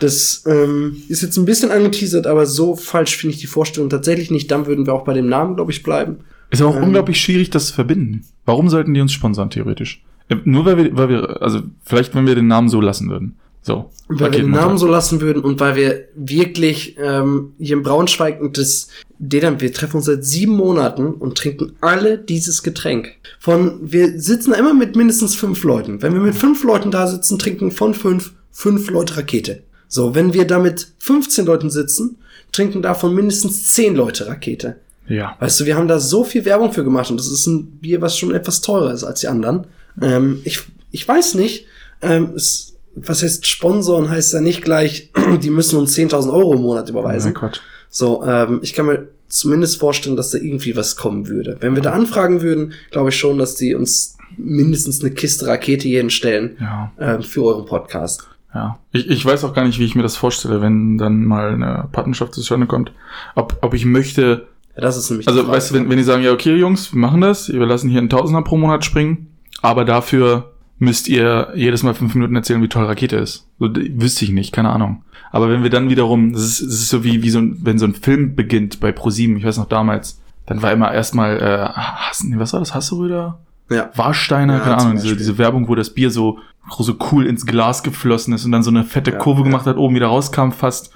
das 0.00 0.44
ähm, 0.46 0.96
ist 1.08 1.22
jetzt 1.22 1.36
ein 1.36 1.44
bisschen 1.44 1.70
angeteasert, 1.70 2.26
aber 2.26 2.44
so 2.44 2.74
falsch 2.74 3.16
finde 3.16 3.34
ich 3.34 3.40
die 3.40 3.46
Vorstellung 3.46 3.88
tatsächlich 3.88 4.30
nicht. 4.30 4.50
Dann 4.50 4.66
würden 4.66 4.84
wir 4.84 4.94
auch 4.94 5.04
bei 5.04 5.14
dem 5.14 5.28
Namen, 5.28 5.54
glaube 5.54 5.70
ich, 5.70 5.82
bleiben. 5.82 6.18
Ist 6.50 6.60
aber 6.60 6.70
auch 6.70 6.76
ähm, 6.76 6.84
unglaublich 6.84 7.20
schwierig, 7.20 7.50
das 7.50 7.68
zu 7.68 7.74
verbinden. 7.74 8.24
Warum 8.44 8.68
sollten 8.68 8.94
die 8.94 9.00
uns 9.00 9.12
sponsern, 9.12 9.50
theoretisch? 9.50 10.02
Äh, 10.28 10.36
Nur 10.44 10.64
weil 10.64 10.76
wir, 10.76 10.96
weil 10.96 11.08
wir, 11.08 11.40
also 11.40 11.60
vielleicht, 11.84 12.14
wenn 12.16 12.26
wir 12.26 12.34
den 12.34 12.48
Namen 12.48 12.68
so 12.68 12.80
lassen 12.80 13.08
würden. 13.10 13.36
So. 13.62 13.90
Weil 14.08 14.32
wir 14.32 14.40
den. 14.40 14.50
Namen 14.50 14.78
so 14.78 14.86
lassen 14.86 15.20
würden 15.20 15.42
und 15.42 15.60
weil 15.60 15.76
wir 15.76 16.04
wirklich 16.16 16.96
ähm, 16.98 17.52
hier 17.58 17.76
in 17.76 17.82
Braunschweig 17.82 18.40
und 18.40 18.56
das, 18.56 18.88
Dedan, 19.18 19.60
wir 19.60 19.72
treffen 19.72 19.96
uns 19.96 20.06
seit 20.06 20.24
sieben 20.24 20.52
Monaten 20.52 21.12
und 21.12 21.36
trinken 21.36 21.72
alle 21.80 22.18
dieses 22.18 22.62
Getränk. 22.62 23.16
Von, 23.40 23.78
wir 23.82 24.20
sitzen 24.20 24.52
immer 24.52 24.74
mit 24.74 24.94
mindestens 24.94 25.34
fünf 25.34 25.64
Leuten. 25.64 26.02
Wenn 26.02 26.14
wir 26.14 26.20
mit 26.20 26.36
fünf 26.36 26.62
Leuten 26.62 26.90
da 26.90 27.06
sitzen, 27.06 27.38
trinken 27.38 27.72
von 27.72 27.94
fünf, 27.94 28.32
fünf 28.52 28.90
Leute 28.90 29.16
Rakete. 29.16 29.62
So, 29.88 30.14
wenn 30.14 30.34
wir 30.34 30.46
da 30.46 30.58
mit 30.58 30.86
15 30.98 31.46
Leuten 31.46 31.70
sitzen, 31.70 32.18
trinken 32.52 32.82
davon 32.82 33.14
mindestens 33.14 33.72
zehn 33.72 33.96
Leute 33.96 34.26
Rakete. 34.26 34.76
Ja. 35.08 35.36
Weißt 35.40 35.58
du, 35.60 35.64
wir 35.64 35.76
haben 35.76 35.88
da 35.88 35.98
so 35.98 36.22
viel 36.22 36.44
Werbung 36.44 36.72
für 36.72 36.84
gemacht 36.84 37.10
und 37.10 37.18
das 37.18 37.28
ist 37.28 37.46
ein 37.46 37.78
Bier, 37.78 38.00
was 38.02 38.18
schon 38.18 38.34
etwas 38.34 38.60
teurer 38.60 38.92
ist 38.92 39.04
als 39.04 39.20
die 39.20 39.28
anderen. 39.28 39.66
Ähm, 40.02 40.40
ich, 40.44 40.60
ich 40.90 41.08
weiß 41.08 41.34
nicht, 41.34 41.66
ähm, 42.02 42.32
es, 42.36 42.76
was 42.94 43.22
heißt 43.22 43.46
Sponsoren, 43.46 44.10
heißt 44.10 44.34
ja 44.34 44.40
nicht 44.40 44.62
gleich, 44.62 45.10
die 45.42 45.50
müssen 45.50 45.78
uns 45.78 45.96
10.000 45.96 46.30
Euro 46.32 46.54
im 46.54 46.60
Monat 46.60 46.90
überweisen. 46.90 47.32
Mein 47.32 47.40
Gott. 47.40 47.62
So, 47.90 48.24
ähm, 48.24 48.60
ich 48.62 48.74
kann 48.74 48.86
mir 48.86 49.08
zumindest 49.28 49.78
vorstellen, 49.78 50.16
dass 50.16 50.30
da 50.30 50.38
irgendwie 50.38 50.76
was 50.76 50.96
kommen 50.96 51.28
würde. 51.28 51.56
Wenn 51.60 51.74
wir 51.74 51.82
da 51.82 51.92
anfragen 51.92 52.40
würden, 52.42 52.72
glaube 52.90 53.10
ich 53.10 53.16
schon, 53.18 53.38
dass 53.38 53.54
die 53.54 53.74
uns 53.74 54.16
mindestens 54.36 55.02
eine 55.02 55.10
Kiste 55.12 55.46
Rakete 55.46 55.88
jeden 55.88 56.10
stellen 56.10 56.56
Ja. 56.60 56.92
ähm, 56.98 57.22
für 57.22 57.44
euren 57.44 57.66
Podcast. 57.66 58.26
Ja. 58.54 58.78
Ich, 58.92 59.08
ich 59.08 59.24
weiß 59.24 59.44
auch 59.44 59.52
gar 59.54 59.64
nicht, 59.64 59.78
wie 59.78 59.84
ich 59.84 59.94
mir 59.94 60.02
das 60.02 60.16
vorstelle, 60.16 60.60
wenn 60.62 60.96
dann 60.98 61.24
mal 61.24 61.52
eine 61.52 61.88
Partnerschaft 61.92 62.34
zustande 62.34 62.66
kommt. 62.66 62.92
Ob, 63.34 63.58
ob 63.60 63.74
ich 63.74 63.84
möchte, 63.84 64.46
Ja, 64.74 64.82
das 64.82 64.96
ist 64.96 65.10
nämlich 65.10 65.28
also 65.28 65.46
weißt 65.46 65.70
du, 65.70 65.74
wenn, 65.74 65.90
wenn 65.90 65.98
die 65.98 66.04
sagen, 66.04 66.22
ja, 66.22 66.32
okay, 66.32 66.56
Jungs, 66.56 66.92
wir 66.92 66.98
machen 67.00 67.20
das, 67.20 67.48
wir 67.50 67.66
lassen 67.66 67.90
hier 67.90 67.98
einen 67.98 68.08
Tausender 68.08 68.42
pro 68.42 68.56
Monat 68.56 68.84
springen, 68.84 69.26
aber 69.60 69.84
dafür 69.84 70.52
müsst 70.78 71.08
ihr 71.08 71.52
jedes 71.54 71.82
Mal 71.82 71.94
fünf 71.94 72.14
Minuten 72.14 72.36
erzählen, 72.36 72.62
wie 72.62 72.68
toll 72.68 72.84
Rakete 72.84 73.16
ist. 73.16 73.48
So, 73.58 73.68
wüsste 73.74 74.24
ich 74.24 74.30
nicht, 74.32 74.52
keine 74.52 74.70
Ahnung. 74.70 75.02
Aber 75.30 75.50
wenn 75.50 75.62
wir 75.62 75.70
dann 75.70 75.90
wiederum, 75.90 76.32
das 76.32 76.42
ist, 76.42 76.60
das 76.62 76.74
ist 76.74 76.88
so 76.88 77.04
wie, 77.04 77.22
wie 77.22 77.30
so 77.30 77.40
ein, 77.40 77.58
wenn 77.62 77.78
so 77.78 77.84
ein 77.86 77.94
Film 77.94 78.34
beginnt 78.34 78.80
bei 78.80 78.92
ProSieben, 78.92 79.36
ich 79.36 79.44
weiß 79.44 79.58
noch 79.58 79.68
damals, 79.68 80.20
dann 80.46 80.62
war 80.62 80.72
immer 80.72 80.92
erstmal, 80.92 81.38
äh, 81.40 81.68
Hass, 81.68 82.24
nee, 82.24 82.38
was 82.38 82.52
war 82.52 82.60
das, 82.60 82.74
Hasseröder? 82.74 83.38
ja. 83.70 83.90
Warsteiner, 83.94 84.54
Ja, 84.54 84.60
keine 84.60 84.78
Ahnung, 84.78 84.92
diese, 84.94 85.14
diese 85.16 85.36
Werbung, 85.36 85.68
wo 85.68 85.74
das 85.74 85.90
Bier 85.92 86.10
so, 86.10 86.38
so 86.78 86.94
cool 87.12 87.26
ins 87.26 87.44
Glas 87.44 87.82
geflossen 87.82 88.32
ist 88.32 88.46
und 88.46 88.52
dann 88.52 88.62
so 88.62 88.70
eine 88.70 88.84
fette 88.84 89.10
Ja, 89.10 89.18
Kurve 89.18 89.40
ja. 89.40 89.44
gemacht 89.44 89.66
hat, 89.66 89.76
oben 89.76 89.94
wieder 89.94 90.06
rauskam 90.06 90.50
fast. 90.52 90.92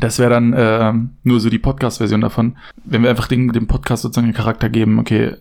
Das 0.00 0.18
wäre 0.18 0.30
dann 0.30 0.54
ähm, 0.56 1.10
nur 1.22 1.40
so 1.40 1.50
die 1.50 1.58
Podcast-Version 1.58 2.22
davon. 2.22 2.56
Wenn 2.84 3.02
wir 3.02 3.10
einfach 3.10 3.28
dem, 3.28 3.52
dem 3.52 3.66
Podcast 3.66 4.02
sozusagen 4.02 4.28
einen 4.28 4.34
Charakter 4.34 4.70
geben, 4.70 4.98
okay, 4.98 5.36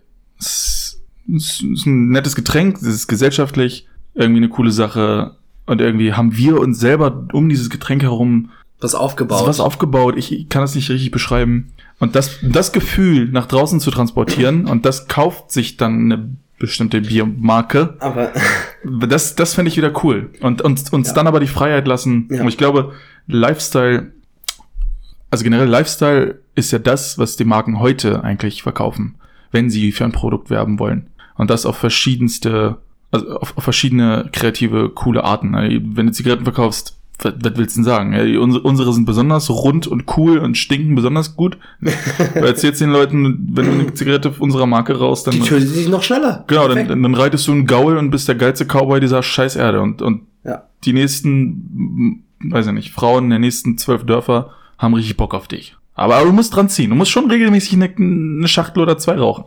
ist, 1.36 1.62
ist 1.63 1.86
ein 1.86 2.10
nettes 2.10 2.36
Getränk, 2.36 2.78
es 2.78 2.84
ist 2.84 3.08
gesellschaftlich, 3.08 3.88
irgendwie 4.13 4.38
eine 4.39 4.50
coole 4.50 4.72
Sache 4.72 5.36
und 5.65 5.82
irgendwie 5.82 6.13
haben 6.13 6.36
wir 6.38 6.60
uns 6.60 6.80
selber 6.80 7.28
um 7.34 7.50
dieses 7.50 7.70
Getränk 7.70 8.02
herum 8.04 8.50
Was 8.80 8.96
aufgebaut. 8.96 9.48
was 9.48 9.60
aufgebaut. 9.60 10.15
Ich, 10.17 10.32
ich 10.32 10.50
kann 10.50 10.62
das 10.62 10.76
nicht 10.76 10.89
richtig 10.89 11.12
beschreiben. 11.12 11.72
Und 12.00 12.15
das, 12.15 12.39
das 12.41 12.72
Gefühl 12.72 13.30
nach 13.32 13.46
draußen 13.46 13.80
zu 13.80 13.91
transportieren 13.91 14.65
und 14.65 14.86
das 14.86 15.08
kauft 15.08 15.52
sich 15.52 15.78
dann 15.78 16.12
eine 16.12 16.30
bestimmte 16.60 17.02
Biermarke. 17.02 17.96
Aber 18.00 18.32
Das, 19.08 19.36
das 19.36 19.54
fände 19.54 19.70
ich 19.70 19.78
wieder 19.78 19.94
cool. 20.04 20.32
Und 20.41 20.62
uns, 20.63 20.89
uns 20.89 21.10
Ja. 21.10 21.13
dann 21.13 21.28
aber 21.28 21.39
die 21.39 21.48
Freiheit 21.48 21.88
lassen. 21.88 22.28
Ja. 22.32 22.41
Und 22.41 22.48
ich 22.48 22.58
glaube, 22.58 22.94
Lifestyle, 23.28 24.12
also 25.30 25.44
generell 25.44 25.67
Lifestyle 25.67 26.39
ist 26.56 26.72
ja 26.72 26.80
das, 26.80 27.17
was 27.20 27.38
die 27.38 27.46
Marken 27.46 27.80
heute 27.80 28.24
eigentlich 28.24 28.63
verkaufen, 28.63 29.15
wenn 29.52 29.70
sie 29.70 29.91
für 29.91 30.04
ein 30.06 30.12
Produkt 30.12 30.50
werben 30.50 30.80
wollen. 30.80 31.08
Und 31.41 31.49
das 31.49 31.65
auf 31.65 31.75
verschiedenste, 31.75 32.77
also 33.10 33.39
auf, 33.39 33.58
auf 33.58 33.63
verschiedene 33.63 34.30
kreative, 34.32 34.89
coole 34.89 35.23
Arten. 35.23 35.56
Also, 35.56 35.75
Wenn 35.84 36.06
du 36.06 36.12
Zigaretten 36.12 36.43
verkaufst, 36.43 36.99
was, 37.17 37.34
was 37.41 37.54
willst 37.58 37.75
du 37.75 37.80
denn 37.80 37.84
sagen? 37.84 38.13
Ja, 38.13 38.39
unsere, 38.39 38.63
unsere 38.63 38.93
sind 38.93 39.06
besonders 39.06 39.49
rund 39.49 39.88
und 39.88 40.04
cool 40.17 40.38
und 40.38 40.56
stinken 40.56 40.93
besonders 40.93 41.36
gut. 41.36 41.58
du 41.82 42.45
erzählst 42.45 42.80
den 42.80 42.91
Leuten, 42.91 43.54
wenn 43.54 43.65
du 43.65 43.71
eine 43.71 43.93
Zigarette 43.95 44.32
unserer 44.38 44.67
Marke 44.67 44.99
raus, 44.99 45.23
dann 45.23 45.34
die 45.34 45.39
tötet 45.39 45.75
dich 45.75 45.89
noch 45.89 46.04
schneller. 46.04 46.43
Genau, 46.45 46.67
dann, 46.67 46.88
dann, 46.88 47.01
dann 47.01 47.15
reitest 47.15 47.47
du 47.47 47.54
einen 47.54 47.65
Gaul 47.65 47.97
und 47.97 48.12
bist 48.12 48.27
der 48.27 48.36
geilste 48.36 48.65
Cowboy 48.65 48.99
dieser 48.99 49.23
scheiß 49.23 49.56
Erde. 49.56 49.82
Und, 49.82 50.04
und 50.04 50.21
Ja. 50.43 50.65
die 50.86 50.93
nächsten, 50.93 52.23
weiß 52.39 52.67
ich 52.67 52.73
nicht, 52.73 52.91
Frauen 52.93 53.32
der 53.32 53.39
nächsten 53.39 53.80
zwölf 53.80 54.06
Dörfer 54.06 54.51
haben 54.77 54.93
richtig 54.93 55.17
Bock 55.17 55.34
auf 55.34 55.47
dich. 55.47 55.75
Aber, 55.95 56.17
aber 56.17 56.27
du 56.27 56.34
musst 56.34 56.56
dran 56.56 56.69
ziehen. 56.69 56.91
Du 56.91 56.95
musst 56.95 57.10
schon 57.10 57.32
regelmäßig 57.32 57.73
eine, 57.73 57.91
eine 57.97 58.47
Schachtel 58.47 58.84
oder 58.84 58.99
zwei 58.99 59.15
rauchen. 59.17 59.45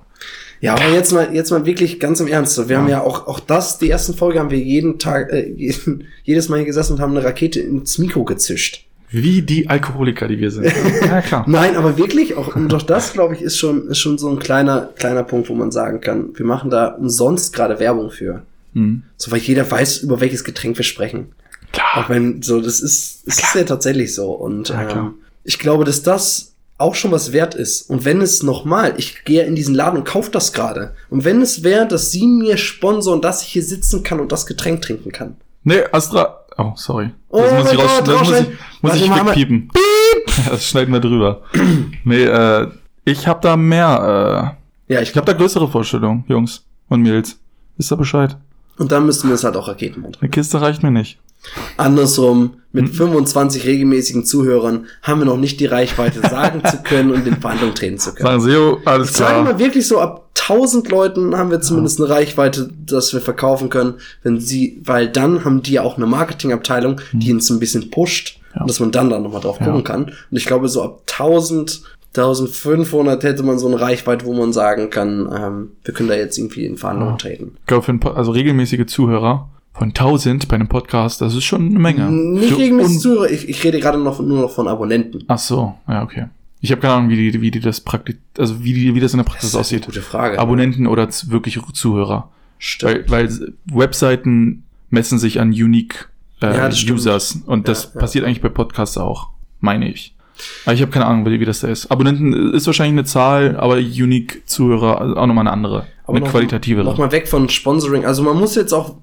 Ja, 0.64 0.76
aber 0.76 0.88
jetzt 0.88 1.12
mal, 1.12 1.34
jetzt 1.34 1.50
mal 1.50 1.66
wirklich 1.66 2.00
ganz 2.00 2.20
im 2.20 2.26
Ernst. 2.26 2.54
so, 2.54 2.70
Wir 2.70 2.78
haben 2.78 2.88
ja 2.88 3.02
auch, 3.02 3.26
auch 3.26 3.38
das, 3.38 3.76
die 3.76 3.90
ersten 3.90 4.14
Folge 4.14 4.40
haben 4.40 4.48
wir 4.48 4.58
jeden 4.58 4.98
Tag, 4.98 5.30
äh, 5.30 5.46
jeden, 5.46 6.04
jedes 6.24 6.48
Mal 6.48 6.56
hier 6.56 6.64
gesessen 6.64 6.94
und 6.94 7.00
haben 7.00 7.14
eine 7.14 7.22
Rakete 7.22 7.60
ins 7.60 7.98
Mikro 7.98 8.24
gezischt. 8.24 8.86
Wie 9.10 9.42
die 9.42 9.68
Alkoholiker, 9.68 10.26
die 10.26 10.38
wir 10.38 10.50
sind. 10.50 10.72
ja, 11.02 11.20
klar. 11.20 11.44
Nein, 11.46 11.76
aber 11.76 11.98
wirklich, 11.98 12.36
auch, 12.36 12.56
und 12.56 12.70
doch 12.70 12.80
das, 12.80 13.12
glaube 13.12 13.34
ich, 13.34 13.42
ist 13.42 13.58
schon, 13.58 13.88
ist 13.88 13.98
schon 13.98 14.16
so 14.16 14.30
ein 14.30 14.38
kleiner, 14.38 14.88
kleiner 14.96 15.22
Punkt, 15.22 15.50
wo 15.50 15.54
man 15.54 15.70
sagen 15.70 16.00
kann, 16.00 16.30
wir 16.34 16.46
machen 16.46 16.70
da 16.70 16.88
umsonst 16.88 17.52
gerade 17.52 17.78
Werbung 17.78 18.10
für. 18.10 18.42
Mhm. 18.72 19.02
So, 19.18 19.32
weil 19.32 19.40
jeder 19.40 19.70
weiß, 19.70 19.98
über 19.98 20.22
welches 20.22 20.44
Getränk 20.44 20.78
wir 20.78 20.84
sprechen. 20.84 21.32
Auch 21.72 21.72
Klar. 21.72 22.06
wenn, 22.08 22.40
so, 22.40 22.62
das 22.62 22.80
ist, 22.80 23.22
es 23.26 23.38
ist 23.38 23.54
ja 23.54 23.64
tatsächlich 23.64 24.14
so. 24.14 24.32
Und 24.32 24.70
Ja, 24.70 24.88
ähm, 24.88 25.14
ich 25.44 25.58
glaube, 25.58 25.84
dass 25.84 26.02
das 26.02 26.53
auch 26.78 26.94
schon 26.94 27.12
was 27.12 27.32
wert 27.32 27.54
ist. 27.54 27.88
Und 27.88 28.04
wenn 28.04 28.20
es 28.20 28.42
nochmal, 28.42 28.94
ich 28.96 29.24
gehe 29.24 29.44
in 29.44 29.54
diesen 29.54 29.74
Laden 29.74 29.98
und 29.98 30.04
kaufe 30.04 30.30
das 30.30 30.52
gerade. 30.52 30.94
Und 31.08 31.24
wenn 31.24 31.40
es 31.40 31.62
wäre, 31.62 31.86
dass 31.86 32.10
sie 32.10 32.26
mir 32.26 32.56
sponsoren, 32.56 33.20
dass 33.20 33.42
ich 33.42 33.48
hier 33.48 33.62
sitzen 33.62 34.02
kann 34.02 34.20
und 34.20 34.32
das 34.32 34.46
Getränk 34.46 34.82
trinken 34.82 35.12
kann. 35.12 35.36
Nee, 35.62 35.82
Astra. 35.92 36.40
Oh, 36.56 36.72
sorry. 36.76 37.10
Oh 37.30 37.40
Das 37.40 37.52
muss 37.52 37.72
ich 37.72 37.78
raus, 37.78 38.02
das 38.04 38.20
muss 38.20 38.40
ich, 38.40 38.46
muss 38.82 38.94
ich 38.96 39.10
wegpiepen. 39.10 39.70
Ja, 39.74 40.42
das 40.50 40.66
schneiden 40.66 40.92
wir 40.92 41.00
drüber. 41.00 41.42
nee, 42.04 42.24
äh, 42.24 42.68
ich 43.04 43.26
habe 43.26 43.40
da 43.42 43.56
mehr, 43.56 44.56
äh, 44.88 44.92
Ja, 44.92 45.00
ich 45.00 45.10
ich 45.10 45.16
habe 45.16 45.26
da 45.26 45.32
größere 45.32 45.68
Vorstellungen, 45.68 46.24
Jungs 46.28 46.64
und 46.88 47.02
Mädels. 47.02 47.38
Wisst 47.76 47.92
ihr 47.92 47.96
Bescheid? 47.96 48.36
Und 48.78 48.92
dann 48.92 49.06
müssten 49.06 49.28
wir 49.28 49.34
es 49.34 49.44
halt 49.44 49.56
auch 49.56 49.68
Raketenmond. 49.68 50.18
Eine 50.20 50.30
Kiste 50.30 50.60
reicht 50.60 50.82
mir 50.82 50.90
nicht. 50.90 51.18
Andersrum, 51.76 52.54
mit 52.72 52.86
Hm. 52.88 52.94
25 52.94 53.66
regelmäßigen 53.66 54.24
Zuhörern 54.24 54.86
haben 55.02 55.20
wir 55.20 55.26
noch 55.26 55.36
nicht 55.36 55.60
die 55.60 55.66
Reichweite, 55.66 56.20
sagen 56.28 56.62
zu 56.68 56.78
können 56.82 57.12
und 57.12 57.26
in 57.26 57.36
Verhandlungen 57.36 57.74
treten 57.74 57.98
zu 57.98 58.12
können. 58.14 58.26
Sagen 58.26 58.40
Sie, 58.42 58.50
jo, 58.52 58.78
alles 58.84 59.10
Ich 59.10 59.16
sage 59.16 59.32
klar. 59.32 59.44
mal 59.44 59.58
wirklich 59.58 59.86
so, 59.86 60.00
ab 60.00 60.30
1000 60.40 60.88
Leuten 60.90 61.36
haben 61.36 61.50
wir 61.50 61.60
zumindest 61.60 62.00
eine 62.00 62.08
Reichweite, 62.10 62.68
dass 62.84 63.12
wir 63.12 63.20
verkaufen 63.20 63.70
können, 63.70 63.94
wenn 64.24 64.40
sie, 64.40 64.80
weil 64.84 65.08
dann 65.08 65.44
haben 65.44 65.62
die 65.62 65.72
ja 65.74 65.82
auch 65.82 65.96
eine 65.96 66.06
Marketingabteilung, 66.06 67.00
die 67.12 67.32
uns 67.32 67.48
ein 67.50 67.60
bisschen 67.60 67.90
pusht, 67.90 68.40
Ja. 68.54 68.62
und 68.62 68.70
dass 68.70 68.80
man 68.80 68.90
dann 68.90 69.08
da 69.10 69.18
nochmal 69.20 69.40
drauf 69.40 69.58
Ja. 69.60 69.66
gucken 69.66 69.84
kann. 69.84 70.04
Und 70.06 70.36
ich 70.36 70.44
glaube, 70.46 70.68
so 70.68 70.82
ab 70.82 71.02
1000, 71.06 71.82
1500 72.16 73.22
hätte 73.24 73.42
man 73.42 73.58
so 73.58 73.66
eine 73.68 73.80
Reichweite, 73.80 74.24
wo 74.26 74.34
man 74.34 74.52
sagen 74.52 74.90
kann, 74.90 75.28
ähm, 75.34 75.70
wir 75.84 75.94
können 75.94 76.08
da 76.08 76.14
jetzt 76.16 76.36
irgendwie 76.38 76.66
in 76.66 76.76
Verhandlungen 76.76 77.12
Ja. 77.14 77.18
treten. 77.18 77.52
Ich 77.60 77.66
glaube, 77.66 77.84
für 77.84 77.92
ein 77.92 78.00
Po- 78.00 78.10
also 78.10 78.32
regelmäßige 78.32 78.86
Zuhörer 78.86 79.48
von 79.74 79.88
1000 79.88 80.48
bei 80.48 80.54
einem 80.54 80.68
Podcast, 80.68 81.20
das 81.20 81.34
ist 81.34 81.44
schon 81.44 81.66
eine 81.68 81.78
Menge. 81.78 82.10
Nicht 82.10 82.56
regelmäßig 82.56 82.94
un- 82.94 83.00
Zuhörer, 83.00 83.30
ich, 83.30 83.48
ich 83.48 83.62
rede 83.64 83.80
gerade 83.80 83.98
noch 83.98 84.20
nur 84.20 84.40
noch 84.42 84.50
von 84.50 84.68
Abonnenten. 84.68 85.24
Ach 85.28 85.38
so, 85.38 85.74
ja, 85.88 86.02
okay. 86.02 86.26
Ich 86.60 86.70
habe 86.70 86.80
keine 86.80 86.94
Ahnung, 86.94 87.10
wie 87.10 87.30
die, 87.32 87.40
wie 87.42 87.50
die 87.50 87.60
das 87.60 87.80
praktisch, 87.80 88.16
also 88.38 88.62
wie, 88.64 88.72
die, 88.72 88.94
wie 88.94 89.00
das 89.00 89.12
in 89.12 89.18
der 89.18 89.24
Praxis 89.24 89.54
eine 89.54 89.60
aussieht. 89.60 89.84
gute 89.84 90.00
Frage. 90.00 90.38
Abonnenten 90.38 90.86
oder 90.86 91.08
wirklich 91.26 91.58
Zuhörer. 91.74 92.30
Stimmt. 92.58 93.10
Weil, 93.10 93.28
weil 93.28 93.52
Webseiten 93.66 94.62
messen 94.90 95.18
sich 95.18 95.40
an 95.40 95.48
unique 95.50 96.08
äh, 96.40 96.46
Ja, 96.56 96.68
das 96.68 96.78
stimmt. 96.78 97.00
Users 97.00 97.38
und 97.44 97.68
das 97.68 97.84
Ja, 97.84 97.90
ja. 97.94 98.00
passiert 98.00 98.24
eigentlich 98.24 98.40
bei 98.40 98.48
Podcasts 98.48 98.96
auch, 98.96 99.28
meine 99.60 99.90
ich. 99.90 100.14
Aber 100.64 100.74
ich 100.74 100.80
habe 100.80 100.90
keine 100.90 101.06
Ahnung, 101.06 101.26
wie, 101.26 101.38
wie 101.38 101.44
das 101.44 101.60
da 101.60 101.68
ist. 101.68 101.90
Abonnenten 101.90 102.54
ist 102.54 102.66
wahrscheinlich 102.66 102.92
eine 102.94 103.04
Zahl, 103.04 103.56
aber 103.56 103.74
unique 103.76 104.42
Zuhörer 104.46 105.00
also 105.00 105.16
auch 105.16 105.26
nochmal 105.26 105.42
eine 105.42 105.52
andere, 105.52 105.86
Aber 106.04 106.16
eine 106.16 106.24
noch- 106.24 106.32
qualitative. 106.32 106.82
Noch 106.82 106.96
mal 106.98 107.12
weg 107.12 107.28
von 107.28 107.48
Sponsoring. 107.50 108.04
Also 108.06 108.22
man 108.22 108.38
muss 108.38 108.54
jetzt 108.54 108.72
auch, 108.72 108.96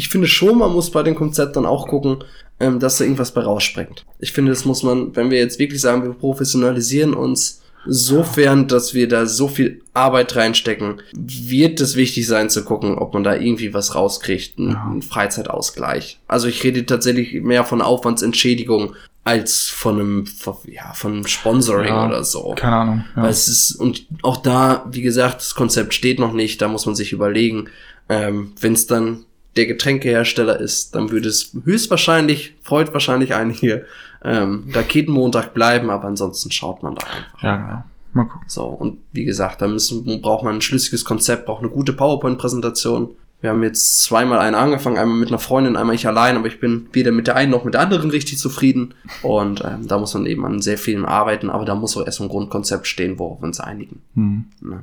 ich 0.00 0.08
finde 0.08 0.26
schon, 0.28 0.56
man 0.56 0.72
muss 0.72 0.90
bei 0.90 1.02
dem 1.02 1.14
Konzept 1.14 1.56
dann 1.56 1.66
auch 1.66 1.86
gucken, 1.86 2.24
ähm, 2.58 2.80
dass 2.80 2.96
da 2.96 3.04
irgendwas 3.04 3.32
bei 3.32 3.42
rausspringt. 3.42 4.06
Ich 4.18 4.32
finde, 4.32 4.50
das 4.50 4.64
muss 4.64 4.82
man, 4.82 5.14
wenn 5.14 5.30
wir 5.30 5.36
jetzt 5.36 5.58
wirklich 5.58 5.82
sagen, 5.82 6.02
wir 6.02 6.14
professionalisieren 6.14 7.12
uns 7.12 7.60
sofern, 7.84 8.66
dass 8.66 8.94
wir 8.94 9.08
da 9.08 9.26
so 9.26 9.46
viel 9.46 9.82
Arbeit 9.92 10.36
reinstecken, 10.36 11.02
wird 11.12 11.80
es 11.80 11.96
wichtig 11.96 12.26
sein 12.26 12.48
zu 12.48 12.64
gucken, 12.64 12.96
ob 12.96 13.12
man 13.12 13.24
da 13.24 13.34
irgendwie 13.34 13.74
was 13.74 13.94
rauskriegt, 13.94 14.58
einen, 14.58 14.70
Ja. 14.70 14.96
Freizeitausgleich. 15.06 16.18
Also 16.26 16.48
ich 16.48 16.64
rede 16.64 16.86
tatsächlich 16.86 17.42
mehr 17.42 17.64
von 17.64 17.82
Aufwandsentschädigung 17.82 18.94
als 19.24 19.68
von 19.68 20.00
einem, 20.00 20.24
ja, 20.66 20.94
von 20.94 21.12
einem 21.12 21.26
Sponsoring 21.26 21.88
Ja, 21.88 22.06
oder 22.06 22.24
so. 22.24 22.54
Keine 22.56 22.76
Ahnung. 22.76 23.04
Ja. 23.16 23.24
Weil 23.24 23.30
es 23.30 23.48
ist, 23.48 23.72
und 23.72 24.06
auch 24.22 24.38
da, 24.38 24.86
wie 24.90 25.02
gesagt, 25.02 25.42
das 25.42 25.54
Konzept 25.54 25.92
steht 25.92 26.18
noch 26.18 26.32
nicht, 26.32 26.62
da 26.62 26.68
muss 26.68 26.86
man 26.86 26.94
sich 26.94 27.12
überlegen, 27.12 27.68
ähm, 28.08 28.52
wenn 28.60 28.72
es 28.72 28.86
dann 28.86 29.26
der 29.56 29.66
Getränkehersteller 29.66 30.58
ist, 30.60 30.94
dann 30.94 31.10
würde 31.10 31.28
es 31.28 31.56
höchstwahrscheinlich, 31.64 32.54
freut 32.62 32.92
wahrscheinlich 32.92 33.34
einige, 33.34 33.86
ähm, 34.22 34.68
Raketenmontag 34.72 35.54
bleiben, 35.54 35.90
aber 35.90 36.04
ansonsten 36.04 36.50
schaut 36.50 36.82
man 36.82 36.94
da 36.94 37.06
einfach. 37.06 37.42
ja, 37.42 37.56
genau. 37.56 37.84
Mal 38.12 38.24
gucken. 38.24 38.48
So, 38.48 38.64
und 38.64 38.98
wie 39.12 39.24
gesagt, 39.24 39.62
da 39.62 39.68
müssen, 39.68 40.20
braucht 40.20 40.44
man 40.44 40.56
ein 40.56 40.60
schlüssiges 40.60 41.04
Konzept, 41.04 41.46
braucht 41.46 41.62
eine 41.62 41.70
gute 41.70 41.92
PowerPoint-Präsentation. 41.92 43.10
Wir 43.40 43.50
haben 43.50 43.62
jetzt 43.62 44.02
zweimal 44.02 44.40
einen 44.40 44.56
angefangen, 44.56 44.98
einmal 44.98 45.16
mit 45.16 45.28
einer 45.28 45.38
Freundin, 45.38 45.76
einmal 45.76 45.94
ich 45.94 46.06
allein, 46.06 46.36
aber 46.36 46.48
ich 46.48 46.60
bin 46.60 46.88
weder 46.92 47.12
mit 47.12 47.26
der 47.26 47.36
einen 47.36 47.52
noch 47.52 47.64
mit 47.64 47.74
der 47.74 47.80
anderen 47.80 48.10
richtig 48.10 48.38
zufrieden. 48.38 48.94
Und 49.22 49.64
ähm, 49.64 49.86
da 49.86 49.98
muss 49.98 50.12
man 50.12 50.26
eben 50.26 50.44
an 50.44 50.60
sehr 50.60 50.76
vielen 50.76 51.04
arbeiten, 51.04 51.48
aber 51.48 51.64
da 51.64 51.74
muss 51.74 51.96
auch 51.96 52.04
erst 52.04 52.20
ein 52.20 52.28
Grundkonzept 52.28 52.86
stehen, 52.86 53.18
worauf 53.18 53.40
wir 53.40 53.46
uns 53.46 53.60
einigen. 53.60 54.02
Hm. 54.14 54.44
Ne? 54.60 54.82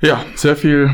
Ja, 0.00 0.24
sehr 0.34 0.56
viel. 0.56 0.90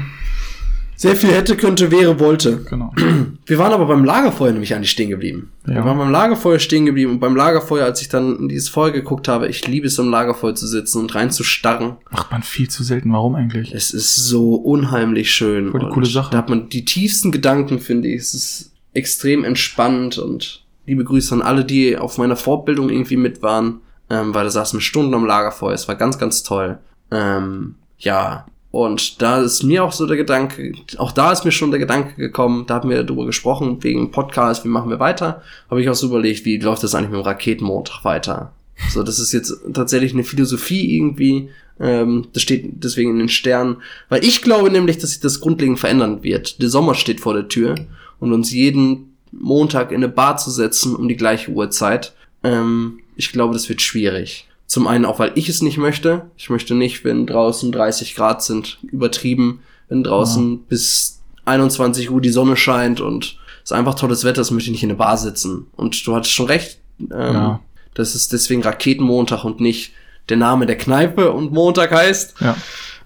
Sehr 0.97 1.17
viel 1.17 1.31
hätte, 1.31 1.57
könnte, 1.57 1.91
wäre, 1.91 2.21
wollte. 2.21 2.59
Genau. 2.69 2.93
Wir 3.47 3.59
waren 3.59 3.73
aber 3.73 3.87
beim 3.87 4.05
Lagerfeuer 4.05 4.53
nämlich 4.53 4.75
eigentlich 4.75 4.91
stehen 4.91 5.11
geblieben. 5.11 5.53
Ja. 5.67 5.75
Wir 5.75 5.85
waren 5.85 5.99
beim 5.99 6.11
Lagerfeuer 6.11 6.59
stehen 6.59 6.87
geblieben 6.87 7.13
und 7.13 7.21
beim 7.21 7.37
Lagerfeuer, 7.37 7.85
als 7.85 8.01
ich 8.01 8.09
dann 8.09 8.39
in 8.39 8.49
dieses 8.49 8.69
Feuer 8.69 8.91
geguckt 8.91 9.29
habe, 9.29 9.49
ich 9.49 9.67
liebe 9.67 9.87
es, 9.87 9.99
im 9.99 10.11
Lagerfeuer 10.11 10.55
zu 10.55 10.67
sitzen 10.67 11.01
und 11.01 11.15
reinzustarren. 11.15 11.97
Macht 12.11 12.31
man 12.31 12.43
viel 12.43 12.69
zu 12.69 12.85
selten. 12.85 13.13
Warum 13.13 13.35
eigentlich? 13.35 13.75
Es 13.75 13.91
ist 13.93 14.15
so 14.17 14.55
unheimlich 14.55 15.33
schön. 15.33 15.71
Voll 15.71 15.81
die 15.81 15.89
coole 15.89 16.07
Sache. 16.07 16.31
Da 16.33 16.39
hat 16.39 16.49
man 16.49 16.69
die 16.69 16.85
tiefsten 16.85 17.33
Gedanken, 17.33 17.81
finde 17.81 18.09
ich. 18.09 18.21
Es 18.21 18.35
ist 18.35 18.73
extrem 18.93 19.45
entspannt 19.45 20.19
und 20.19 20.65
liebe 20.87 21.05
Grüße 21.05 21.35
an 21.35 21.43
alle, 21.43 21.65
die 21.65 21.97
auf 21.97 22.19
meiner 22.19 22.37
Fortbildung 22.37 22.89
irgendwie 22.89 23.17
mit 23.17 23.43
waren, 23.43 23.81
ähm, 24.11 24.35
weil 24.35 24.45
da 24.45 24.51
saßen 24.51 24.79
wir 24.79 24.83
Stunden 24.83 25.15
am 25.15 25.27
Lagerfeuer. 25.27 25.75
Es 25.75 25.89
war 25.89 25.97
ganz, 25.97 26.19
ganz 26.19 26.43
toll. 26.43 26.79
Ähm, 27.11 27.77
ja, 27.99 28.47
und 28.75 29.23
da 29.23 29.41
ist 29.41 29.63
mir 29.63 29.85
auch 29.85 29.93
so 29.93 30.05
der 30.05 30.17
Gedanke, 30.17 30.73
auch 30.99 31.13
da 31.13 31.31
ist 31.31 31.45
mir 31.45 31.53
schon 31.53 31.71
der 31.71 31.79
Gedanke 31.79 32.17
gekommen, 32.17 32.65
da 32.67 32.75
haben 32.75 32.91
wir 32.91 33.05
darüber 33.05 33.25
gesprochen, 33.25 33.85
wegen 33.85 34.11
Podcast, 34.11 34.65
wie 34.65 34.69
machen 34.69 34.91
wir 34.91 34.99
weiter, 34.99 35.43
habe 35.71 35.81
ich 35.81 35.89
auch 35.89 35.95
so 35.95 36.09
überlegt, 36.09 36.45
wie 36.45 36.59
läuft 36.59 36.83
das 36.83 36.97
eigentlich 36.97 37.11
mit 37.11 37.21
dem 37.21 37.25
Raketenmontag 37.25 38.05
weiter? 38.05 38.53
So, 38.91 39.05
das 39.05 39.21
ist 39.21 39.31
jetzt 39.31 39.55
tatsächlich 39.73 40.13
eine 40.13 40.25
Philosophie 40.25 40.97
irgendwie, 40.97 41.51
ähm, 41.79 42.27
das 42.33 42.43
steht 42.43 42.83
deswegen 42.83 43.13
in 43.13 43.21
den 43.21 43.29
Sternen, 43.29 43.77
weil 44.09 44.25
ich 44.25 44.43
glaube 44.43 44.71
nämlich, 44.71 44.99
dass 44.99 45.11
sich 45.11 45.21
das 45.21 45.39
grundlegend 45.39 45.79
verändern 45.79 46.25
wird. 46.25 46.61
Der 46.61 46.69
Sommer 46.69 46.97
steht 46.97 47.21
vor 47.21 47.35
der 47.35 47.47
Tür 47.47 47.77
und 48.19 48.33
uns 48.33 48.53
jeden 48.53 49.15
Montag 49.31 49.93
in 49.93 49.99
eine 49.99 50.09
Bar 50.09 50.37
zu 50.39 50.51
setzen 50.51 50.97
um 50.97 51.07
die 51.07 51.17
gleiche 51.17 51.53
Uhrzeit, 51.53 52.13
ähm, 52.43 52.99
ich 53.15 53.31
glaube, 53.31 53.53
das 53.53 53.69
wird 53.69 53.83
schwierig. 53.83 54.49
Zum 54.67 54.87
einen 54.87 55.05
auch, 55.05 55.19
weil 55.19 55.33
ich 55.35 55.49
es 55.49 55.63
nicht 55.63 55.77
möchte. 55.79 56.31
Ich 56.37 56.51
möchte 56.51 56.75
nicht, 56.75 57.05
wenn 57.05 57.27
draußen 57.27 57.71
30 57.71 58.15
Grad 58.15 58.43
sind, 58.43 58.79
übertrieben, 58.83 59.61
wenn 59.89 60.03
draußen 60.03 60.61
bis 60.65 61.21
21 61.45 62.11
Uhr 62.11 62.21
die 62.21 62.31
Sonne 62.31 62.57
scheint 62.57 63.01
und 63.01 63.37
es 63.63 63.71
ist 63.71 63.73
einfach 63.73 63.95
tolles 63.95 64.25
Wetter 64.25 64.41
ist, 64.41 64.51
möchte 64.51 64.69
ich 64.69 64.73
nicht 64.73 64.83
in 64.83 64.91
eine 64.91 64.99
Bar 64.99 65.17
sitzen. 65.19 65.67
Und 65.77 66.07
du 66.07 66.15
hattest 66.15 66.33
schon 66.35 66.47
recht, 66.47 66.79
ähm, 67.01 67.09
Ja. 67.11 67.61
das 67.95 68.15
ist 68.15 68.33
deswegen 68.33 68.63
Raketenmontag 68.63 69.45
und 69.45 69.61
nicht 69.61 69.93
der 70.31 70.39
Name 70.39 70.65
der 70.67 70.79
Kneipe 70.79 71.33
und 71.33 71.53
Montag 71.53 71.93
heißt. 71.93 72.41
Ja. 72.41 72.57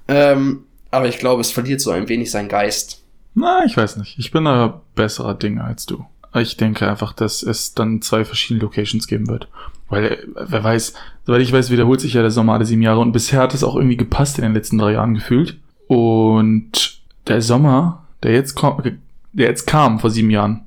Ähm, 0.06 0.64
aber 0.90 1.08
ich 1.08 1.18
glaube, 1.18 1.40
es 1.40 1.50
verliert 1.50 1.80
so 1.80 1.90
ein 1.90 2.08
wenig 2.08 2.30
seinen 2.30 2.48
Geist. 2.48 3.02
Na, 3.34 3.64
ich 3.66 3.76
weiß 3.76 3.96
nicht. 3.98 4.16
Ich 4.18 4.30
bin 4.30 4.44
da 4.44 4.80
besserer 4.94 5.34
Dinge 5.34 5.62
als 5.64 5.84
du. 5.86 6.04
Ich 6.34 6.56
denke 6.56 6.88
einfach, 6.88 7.12
dass 7.12 7.42
es 7.42 7.74
dann 7.74 8.02
zwei 8.02 8.24
verschiedene 8.24 8.62
Locations 8.62 9.06
geben 9.06 9.28
wird. 9.28 9.48
Weil, 9.88 10.04
äh, 10.04 10.18
wer 10.34 10.62
weiß, 10.62 10.92
soweit 11.26 11.40
ich 11.40 11.52
weiß, 11.52 11.70
wiederholt 11.70 12.00
sich 12.00 12.14
ja 12.14 12.22
der 12.22 12.30
Sommer 12.30 12.54
alle 12.54 12.66
sieben 12.66 12.82
Jahre 12.82 13.00
und 13.00 13.12
bisher 13.12 13.40
hat 13.40 13.54
es 13.54 13.64
auch 13.64 13.76
irgendwie 13.76 13.96
gepasst 13.96 14.38
in 14.38 14.42
den 14.42 14.54
letzten 14.54 14.78
drei 14.78 14.92
Jahren 14.92 15.14
gefühlt. 15.14 15.56
Und 15.86 17.00
der 17.26 17.40
Sommer, 17.40 18.06
der 18.22 18.32
jetzt, 18.32 18.54
kom 18.54 18.82
der 19.32 19.48
jetzt 19.48 19.66
kam 19.66 19.98
vor 20.00 20.10
sieben 20.10 20.30
Jahren, 20.30 20.66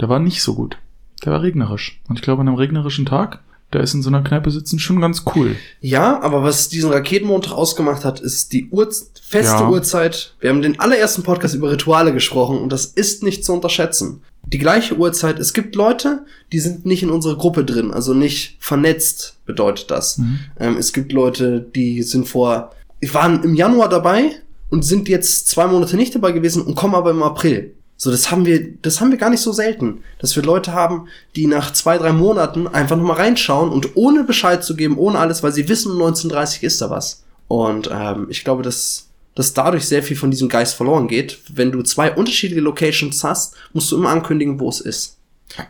der 0.00 0.08
war 0.08 0.18
nicht 0.18 0.42
so 0.42 0.54
gut. 0.54 0.76
Der 1.24 1.32
war 1.32 1.42
regnerisch. 1.42 2.00
Und 2.08 2.16
ich 2.16 2.22
glaube, 2.22 2.42
an 2.42 2.48
einem 2.48 2.56
regnerischen 2.56 3.06
Tag, 3.06 3.40
da 3.70 3.80
ist 3.80 3.94
in 3.94 4.02
so 4.02 4.08
einer 4.08 4.22
Kneipe 4.22 4.50
sitzen 4.50 4.78
schon 4.78 5.00
ganz 5.00 5.24
cool. 5.34 5.56
Ja, 5.80 6.20
aber 6.22 6.42
was 6.42 6.68
diesen 6.68 6.92
Raketenmontag 6.92 7.52
ausgemacht 7.52 8.04
hat, 8.04 8.20
ist 8.20 8.52
die 8.52 8.68
Uhr 8.70 8.88
feste 9.20 9.62
Ja. 9.62 9.68
Uhrzeit. 9.68 10.34
Wir 10.40 10.50
haben 10.50 10.62
den 10.62 10.78
allerersten 10.78 11.22
Podcast 11.22 11.54
über 11.54 11.72
Rituale 11.72 12.12
gesprochen 12.12 12.58
und 12.58 12.70
das 12.70 12.86
ist 12.86 13.22
nicht 13.22 13.44
zu 13.44 13.52
unterschätzen. 13.52 14.22
Die 14.46 14.58
gleiche 14.58 14.96
Uhrzeit. 14.96 15.38
Es 15.38 15.52
gibt 15.52 15.74
Leute, 15.74 16.24
die 16.52 16.60
sind 16.60 16.86
nicht 16.86 17.02
in 17.02 17.10
unserer 17.10 17.36
Gruppe 17.36 17.64
drin, 17.64 17.90
also 17.90 18.14
nicht 18.14 18.56
vernetzt, 18.60 19.36
bedeutet 19.46 19.90
das. 19.90 20.18
Mhm. 20.18 20.38
Ähm, 20.58 20.76
es 20.76 20.92
gibt 20.92 21.12
Leute, 21.12 21.60
die 21.60 22.02
sind 22.02 22.28
vor, 22.28 22.72
waren 23.12 23.42
im 23.42 23.54
Januar 23.54 23.88
dabei 23.88 24.30
und 24.70 24.84
sind 24.84 25.08
jetzt 25.08 25.48
zwei 25.48 25.66
Monate 25.66 25.96
nicht 25.96 26.14
dabei 26.14 26.32
gewesen 26.32 26.62
und 26.62 26.74
kommen 26.74 26.94
aber 26.94 27.10
im 27.10 27.22
April. 27.22 27.74
So, 27.96 28.10
das 28.10 28.30
haben 28.30 28.44
wir, 28.44 28.74
das 28.82 29.00
haben 29.00 29.12
wir 29.12 29.18
gar 29.18 29.30
nicht 29.30 29.40
so 29.40 29.52
selten, 29.52 30.02
dass 30.18 30.34
wir 30.34 30.42
Leute 30.42 30.72
haben, 30.72 31.08
die 31.36 31.46
nach 31.46 31.72
zwei, 31.72 31.96
drei 31.96 32.12
Monaten 32.12 32.66
einfach 32.66 32.96
nochmal 32.96 33.18
reinschauen 33.18 33.70
und 33.70 33.96
ohne 33.96 34.24
Bescheid 34.24 34.64
zu 34.64 34.74
geben, 34.74 34.98
ohne 34.98 35.18
alles, 35.18 35.42
weil 35.42 35.52
sie 35.52 35.68
wissen, 35.68 35.92
um 35.92 35.98
1930 35.98 36.64
ist 36.64 36.80
da 36.80 36.90
was. 36.90 37.24
Und 37.46 37.88
ähm, 37.92 38.26
ich 38.30 38.42
glaube, 38.42 38.62
dass, 38.62 39.08
dass 39.34 39.52
dadurch 39.54 39.86
sehr 39.86 40.02
viel 40.02 40.16
von 40.16 40.30
diesem 40.30 40.48
Geist 40.48 40.74
verloren 40.76 41.08
geht. 41.08 41.38
Wenn 41.52 41.72
du 41.72 41.82
zwei 41.82 42.12
unterschiedliche 42.12 42.60
Locations 42.62 43.22
hast, 43.24 43.56
musst 43.72 43.90
du 43.90 43.96
immer 43.96 44.10
ankündigen, 44.10 44.60
wo 44.60 44.68
es 44.68 44.80
ist. 44.80 45.18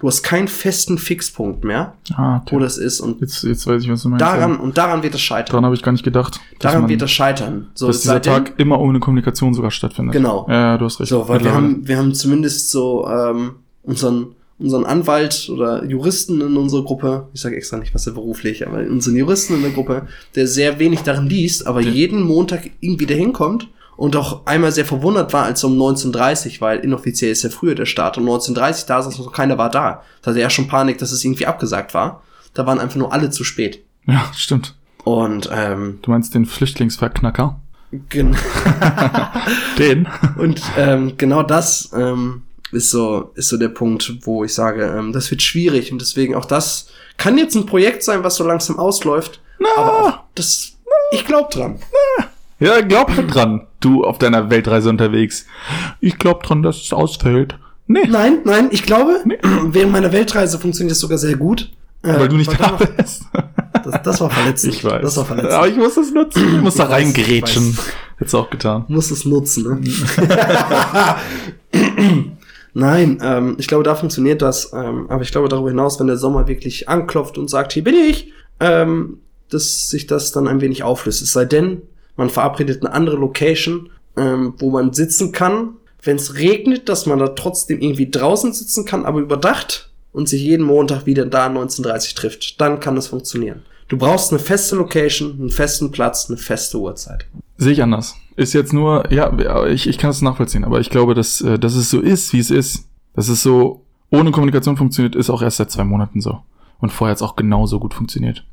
Du 0.00 0.06
hast 0.06 0.22
keinen 0.22 0.48
festen 0.48 0.98
Fixpunkt 0.98 1.64
mehr, 1.64 1.94
Ah, 2.14 2.36
okay. 2.38 2.54
wo 2.54 2.58
das 2.60 2.78
ist. 2.78 3.00
Und 3.00 3.20
Jetzt, 3.20 3.42
jetzt 3.42 3.66
weiß 3.66 3.82
ich, 3.82 3.90
was 3.90 4.02
du 4.02 4.08
meinst. 4.08 4.22
daran, 4.22 4.56
und 4.58 4.78
daran 4.78 5.02
wird 5.02 5.14
es 5.14 5.20
scheitern. 5.20 5.50
Daran 5.52 5.64
habe 5.64 5.74
ich 5.74 5.82
gar 5.82 5.92
nicht 5.92 6.04
gedacht. 6.04 6.40
Daran 6.60 6.88
wird 6.88 7.02
das 7.02 7.10
scheitern. 7.10 7.68
So, 7.74 7.88
dass 7.88 7.96
es 7.96 8.02
dieser 8.02 8.22
Tag 8.22 8.54
immer 8.58 8.80
ohne 8.80 9.00
Kommunikation 9.00 9.52
sogar 9.52 9.70
stattfindet. 9.72 10.12
Genau. 10.14 10.46
Ja, 10.48 10.78
du 10.78 10.84
hast 10.84 11.00
recht. 11.00 11.08
So, 11.10 11.28
weil 11.28 11.42
wir 11.42 11.52
haben, 11.52 11.86
wir 11.86 11.98
haben 11.98 12.14
zumindest 12.14 12.70
so 12.70 13.06
ähm, 13.08 13.56
unseren, 13.82 14.28
unseren 14.58 14.84
Anwalt 14.84 15.48
oder 15.50 15.84
Juristen 15.84 16.40
in 16.40 16.56
unserer 16.56 16.84
Gruppe, 16.84 17.28
ich 17.32 17.40
sage 17.40 17.56
extra 17.56 17.76
nicht, 17.76 17.94
was 17.94 18.06
er 18.06 18.12
beruflich, 18.12 18.66
aber 18.66 18.78
unseren 18.78 19.16
Juristen 19.16 19.54
in 19.54 19.62
der 19.62 19.72
Gruppe, 19.72 20.06
der 20.34 20.46
sehr 20.46 20.78
wenig 20.78 21.00
darin 21.00 21.26
liest, 21.26 21.66
aber 21.66 21.80
jeden 21.80 22.22
Montag 22.22 22.70
irgendwie 22.80 23.06
dahin 23.06 23.32
kommt 23.32 23.68
und 23.96 24.16
auch 24.16 24.46
einmal 24.46 24.72
sehr 24.72 24.84
verwundert 24.84 25.32
war, 25.32 25.44
als 25.44 25.62
er 25.62 25.68
um 25.68 25.78
19.30 25.78 26.60
weil 26.60 26.80
inoffiziell 26.80 27.32
ist 27.32 27.42
ja 27.42 27.50
früher 27.50 27.74
der 27.74 27.86
Start, 27.86 28.18
um 28.18 28.28
19.30 28.28 28.86
da 28.86 29.02
saß 29.02 29.18
noch 29.18 29.32
keiner 29.32 29.58
war 29.58 29.70
da. 29.70 30.02
Da 30.22 30.30
hatte 30.30 30.40
er 30.40 30.50
schon 30.50 30.68
Panik, 30.68 30.98
dass 30.98 31.12
es 31.12 31.24
irgendwie 31.24 31.46
abgesagt 31.46 31.94
war. 31.94 32.22
Da 32.54 32.66
waren 32.66 32.78
einfach 32.78 32.96
nur 32.96 33.12
alle 33.12 33.30
zu 33.30 33.44
spät. 33.44 33.84
Ja, 34.06 34.30
stimmt. 34.34 34.76
Und 35.02 35.48
ähm, 35.52 35.98
Du 36.02 36.10
meinst 36.10 36.34
den 36.34 36.46
Flüchtlingsverknacker? 36.46 37.60
gen 38.08 38.36
Den? 39.78 40.08
Und 40.38 40.60
ähm, 40.76 41.14
genau 41.16 41.42
das 41.42 41.90
ähm, 41.94 42.42
ist 42.74 42.90
so 42.90 43.30
ist 43.34 43.48
so 43.48 43.56
der 43.56 43.68
Punkt, 43.68 44.12
wo 44.22 44.44
ich 44.44 44.52
sage, 44.54 44.84
ähm, 44.84 45.12
das 45.12 45.30
wird 45.30 45.42
schwierig 45.42 45.90
und 45.92 46.00
deswegen 46.00 46.34
auch 46.34 46.44
das 46.44 46.88
kann 47.16 47.38
jetzt 47.38 47.54
ein 47.54 47.66
Projekt 47.66 48.02
sein, 48.02 48.24
was 48.24 48.36
so 48.36 48.44
langsam 48.46 48.78
ausläuft. 48.78 49.40
Aber 49.76 49.92
auch 50.02 50.18
das, 50.34 50.72
ich 51.12 51.24
glaube 51.24 51.48
dran. 51.52 51.78
Ja, 52.58 52.80
glaub 52.80 53.10
dran. 53.28 53.66
Du 53.80 54.04
auf 54.04 54.18
deiner 54.18 54.50
Weltreise 54.50 54.88
unterwegs. 54.90 55.46
Ich 56.00 56.18
glaub 56.18 56.42
dran, 56.42 56.62
dass 56.62 56.76
es 56.82 56.92
ausfällt. 56.92 57.56
Nee, 57.86 58.06
Nein, 58.08 58.38
nein, 58.44 58.68
ich 58.70 58.84
glaube, 58.84 59.22
während 59.66 59.92
meiner 59.92 60.12
Weltreise 60.12 60.58
funktioniert 60.58 60.92
das 60.92 61.00
sogar 61.00 61.18
sehr 61.18 61.36
gut. 61.36 61.70
Äh, 62.02 62.18
weil 62.18 62.28
du 62.28 62.36
nicht 62.36 62.52
da 62.60 62.72
bist. 62.72 63.24
Das, 63.84 64.02
das 64.02 64.20
war 64.20 64.30
verletzend. 64.30 64.74
Ich 64.74 64.84
weiß. 64.84 65.02
Das 65.02 65.16
war 65.16 65.24
verletzend. 65.24 65.52
Aber 65.52 65.68
ich 65.68 65.76
muss 65.76 65.94
das 65.94 66.10
nutzen. 66.10 66.56
Ich 66.56 66.60
muss 66.62 66.74
da 66.74 66.84
Ich 66.84 66.90
weiß, 66.90 66.96
reingrätschen. 66.96 67.78
Hättest 68.16 68.34
du 68.34 68.38
auch 68.38 68.50
getan. 68.50 68.84
muss 68.88 69.10
es 69.10 69.24
nutzen, 69.24 69.64
ne? 69.64 69.80
Nein, 72.74 73.18
ähm, 73.22 73.54
ich 73.58 73.68
glaube, 73.68 73.84
da 73.84 73.94
funktioniert 73.94 74.42
das. 74.42 74.72
Ähm, 74.72 75.06
aber 75.08 75.22
ich 75.22 75.30
glaube 75.30 75.48
darüber 75.48 75.70
hinaus, 75.70 75.98
wenn 76.00 76.08
der 76.08 76.16
Sommer 76.16 76.48
wirklich 76.48 76.88
anklopft 76.88 77.38
und 77.38 77.48
sagt, 77.48 77.72
hier 77.72 77.84
bin 77.84 77.94
ich, 77.94 78.32
ähm, 78.60 79.18
dass 79.48 79.88
sich 79.88 80.06
das 80.06 80.32
dann 80.32 80.48
ein 80.48 80.60
wenig 80.60 80.82
auflöst. 80.82 81.22
Es 81.22 81.32
sei 81.32 81.44
denn, 81.44 81.82
man 82.16 82.30
verabredet 82.30 82.84
eine 82.84 82.92
andere 82.92 83.16
Location, 83.16 83.90
ähm, 84.16 84.54
wo 84.58 84.70
man 84.70 84.92
sitzen 84.92 85.32
kann. 85.32 85.74
Wenn 86.02 86.16
es 86.16 86.34
regnet, 86.34 86.88
dass 86.88 87.06
man 87.06 87.20
da 87.20 87.28
trotzdem 87.28 87.80
irgendwie 87.80 88.10
draußen 88.10 88.52
sitzen 88.52 88.84
kann, 88.84 89.06
aber 89.06 89.20
überdacht 89.20 89.90
und 90.12 90.28
sich 90.28 90.42
jeden 90.42 90.66
Montag 90.66 91.06
wieder 91.06 91.26
da 91.26 91.46
19.30 91.46 92.14
trifft. 92.16 92.60
Dann 92.60 92.80
kann 92.80 92.96
das 92.96 93.06
funktionieren. 93.06 93.62
Du 93.88 93.96
brauchst 93.96 94.32
eine 94.32 94.40
feste 94.40 94.76
Location, 94.76 95.38
einen 95.38 95.50
festen 95.50 95.92
Platz, 95.92 96.26
eine 96.28 96.38
feste 96.38 96.78
Uhrzeit. 96.78 97.26
Sehe 97.56 97.72
ich 97.72 97.82
anders. 97.82 98.14
Ist 98.36 98.52
jetzt 98.52 98.72
nur, 98.72 99.12
ja, 99.12 99.66
ich, 99.66 99.88
ich 99.88 99.98
kann 99.98 100.10
es 100.10 100.22
nachvollziehen, 100.22 100.64
aber 100.64 100.80
ich 100.80 100.90
glaube, 100.90 101.14
dass, 101.14 101.40
äh, 101.40 101.58
dass 101.58 101.74
es 101.74 101.90
so 101.90 102.00
ist, 102.00 102.32
wie 102.32 102.40
es 102.40 102.50
ist. 102.50 102.88
Dass 103.14 103.28
es 103.28 103.42
so 103.42 103.84
ohne 104.10 104.30
Kommunikation 104.32 104.76
funktioniert, 104.76 105.14
ist 105.14 105.30
auch 105.30 105.42
erst 105.42 105.58
seit 105.58 105.70
zwei 105.70 105.84
Monaten 105.84 106.20
so. 106.20 106.40
Und 106.80 106.90
vorher 106.90 107.12
hat 107.12 107.18
es 107.18 107.22
auch 107.22 107.36
genauso 107.36 107.78
gut 107.78 107.94
funktioniert. 107.94 108.44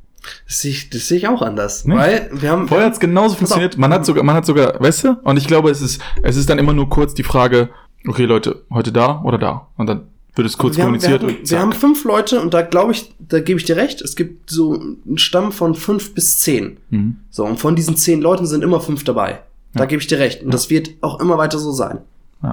Das 0.47 0.59
sehe 0.61 0.71
ich, 0.71 0.89
das 0.89 1.07
sehe 1.07 1.17
ich 1.17 1.27
auch 1.27 1.41
anders. 1.41 1.85
Nee. 1.85 1.95
Weil 1.95 2.29
wir 2.33 2.51
haben. 2.51 2.67
Vorher 2.67 2.85
hat 2.85 2.93
es 2.93 2.99
genauso 2.99 3.33
auf. 3.33 3.39
funktioniert. 3.39 3.77
Man 3.77 3.91
hat 3.91 4.05
sogar, 4.05 4.23
man 4.23 4.35
hat 4.35 4.45
sogar, 4.45 4.79
weißt 4.79 5.03
du? 5.03 5.17
Und 5.23 5.37
ich 5.37 5.47
glaube, 5.47 5.71
es 5.71 5.81
ist, 5.81 6.01
es 6.21 6.37
ist 6.37 6.49
dann 6.49 6.59
immer 6.59 6.73
nur 6.73 6.89
kurz 6.89 7.13
die 7.13 7.23
Frage, 7.23 7.69
okay, 8.07 8.25
Leute, 8.25 8.63
heute 8.69 8.91
da 8.91 9.21
oder 9.23 9.37
da? 9.37 9.67
Und 9.77 9.87
dann 9.87 10.07
wird 10.35 10.47
es 10.47 10.57
kurz 10.57 10.77
wir 10.77 10.85
haben, 10.85 10.93
wir, 10.93 10.99
kommuniziert 10.99 11.23
haben, 11.23 11.41
und 11.41 11.49
wir 11.49 11.59
haben 11.59 11.73
fünf 11.73 12.03
Leute 12.05 12.39
und 12.39 12.53
da 12.53 12.61
glaube 12.61 12.93
ich, 12.93 13.11
da 13.19 13.39
gebe 13.39 13.59
ich 13.59 13.65
dir 13.65 13.75
recht, 13.75 14.01
es 14.01 14.15
gibt 14.15 14.49
so 14.49 14.79
einen 14.79 15.17
Stamm 15.17 15.51
von 15.51 15.75
fünf 15.75 16.13
bis 16.13 16.39
zehn. 16.39 16.77
Mhm. 16.89 17.17
So, 17.29 17.45
und 17.45 17.59
von 17.59 17.75
diesen 17.75 17.97
zehn 17.97 18.21
Leuten 18.21 18.45
sind 18.45 18.63
immer 18.63 18.79
fünf 18.79 19.03
dabei. 19.03 19.41
Da 19.73 19.85
gebe 19.85 20.01
ich 20.01 20.07
dir 20.07 20.19
recht. 20.19 20.43
Und 20.43 20.53
das 20.53 20.69
wird 20.69 20.89
auch 21.01 21.19
immer 21.19 21.37
weiter 21.37 21.57
so 21.59 21.71
sein. 21.71 21.99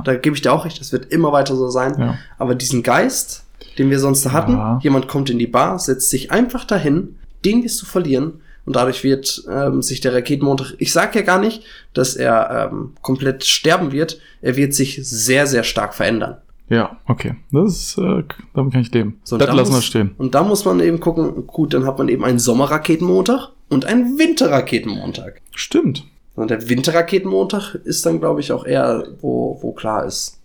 Da 0.05 0.15
gebe 0.17 0.37
ich 0.37 0.43
dir 0.43 0.53
auch 0.53 0.65
recht, 0.67 0.81
das 0.81 0.93
wird 0.93 1.07
immer 1.13 1.33
weiter 1.33 1.57
so 1.57 1.69
sein. 1.71 2.15
Aber 2.39 2.55
diesen 2.55 2.83
Geist, 2.83 3.45
den 3.79 3.91
wir 3.91 3.99
sonst 4.01 4.31
hatten, 4.33 4.81
jemand 4.83 5.09
kommt 5.09 5.31
in 5.31 5.39
die 5.39 5.47
Bar, 5.47 5.79
setzt 5.79 6.11
sich 6.11 6.31
einfach 6.31 6.65
dahin, 6.65 7.17
den 7.45 7.63
wirst 7.65 7.81
du 7.83 7.87
verlieren. 7.87 8.41
und 8.67 8.77
dadurch 8.77 9.03
wird 9.03 9.45
ähm, 9.51 9.81
sich 9.81 10.01
der 10.03 10.13
Raketenmontag, 10.13 10.75
ich 10.79 10.93
sag 10.93 11.15
ja 11.15 11.23
gar 11.23 11.39
nicht, 11.41 11.63
dass 11.95 12.17
er 12.17 12.69
ähm, 12.71 12.93
komplett 13.01 13.45
sterben 13.45 13.93
wird, 13.93 14.21
er 14.43 14.57
wird 14.57 14.75
sich 14.75 15.01
sehr, 15.09 15.47
sehr 15.47 15.63
stark 15.65 15.95
verändern. 15.95 16.37
Ja, 16.69 16.99
okay. 17.07 17.37
Das 17.51 17.69
ist, 17.75 17.97
äh, 17.99 18.25
damit 18.53 18.73
kann 18.75 18.83
ich 18.83 18.93
leben. 18.93 19.21
So, 19.25 19.39
das 19.39 19.47
da 19.49 19.55
lassen 19.55 19.71
wir 19.71 19.77
muss- 19.77 19.85
stehen. 19.87 20.11
Und 20.19 20.35
da 20.35 20.43
muss 20.43 20.67
man 20.67 20.81
eben 20.81 21.01
gucken, 21.01 21.47
gut, 21.47 21.73
dann 21.73 21.87
hat 21.87 21.97
man 21.97 22.09
eben 22.11 22.25
einen 22.25 22.39
Sommerraketenmontag 22.39 23.53
und 23.71 23.87
einen 23.87 24.19
Winterraketenmontag. 24.19 25.41
Stimmt. 25.55 26.05
Und 26.39 26.51
der 26.51 26.69
Winterraketenmontag 26.69 27.75
ist 27.85 28.05
dann, 28.07 28.21
glaube 28.21 28.41
ich, 28.41 28.53
auch 28.53 28.65
eher, 28.65 29.05
wo, 29.21 29.59
wo 29.61 29.73
klar 29.73 30.05
ist. 30.07 30.39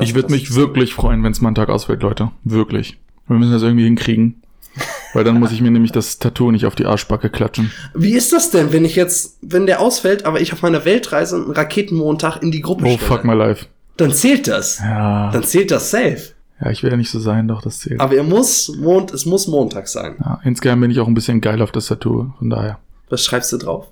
ich 0.00 0.14
würde 0.14 0.30
mich 0.30 0.54
wirklich 0.54 0.94
freuen, 0.94 1.22
wenn 1.22 1.32
es 1.32 1.40
mal 1.40 1.48
einen 1.48 1.54
Tag 1.54 1.68
ausfällt, 1.68 2.02
Leute. 2.02 2.30
Wirklich. 2.44 2.98
Wir 3.26 3.36
müssen 3.36 3.52
das 3.52 3.62
irgendwie 3.62 3.84
hinkriegen. 3.84 4.42
Weil 5.14 5.24
dann 5.24 5.40
muss 5.40 5.52
ich 5.52 5.60
mir 5.60 5.70
nämlich 5.70 5.92
das 5.92 6.18
Tattoo 6.18 6.50
nicht 6.50 6.66
auf 6.66 6.74
die 6.74 6.86
Arschbacke 6.86 7.30
klatschen. 7.30 7.72
Wie 7.94 8.12
ist 8.12 8.32
das 8.32 8.50
denn, 8.50 8.72
wenn 8.72 8.84
ich 8.84 8.94
jetzt, 8.96 9.38
wenn 9.40 9.66
der 9.66 9.80
ausfällt, 9.80 10.24
aber 10.24 10.40
ich 10.40 10.52
auf 10.52 10.62
meiner 10.62 10.84
Weltreise 10.84 11.36
einen 11.36 11.50
Raketenmontag 11.50 12.42
in 12.42 12.50
die 12.50 12.60
Gruppe 12.60 12.84
Oh, 12.84 12.88
stelle? 12.96 12.98
fuck 12.98 13.24
my 13.24 13.34
life. 13.34 13.66
Dann 13.96 14.12
zählt 14.12 14.46
das. 14.46 14.78
Ja. 14.78 15.30
Dann 15.32 15.42
zählt 15.42 15.70
das 15.70 15.90
safe. 15.90 16.18
Ja, 16.60 16.70
ich 16.70 16.82
will 16.82 16.90
ja 16.90 16.96
nicht 16.96 17.10
so 17.10 17.18
sein, 17.20 17.48
doch, 17.48 17.62
das 17.62 17.80
zählt. 17.80 18.00
Aber 18.00 18.14
er 18.14 18.22
muss, 18.24 18.68
Mond, 18.78 19.12
es 19.12 19.26
muss 19.26 19.46
Montag 19.48 19.88
sein. 19.88 20.16
Ja, 20.20 20.40
insgeheim 20.44 20.80
bin 20.80 20.90
ich 20.90 21.00
auch 21.00 21.08
ein 21.08 21.14
bisschen 21.14 21.40
geil 21.40 21.62
auf 21.62 21.72
das 21.72 21.86
Tattoo, 21.86 22.32
von 22.38 22.50
daher. 22.50 22.78
Was 23.10 23.24
schreibst 23.24 23.52
du 23.52 23.56
drauf? 23.58 23.86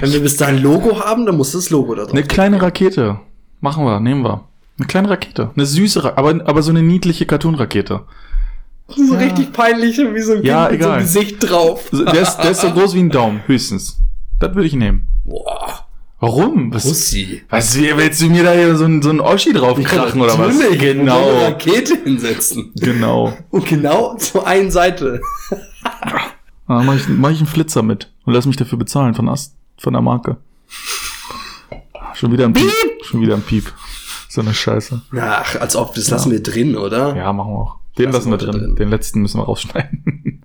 Wenn 0.00 0.12
wir 0.12 0.20
bis 0.20 0.36
dahin 0.36 0.56
ein 0.56 0.62
Logo 0.62 1.00
haben, 1.04 1.26
dann 1.26 1.36
muss 1.36 1.52
das 1.52 1.70
Logo 1.70 1.94
da 1.94 2.02
drauf. 2.04 2.12
Eine 2.12 2.22
kleine 2.24 2.60
Rakete. 2.62 3.18
Machen 3.60 3.84
wir, 3.84 4.00
nehmen 4.00 4.22
wir. 4.24 4.44
Eine 4.78 4.86
kleine 4.86 5.10
Rakete. 5.10 5.50
Eine 5.54 5.66
süße, 5.66 6.04
Ra 6.04 6.12
aber, 6.16 6.40
aber 6.46 6.62
so 6.62 6.70
eine 6.70 6.82
niedliche 6.82 7.26
Cartoon-Rakete. 7.26 8.00
So 8.88 9.14
richtig 9.14 9.52
peinlich, 9.52 9.98
wie 9.98 10.20
so 10.20 10.32
ein 10.34 10.42
Ja, 10.42 10.66
Kind 10.66 10.72
mit 10.72 10.82
so 10.82 10.86
egal. 10.86 10.90
einem 10.98 11.02
Gesicht 11.02 11.36
drauf. 11.50 11.90
Der 11.92 12.22
ist, 12.22 12.36
der 12.38 12.50
ist 12.52 12.60
so 12.60 12.70
groß 12.70 12.94
wie 12.94 13.00
ein 13.00 13.10
Daumen, 13.10 13.40
höchstens. 13.46 13.98
Das 14.38 14.54
würde 14.54 14.66
ich 14.66 14.74
nehmen. 14.74 15.06
Boah, 15.24 15.86
Warum? 16.18 16.72
Was, 16.74 16.82
Pussy. 16.86 17.42
was 17.48 17.78
willst 17.78 18.20
du 18.20 18.26
mir 18.26 18.42
da 18.42 18.52
hier 18.52 18.76
so 18.76 18.84
ein, 18.84 19.00
so 19.00 19.10
ein 19.10 19.20
Oschi 19.20 19.52
draufkrachen 19.52 20.20
oder 20.20 20.38
was? 20.38 20.54
Natürlich, 20.58 20.80
Eine 20.82 20.94
Genau. 21.00 21.28
Rakete 21.40 21.96
hinsetzen. 22.04 22.72
Genau. 22.76 23.32
Und 23.50 23.66
genau 23.66 24.16
zur 24.16 24.46
einen 24.46 24.70
Seite. 24.70 25.20
Dann 26.68 26.86
mache 26.86 26.96
ich, 26.96 27.08
mach 27.08 27.30
ich 27.30 27.38
einen 27.38 27.46
Flitzer 27.46 27.82
mit 27.82 28.12
und 28.30 28.34
lass 28.36 28.46
mich 28.46 28.56
dafür 28.56 28.78
bezahlen 28.78 29.14
von, 29.14 29.28
Ast, 29.28 29.56
von 29.76 29.92
der 29.92 30.02
Marke. 30.02 30.36
Schon 32.14 32.30
wieder 32.32 32.44
ein 32.44 32.52
Piep. 32.52 32.70
Schon 33.02 33.20
wieder 33.22 33.34
ein 33.34 33.42
Piep. 33.42 33.72
So 34.28 34.40
eine 34.40 34.54
Scheiße. 34.54 35.02
Ach, 35.18 35.56
als 35.60 35.74
ob, 35.74 35.94
das 35.96 36.10
lassen 36.10 36.30
wir 36.30 36.40
drin, 36.42 36.76
oder? 36.76 37.16
Ja, 37.16 37.32
machen 37.32 37.52
wir 37.52 37.58
auch. 37.58 37.76
Den 37.98 38.12
lassen, 38.12 38.30
Lassen 38.30 38.46
wir 38.46 38.52
drin. 38.52 38.60
drin. 38.60 38.76
Den 38.76 38.88
letzten 38.90 39.20
müssen 39.22 39.40
wir 39.40 39.44
rausschneiden. 39.44 40.42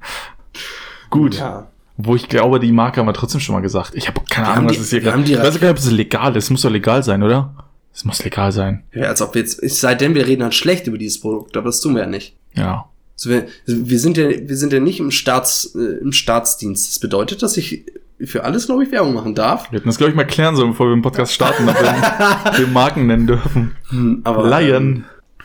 Gut. 1.12 1.36
Ja. 1.36 1.68
Wo 1.98 2.16
ich 2.16 2.28
glaube, 2.28 2.60
die 2.60 2.72
Marke 2.72 3.00
haben 3.00 3.08
wir 3.08 3.14
trotzdem 3.14 3.40
schon 3.40 3.54
mal 3.54 3.62
gesagt. 3.62 3.92
Ich 3.94 4.08
habe 4.08 4.20
keine 4.30 4.48
Wir 4.48 4.54
Ahnung, 4.54 4.70
was 4.70 4.76
die- 4.78 4.82
ist 4.82 4.90
hier 4.90 5.02
gerade. 5.02 5.24
die 5.24 5.34
Ich 5.34 5.38
weiß 5.40 5.60
gar 5.60 5.68
nicht, 5.70 5.78
ob 5.80 5.86
es 5.86 5.92
legal 5.92 6.36
ist. 6.36 6.46
Es 6.46 6.50
muss 6.50 6.62
doch 6.64 6.72
legal 6.72 7.04
sein, 7.04 7.22
oder? 7.22 7.54
Es 7.94 8.04
muss 8.04 8.24
legal 8.24 8.52
sein. 8.52 8.84
ja. 8.94 9.04
Als 9.10 9.22
ob 9.22 9.36
wir 9.36 9.42
jetzt, 9.42 9.62
seitdem 9.80 10.16
wir 10.16 10.26
reden 10.26 10.42
halt 10.44 10.56
schlecht 10.56 10.88
über 10.88 10.98
dieses 10.98 11.22
Produkt, 11.22 11.56
aber 11.56 11.68
das 11.68 11.80
tun 11.80 11.94
wir 11.94 12.02
ja 12.02 12.08
nicht. 12.08 12.36
Ja. 12.56 12.90
Also 13.16 13.30
wir, 13.30 13.46
wir 13.66 14.00
sind 14.00 14.18
ja, 14.18 14.30
wir 14.30 14.58
sind 14.58 14.74
ja 14.74 14.80
nicht 14.80 15.00
im 15.00 15.12
Staats, 15.12 15.74
äh, 15.76 16.00
im 16.02 16.12
Staatsdienst. 16.12 16.88
Das 16.90 17.00
bedeutet, 17.00 17.42
dass 17.44 17.56
ich 17.58 17.86
für 18.24 18.44
alles, 18.44 18.66
glaube 18.68 18.84
ich, 18.84 18.92
Werbung 18.92 19.14
machen 19.14 19.36
darf. 19.36 19.72
Wir 19.72 19.80
hätten 19.80 19.90
das, 19.90 19.98
glaube 19.98 20.12
ich, 20.12 20.16
mal 20.16 20.26
klären 20.26 20.56
sollen, 20.56 20.70
bevor 20.72 20.88
wir 20.88 20.96
den 20.96 21.02
Podcast 21.02 21.34
starten, 21.34 21.68
ob 21.68 21.76
wir 21.76 22.52
den 22.58 22.72
Marken 22.74 23.08
nennen 23.08 23.28
dürfen. 23.28 23.76
Aber 24.24 24.48
Lion. 24.62 25.04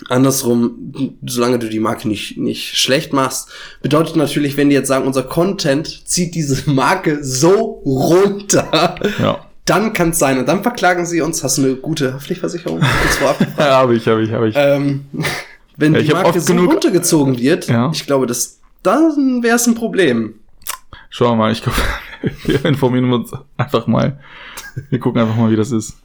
andersrum, 0.09 1.13
solange 1.27 1.59
du 1.59 1.69
die 1.69 1.81
Marke 1.81 2.07
nicht, 2.09 2.39
nicht 2.39 2.77
schlecht 2.79 3.13
machst, 3.13 3.49
bedeutet 3.83 4.17
natürlich, 4.17 4.57
wenn 4.57 4.69
die 4.69 4.75
jetzt 4.77 4.89
sagen, 4.89 5.07
unser 5.07 5.23
Content 5.25 6.07
zieht 6.09 6.35
diese 6.35 6.71
Marke 6.71 7.23
so 7.25 7.83
runter, 7.85 8.97
Ja. 9.21 9.45
dann 9.65 9.93
kann 9.93 10.11
es 10.11 10.19
sein. 10.19 10.39
Und 10.39 10.47
dann 10.49 10.63
verklagen 10.63 11.07
sie 11.07 11.21
uns. 11.23 11.43
Hast 11.45 11.59
du 11.59 11.63
eine 11.65 11.75
gute 11.77 12.15
Haftpflichtversicherung? 12.15 12.81
Ja, 13.59 13.65
habe 13.79 13.95
ich, 13.97 14.07
habe 14.07 14.23
ich, 14.23 14.31
habe 14.33 14.49
ich. 14.49 14.55
ähm, 14.57 15.05
wenn 15.81 15.95
Ja, 15.95 16.01
die 16.03 16.11
Marke 16.13 16.41
so 16.41 16.53
genug- 16.53 16.73
runtergezogen 16.73 17.39
wird, 17.39 17.69
Ja. 17.69 17.91
ich 17.93 18.07
glaube, 18.07 18.27
das, 18.27 18.61
dann 18.83 19.43
wäre 19.43 19.57
es 19.57 19.67
ein 19.67 19.75
Problem. 19.75 20.35
Schauen 21.09 21.33
wir 21.33 21.37
mal, 21.45 21.53
ich 21.53 21.63
glaube, 21.63 21.79
wir 22.45 22.65
informieren 22.65 23.13
uns 23.13 23.33
einfach 23.57 23.87
mal. 23.87 24.19
Wir 24.91 24.99
gucken 25.01 25.21
einfach 25.21 25.37
mal, 25.37 25.51
wie 25.51 25.57
das 25.57 25.73
ist. 25.73 25.97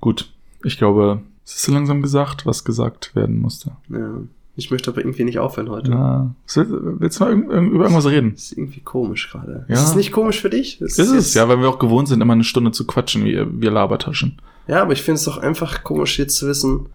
Gut, 0.00 0.30
ich 0.62 0.76
glaube, 0.76 1.20
es 1.44 1.56
ist 1.56 1.62
so 1.62 1.72
langsam 1.72 2.02
gesagt, 2.02 2.44
was 2.46 2.64
gesagt 2.64 3.14
werden 3.14 3.38
musste. 3.40 3.72
Ja. 3.88 4.10
Ich 4.56 4.70
möchte 4.70 4.90
aber 4.90 5.00
irgendwie 5.00 5.24
nicht 5.24 5.40
aufhören 5.40 5.68
heute. 5.68 5.90
Ja. 5.90 6.30
Willst 6.54 7.18
du 7.18 7.24
mal 7.24 7.32
über 7.32 7.54
irgendwas 7.84 8.06
reden? 8.06 8.34
Das 8.34 8.44
ist 8.44 8.52
irgendwie 8.58 8.80
komisch 8.80 9.30
gerade. 9.32 9.64
Ja. 9.68 9.74
Ist 9.74 9.82
es 9.82 9.94
nicht 9.96 10.12
komisch 10.12 10.40
für 10.40 10.50
dich? 10.50 10.78
Das 10.78 10.92
Ist 10.98 11.08
es, 11.08 11.12
jetzt- 11.14 11.34
ja, 11.34 11.48
weil 11.48 11.58
wir 11.58 11.68
auch 11.68 11.80
gewohnt 11.80 12.06
sind, 12.06 12.20
immer 12.20 12.34
eine 12.34 12.44
Stunde 12.44 12.70
zu 12.70 12.86
quatschen, 12.86 13.24
wie 13.24 13.44
wir 13.60 13.70
Labertaschen. 13.72 14.38
Ja, 14.68 14.82
aber 14.82 14.92
ich 14.92 15.02
finde 15.02 15.16
es 15.16 15.24
doch 15.24 15.38
einfach 15.38 15.82
komisch 15.82 16.18
jetzt 16.20 16.36
zu 16.36 16.46
wissen. 16.46 16.86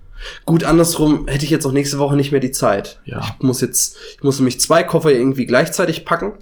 Gut, 0.45 0.63
andersrum 0.63 1.27
hätte 1.27 1.45
ich 1.45 1.51
jetzt 1.51 1.65
auch 1.65 1.71
nächste 1.71 1.99
Woche 1.99 2.15
nicht 2.15 2.31
mehr 2.31 2.41
die 2.41 2.51
Zeit. 2.51 2.99
Ja. 3.05 3.21
Ich 3.37 3.43
muss 3.43 3.61
jetzt, 3.61 3.95
ich 4.17 4.23
muss 4.23 4.37
nämlich 4.39 4.59
zwei 4.59 4.83
Koffer 4.83 5.11
irgendwie 5.11 5.45
gleichzeitig 5.45 6.03
packen 6.05 6.33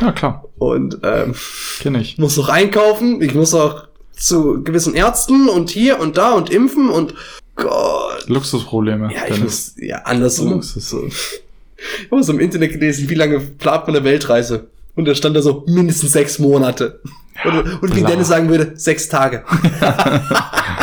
Ja, 0.00 0.12
klar, 0.12 0.44
und 0.58 0.98
ähm, 1.02 1.34
kenne 1.80 2.00
ich. 2.00 2.18
muss 2.18 2.36
noch 2.36 2.48
einkaufen. 2.48 3.22
Ich 3.22 3.34
muss 3.34 3.54
auch 3.54 3.84
zu 4.16 4.62
gewissen 4.64 4.94
Ärzten 4.94 5.48
und 5.48 5.70
hier 5.70 5.98
und 6.00 6.16
da 6.18 6.32
und 6.32 6.50
impfen 6.50 6.90
und 6.90 7.14
Gott. 7.56 8.26
Luxusprobleme. 8.28 9.10
Ja, 9.14 9.22
ich 9.28 9.34
Dennis. 9.34 9.42
muss, 9.42 9.74
ja, 9.78 9.98
andersrum. 10.02 10.50
Luxus. 10.52 10.94
Ich 12.04 12.10
habe 12.10 12.22
so 12.22 12.32
im 12.32 12.40
Internet 12.40 12.72
gelesen, 12.72 13.08
wie 13.08 13.14
lange 13.14 13.40
plant 13.40 13.86
man 13.86 13.96
eine 13.96 14.04
Weltreise? 14.04 14.66
Und 14.96 15.06
da 15.06 15.14
stand 15.14 15.36
da 15.36 15.42
so 15.42 15.64
mindestens 15.66 16.12
sechs 16.12 16.38
Monate. 16.38 17.00
und, 17.44 17.82
und 17.82 17.96
wie. 17.96 18.02
Dennis 18.02 18.28
sagen 18.28 18.48
würde, 18.50 18.72
sechs 18.74 19.08
Tage. 19.08 19.44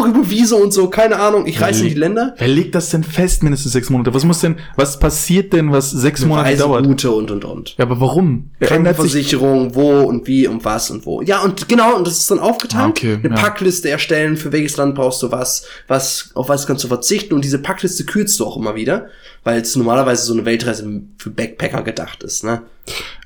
Auch 0.00 0.06
über 0.06 0.30
Visa 0.30 0.56
und 0.56 0.72
so, 0.72 0.88
keine 0.88 1.18
Ahnung. 1.18 1.46
Ich 1.46 1.60
reise 1.60 1.82
in 1.82 1.90
die 1.90 1.94
Länder. 1.94 2.34
Wer 2.38 2.48
legt 2.48 2.74
das 2.74 2.90
denn 2.90 3.04
fest, 3.04 3.42
mindestens 3.42 3.72
sechs 3.72 3.90
Monate? 3.90 4.14
Was 4.14 4.24
muss 4.24 4.40
denn, 4.40 4.56
was 4.76 4.98
passiert 4.98 5.52
denn, 5.52 5.72
was 5.72 5.90
sechs 5.90 6.24
Monate 6.24 6.56
dauert? 6.56 6.80
Reiseroute 6.80 7.10
und 7.10 7.30
und 7.30 7.44
und. 7.44 7.74
Ja, 7.76 7.84
aber 7.84 8.00
warum? 8.00 8.50
Er. 8.60 8.68
Krankenversicherung, 8.68 9.74
wo 9.74 10.00
und 10.00 10.26
wie 10.26 10.46
und 10.46 10.64
was 10.64 10.90
und 10.90 11.04
wo. 11.04 11.20
Ja, 11.22 11.42
und 11.42 11.68
genau, 11.68 11.96
und 11.96 12.06
das 12.06 12.18
ist 12.18 12.30
dann 12.30 12.38
aufgeteilt. 12.38 12.84
Ah, 12.84 12.88
okay, 12.88 13.18
Eine 13.22 13.34
ja. 13.34 13.34
Packliste 13.34 13.90
erstellen, 13.90 14.36
für 14.36 14.52
welches 14.52 14.76
Land 14.76 14.94
brauchst 14.94 15.22
du 15.22 15.30
was, 15.30 15.66
was, 15.86 16.30
auf 16.34 16.48
was 16.48 16.66
kannst 16.66 16.84
du 16.84 16.88
verzichten. 16.88 17.34
Und 17.34 17.44
diese 17.44 17.58
Packliste 17.58 18.04
kürzt 18.04 18.40
du 18.40 18.46
auch 18.46 18.56
immer 18.56 18.74
wieder, 18.74 19.06
weil 19.44 19.60
es 19.60 19.76
normalerweise 19.76 20.24
so 20.24 20.32
eine 20.32 20.44
Weltreise 20.44 21.02
für 21.18 21.30
Backpacker 21.30 21.82
gedacht 21.82 22.22
ist, 22.22 22.44
ne? 22.44 22.62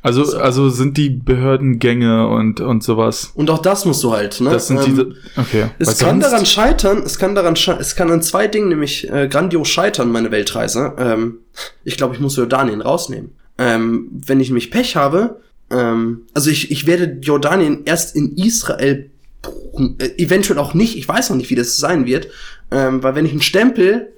Also, 0.03 0.37
also 0.37 0.69
sind 0.69 0.99
die 0.99 1.09
Behördengänge 1.09 2.29
und, 2.29 2.61
und 2.61 2.85
sowas. 2.85 3.33
Und 3.35 3.49
auch 3.49 3.61
das 3.61 3.87
musst 3.87 4.03
du 4.05 4.13
halt, 4.13 4.39
ne? 4.41 4.51
Das 4.51 4.69
sind 4.69 4.79
Ähm, 4.79 4.85
diese, 4.85 5.15
okay. 5.37 5.71
Es 5.79 5.89
Weil 5.89 5.95
kann 6.09 6.21
sonst- 6.21 6.25
daran 6.33 6.47
scheitern, 6.47 7.03
es 7.07 7.19
kann 7.19 7.35
daran 7.35 7.57
sche 7.57 7.77
es 7.81 7.97
kann 7.97 8.11
an 8.11 8.21
zwei 8.21 8.47
Dingen 8.47 8.69
nämlich 8.69 9.11
äh, 9.11 9.29
grandios 9.29 9.69
scheitern, 9.69 10.13
meine 10.13 10.31
Weltreise. 10.31 10.93
Ähm, 10.99 11.39
ich 11.85 11.97
glaube, 11.97 12.15
ich 12.15 12.21
muss 12.21 12.37
Jordanien 12.37 12.83
rausnehmen. 12.83 13.33
Ähm, 13.57 14.11
wenn 14.27 14.41
ich 14.41 14.49
nämlich 14.49 14.71
Pech 14.71 14.95
habe, 14.97 15.41
ähm, 15.71 16.23
also 16.35 16.51
ich, 16.51 16.71
ich 16.71 16.87
werde 16.87 17.19
Jordanien 17.23 17.83
erst 17.87 18.15
in 18.15 18.37
Israel 18.37 19.11
buchen, 19.41 19.97
äh, 20.01 20.11
eventuell 20.23 20.59
auch 20.59 20.75
nicht, 20.75 20.99
ich 20.99 21.09
weiß 21.09 21.31
noch 21.31 21.37
nicht, 21.37 21.49
wie 21.49 21.55
das 21.55 21.79
sein 21.79 22.05
wird, 22.05 22.29
ähm, 22.71 23.03
weil 23.03 23.15
wenn 23.15 23.25
ich 23.25 23.33
einen 23.33 23.41
Stempel 23.43 24.13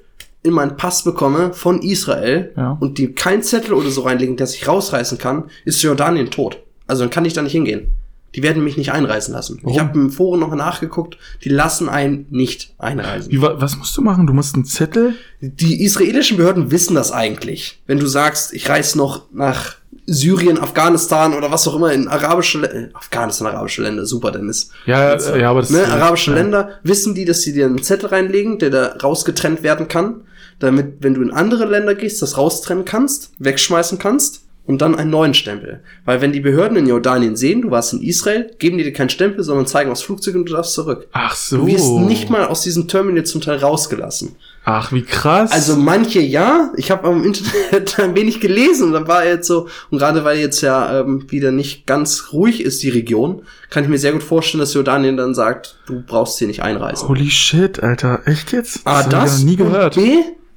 in 0.46 0.54
meinen 0.54 0.76
Pass 0.76 1.04
bekomme 1.04 1.52
von 1.52 1.82
Israel 1.82 2.52
Ja. 2.56 2.76
und 2.80 2.98
die 2.98 3.12
kein 3.12 3.42
Zettel 3.42 3.74
oder 3.74 3.90
so 3.90 4.02
reinlegen, 4.02 4.36
dass 4.36 4.54
ich 4.54 4.66
rausreißen 4.66 5.18
kann, 5.18 5.44
ist 5.64 5.82
Jordanien 5.82 6.30
tot. 6.30 6.58
Also 6.86 7.02
dann 7.02 7.10
kann 7.10 7.24
ich 7.24 7.32
da 7.34 7.42
nicht 7.42 7.52
hingehen. 7.52 7.88
Die 8.34 8.42
werden 8.42 8.62
mich 8.62 8.76
nicht 8.76 8.92
einreisen 8.92 9.32
lassen. 9.32 9.56
Ich 9.58 9.64
Warum? 9.64 9.80
habe 9.80 9.98
im 9.98 10.10
Forum 10.10 10.40
noch 10.40 10.54
nachgeguckt, 10.54 11.16
die 11.42 11.48
lassen 11.48 11.88
einen 11.88 12.26
nicht 12.30 12.74
einreisen. 12.76 13.32
Wie, 13.32 13.40
wa- 13.40 13.54
was 13.58 13.76
musst 13.78 13.96
du 13.96 14.02
machen? 14.02 14.26
Du 14.26 14.34
musst 14.34 14.54
einen 14.54 14.66
Zettel? 14.66 15.14
Die 15.40 15.82
israelischen 15.82 16.36
Behörden 16.36 16.70
wissen 16.70 16.94
das 16.94 17.12
eigentlich. 17.12 17.80
Wenn 17.86 17.98
du 17.98 18.06
sagst, 18.06 18.52
ich 18.52 18.68
reise 18.68 18.98
noch 18.98 19.22
nach 19.32 19.76
Syrien, 20.04 20.58
Afghanistan 20.58 21.32
oder 21.34 21.50
was 21.50 21.66
auch 21.66 21.74
immer 21.76 21.92
in 21.92 22.08
arabische 22.08 22.58
Lä- 22.58 22.66
äh, 22.66 22.88
Afghanistan, 22.92 23.46
arabische 23.48 23.82
Länder, 23.82 24.04
super 24.06 24.30
Dennis. 24.32 24.70
Ja, 24.84 25.16
ja, 25.16 25.36
ja, 25.36 25.50
aber 25.50 25.60
das 25.62 25.70
ne, 25.70 25.84
arabische 25.86 26.30
ja. 26.32 26.36
Länder, 26.36 26.70
wissen 26.82 27.14
die, 27.14 27.24
dass 27.24 27.40
sie 27.42 27.52
dir 27.54 27.64
einen 27.66 27.82
Zettel 27.82 28.10
reinlegen, 28.10 28.58
der 28.58 28.70
da 28.70 28.86
rausgetrennt 29.02 29.62
werden 29.62 29.88
kann, 29.88 30.22
damit, 30.58 30.96
wenn 31.00 31.14
du 31.14 31.22
in 31.22 31.30
andere 31.30 31.66
Länder 31.66 31.94
gehst, 31.94 32.22
das 32.22 32.38
raustrennen 32.38 32.84
kannst, 32.84 33.32
wegschmeißen 33.38 33.98
kannst 33.98 34.46
und 34.66 34.82
dann 34.82 34.94
einen 34.94 35.10
neuen 35.10 35.34
Stempel. 35.34 35.80
Weil 36.04 36.20
wenn 36.20 36.32
die 36.32 36.40
Behörden 36.40 36.76
in 36.76 36.86
Jordanien 36.86 37.36
sehen, 37.36 37.62
du 37.62 37.70
warst 37.70 37.92
in 37.92 38.02
Israel, 38.02 38.50
geben 38.58 38.78
die 38.78 38.84
dir 38.84 38.92
keinen 38.92 39.10
Stempel, 39.10 39.44
sondern 39.44 39.66
zeigen 39.66 39.90
aufs 39.90 40.02
Flugzeug 40.02 40.34
und 40.34 40.48
du 40.48 40.54
darfst 40.54 40.74
zurück. 40.74 41.08
Ach 41.12 41.34
so. 41.34 41.58
Du 41.58 41.66
wirst 41.68 41.90
nicht 41.92 42.30
mal 42.30 42.46
aus 42.46 42.62
diesem 42.62 42.88
Terminal 42.88 43.24
zum 43.24 43.40
Teil 43.40 43.58
rausgelassen. 43.58 44.36
Ach, 44.64 44.90
wie 44.90 45.02
krass. 45.02 45.52
Also 45.52 45.76
manche 45.76 46.20
ja, 46.20 46.72
ich 46.76 46.90
habe 46.90 47.06
am 47.06 47.22
Internet 47.22 47.98
ein 48.00 48.16
wenig 48.16 48.40
gelesen 48.40 48.88
und 48.88 48.92
dann 48.94 49.06
war 49.06 49.24
jetzt 49.24 49.46
so, 49.46 49.68
und 49.90 49.98
gerade 49.98 50.24
weil 50.24 50.38
jetzt 50.38 50.60
ja 50.60 51.00
ähm, 51.00 51.30
wieder 51.30 51.52
nicht 51.52 51.86
ganz 51.86 52.32
ruhig 52.32 52.60
ist 52.60 52.82
die 52.82 52.88
Region, 52.88 53.42
kann 53.70 53.84
ich 53.84 53.88
mir 53.88 53.98
sehr 53.98 54.12
gut 54.12 54.24
vorstellen, 54.24 54.58
dass 54.58 54.74
Jordanien 54.74 55.16
dann 55.16 55.36
sagt, 55.36 55.78
du 55.86 56.02
brauchst 56.04 56.38
hier 56.38 56.48
nicht 56.48 56.64
einreisen. 56.64 57.06
Holy 57.06 57.30
shit, 57.30 57.80
Alter. 57.80 58.22
Echt 58.24 58.50
jetzt? 58.50 58.80
Ah, 58.84 58.96
hab 58.96 59.06
ich 59.06 59.12
das 59.12 59.38
ja 59.38 59.44
nie 59.44 59.54
gehört. 59.54 59.94
B, 59.94 60.16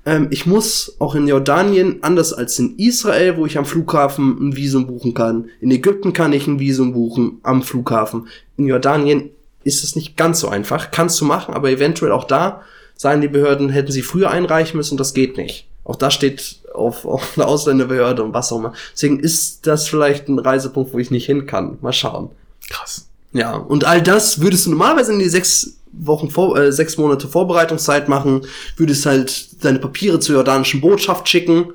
ähm, 0.09 0.27
ich 0.31 0.47
muss 0.47 0.95
auch 0.97 1.13
in 1.13 1.27
Jordanien, 1.27 1.99
anders 2.01 2.33
als 2.33 2.57
in 2.57 2.79
Israel, 2.79 3.37
wo 3.37 3.45
ich 3.45 3.59
am 3.59 3.65
Flughafen 3.65 4.49
ein 4.49 4.55
Visum 4.55 4.87
buchen 4.87 5.13
kann, 5.13 5.49
in 5.61 5.69
Ägypten 5.69 6.13
kann 6.13 6.33
ich 6.33 6.47
ein 6.47 6.59
Visum 6.59 6.93
buchen 6.93 7.39
am 7.43 7.61
Flughafen. 7.61 8.27
In 8.57 8.65
Jordanien 8.65 9.29
ist 9.63 9.83
es 9.83 9.95
nicht 9.95 10.17
ganz 10.17 10.39
so 10.39 10.49
einfach. 10.49 10.89
Kannst 10.89 11.21
du 11.21 11.25
machen, 11.25 11.53
aber 11.53 11.69
eventuell 11.69 12.11
auch 12.11 12.23
da 12.23 12.63
sagen 12.95 13.21
die 13.21 13.27
Behörden, 13.27 13.69
hätten 13.69 13.91
sie 13.91 14.01
früher 14.01 14.31
einreichen 14.31 14.77
müssen, 14.77 14.97
das 14.97 15.13
geht 15.13 15.37
nicht. 15.37 15.67
Auch 15.83 15.95
das 15.95 16.15
steht 16.15 16.59
auf, 16.73 17.05
auf 17.05 17.37
einer 17.37 17.47
Ausländerbehörde 17.47 18.23
und 18.23 18.33
was 18.33 18.51
auch 18.51 18.57
immer. 18.57 18.73
Deswegen 18.93 19.19
ist 19.19 19.67
das 19.67 19.87
vielleicht 19.87 20.27
ein 20.27 20.39
Reisepunkt, 20.39 20.91
wo 20.91 20.97
ich 20.97 21.11
nicht 21.11 21.25
hin 21.25 21.45
kann. 21.45 21.77
Mal 21.81 21.93
schauen. 21.93 22.31
Krass. 22.69 23.08
Ja, 23.33 23.53
und 23.55 23.85
all 23.85 24.01
das 24.01 24.41
würdest 24.41 24.65
du 24.65 24.71
normalerweise 24.71 25.13
in 25.13 25.19
die 25.19 25.29
sechs 25.29 25.75
Wochen 25.91 26.29
vor, 26.29 26.57
äh, 26.57 26.71
sechs 26.71 26.97
Monate 26.97 27.27
Vorbereitungszeit 27.27 28.09
machen, 28.09 28.41
würdest 28.77 29.05
halt 29.05 29.63
deine 29.63 29.79
Papiere 29.79 30.19
zur 30.19 30.35
jordanischen 30.35 30.81
Botschaft 30.81 31.27
schicken 31.29 31.65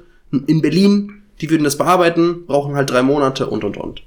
in 0.47 0.63
Berlin, 0.63 1.23
die 1.41 1.51
würden 1.51 1.65
das 1.65 1.77
bearbeiten, 1.79 2.47
brauchen 2.47 2.75
halt 2.75 2.91
drei 2.91 3.03
Monate 3.03 3.47
und 3.47 3.65
und 3.65 3.77
und. 3.77 4.03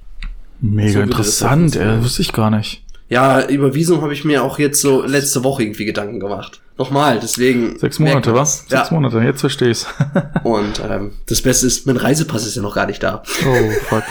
Mega 0.60 0.92
So 0.92 0.98
das 1.00 1.08
interessant, 1.08 1.60
funktionieren. 1.60 1.98
ey, 1.98 2.04
wusste 2.04 2.22
ich 2.22 2.32
gar 2.32 2.50
nicht. 2.50 2.82
Ja, 3.10 3.46
über 3.46 3.74
Visum 3.74 4.02
habe 4.02 4.12
ich 4.12 4.24
mir 4.24 4.42
auch 4.42 4.58
jetzt 4.58 4.82
so 4.82 5.02
letzte 5.02 5.42
Woche 5.44 5.62
irgendwie 5.62 5.86
Gedanken 5.86 6.20
gemacht. 6.20 6.60
Nochmal, 6.76 7.18
deswegen. 7.22 7.78
Sechs 7.78 7.98
Monate, 7.98 8.34
was? 8.34 8.66
das. 8.66 8.68
Sechs 8.80 8.90
Ja. 8.90 8.94
Monate, 8.94 9.18
jetzt 9.20 9.40
verstehe 9.40 9.70
ich's. 9.70 9.86
Und 10.44 10.80
ähm, 10.86 11.12
das 11.26 11.40
Beste 11.40 11.66
ist, 11.66 11.86
mein 11.86 11.96
Reisepass 11.96 12.46
ist 12.46 12.56
ja 12.56 12.62
noch 12.62 12.74
gar 12.74 12.86
nicht 12.86 13.02
da. 13.02 13.22
Oh, 13.46 13.70
fuck. 13.88 14.02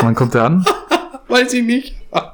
Wann 0.00 0.14
kommt 0.14 0.34
der 0.34 0.44
an? 0.44 0.64
Weiß 1.30 1.52
ich 1.54 1.64
nicht. 1.64 1.94
Am 2.12 2.32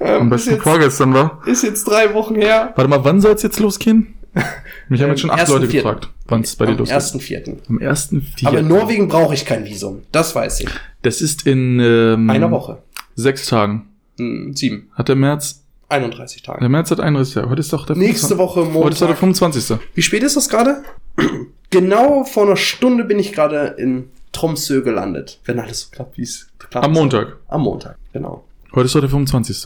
ähm, 0.00 0.22
ist, 0.26 0.30
besten 0.30 0.50
jetzt, 0.52 0.62
vorgestern 0.62 1.14
war. 1.14 1.42
ist 1.46 1.62
jetzt 1.62 1.84
drei 1.84 2.14
Wochen 2.14 2.34
her. 2.34 2.72
Warte 2.74 2.88
mal, 2.88 3.04
wann 3.04 3.20
soll's 3.20 3.42
jetzt 3.42 3.60
losgehen? 3.60 4.14
Mich 4.88 5.00
haben 5.02 5.08
Ähm, 5.08 5.10
jetzt 5.10 5.20
schon 5.20 5.30
acht 5.30 5.46
1.4.. 5.46 5.52
Leute 5.52 5.68
gefragt, 5.68 6.08
wann 6.26 6.40
es 6.40 6.56
bei 6.56 6.64
dir 6.66 6.72
Am 6.72 6.78
losgeht. 6.78 6.96
1.4. 6.98 7.56
Am 7.68 7.78
ersten 7.80 8.16
Aber 8.16 8.58
in 8.58 8.64
Vierten. 8.64 8.68
Norwegen 8.68 9.08
brauche 9.08 9.34
ich 9.34 9.44
kein 9.44 9.64
Visum. 9.64 10.02
Das 10.12 10.34
weiß 10.34 10.60
ich. 10.60 10.68
Das 11.02 11.20
ist 11.20 11.46
in 11.46 11.78
ähm, 11.80 12.30
Einer 12.30 12.50
Woche. 12.50 12.82
sechs 13.14 13.46
Tagen. 13.46 13.88
Hm, 14.18 14.54
sieben. 14.54 14.90
Hat 14.94 15.08
der 15.08 15.16
März, 15.16 15.64
31 15.88 16.42
Tage. 16.42 16.60
der 16.60 16.68
März 16.68 16.90
hat 16.90 17.00
31 17.00 17.34
Tage. 17.34 17.50
Heute 17.50 17.60
ist 17.60 17.72
doch 17.72 17.84
der 17.86 17.96
Nächste 17.96 18.36
25. 18.36 18.38
Woche 18.38 18.74
Heute 18.84 18.92
ist 18.94 19.02
doch 19.02 19.06
der 19.08 19.16
Montag. 19.26 19.38
25. 19.38 19.78
Wie 19.94 20.02
spät 20.02 20.22
ist 20.22 20.36
das 20.36 20.48
gerade? 20.48 20.82
genau 21.70 22.24
vor 22.24 22.44
einer 22.46 22.56
Stunde 22.56 23.04
bin 23.04 23.18
ich 23.18 23.32
gerade 23.32 23.74
in 23.78 24.08
Tromsø 24.32 24.82
gelandet. 24.82 25.40
Wenn 25.44 25.58
alles 25.58 25.80
so 25.80 25.88
klappt, 25.90 26.16
wie 26.16 26.22
es 26.22 26.46
klappt. 26.70 26.86
Am 26.86 26.92
Montag. 26.92 27.36
Am 27.48 27.62
Montag, 27.62 27.96
genau. 28.12 28.44
Heute 28.74 28.86
ist 28.86 28.94
doch 28.94 29.00
der 29.00 29.10
25. 29.10 29.64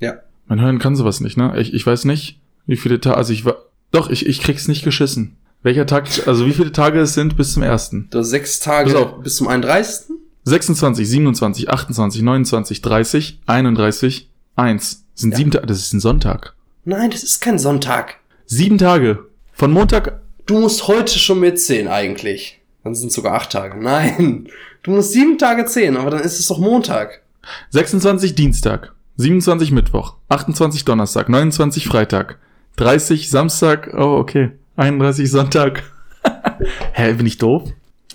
Ja. 0.00 0.14
Mein 0.46 0.60
Hören 0.60 0.78
kann 0.78 0.96
sowas 0.96 1.20
nicht, 1.20 1.36
ne? 1.36 1.52
Ich, 1.58 1.74
ich 1.74 1.86
weiß 1.86 2.04
nicht, 2.04 2.40
wie 2.66 2.76
viele 2.76 3.00
Tage, 3.00 3.16
also 3.16 3.32
ich 3.32 3.44
war, 3.44 3.56
doch, 3.92 4.10
ich, 4.10 4.26
ich 4.26 4.40
krieg's 4.40 4.68
nicht 4.68 4.84
geschissen. 4.84 5.36
Welcher 5.62 5.86
Tag, 5.86 6.06
also 6.26 6.46
wie 6.46 6.52
viele 6.52 6.72
Tage 6.72 7.00
es 7.00 7.14
sind 7.14 7.36
bis 7.36 7.52
zum 7.54 7.62
ersten? 7.62 8.08
Du 8.10 8.18
hast 8.18 8.30
sechs 8.30 8.60
Tage 8.60 9.14
bis 9.22 9.36
zum 9.36 9.48
31. 9.48 10.06
26, 10.44 11.08
27, 11.08 11.70
28, 11.70 12.22
29, 12.22 12.82
30, 12.82 13.40
31, 13.46 14.30
1. 14.54 15.04
Sind 15.14 15.30
Ja. 15.32 15.36
sieben 15.38 15.50
Tage, 15.50 15.66
das 15.66 15.78
ist 15.78 15.92
ein 15.92 16.00
Sonntag. 16.00 16.54
Nein, 16.84 17.10
das 17.10 17.24
ist 17.24 17.40
kein 17.40 17.58
Sonntag. 17.58 18.16
Sieben 18.44 18.78
Tage. 18.78 19.26
Von 19.52 19.72
Montag, 19.72 20.20
Du 20.46 20.60
musst 20.60 20.86
heute 20.86 21.18
schon 21.18 21.40
mitzählen 21.40 21.88
eigentlich. 21.88 22.60
Dann 22.86 22.94
sind 22.94 23.08
es 23.08 23.14
sogar 23.14 23.34
acht 23.34 23.50
Tage. 23.50 23.76
Nein. 23.82 24.46
Du 24.84 24.92
musst 24.92 25.10
sieben 25.10 25.38
Tage 25.38 25.64
zählen, 25.64 25.96
aber 25.96 26.10
dann 26.10 26.20
ist 26.20 26.38
es 26.38 26.46
doch 26.46 26.58
Montag. 26.58 27.22
26 27.70 28.36
Dienstag, 28.36 28.92
27 29.16 29.72
Mittwoch, 29.72 30.14
28 30.28 30.84
Donnerstag, 30.84 31.28
29 31.28 31.84
Freitag, 31.84 32.38
30 32.76 33.28
Samstag, 33.28 33.92
oh 33.96 34.18
okay, 34.18 34.52
31 34.76 35.28
Sonntag. 35.28 35.82
Hä, 36.92 37.12
bin 37.14 37.26
ich 37.26 37.38
doof? 37.38 37.64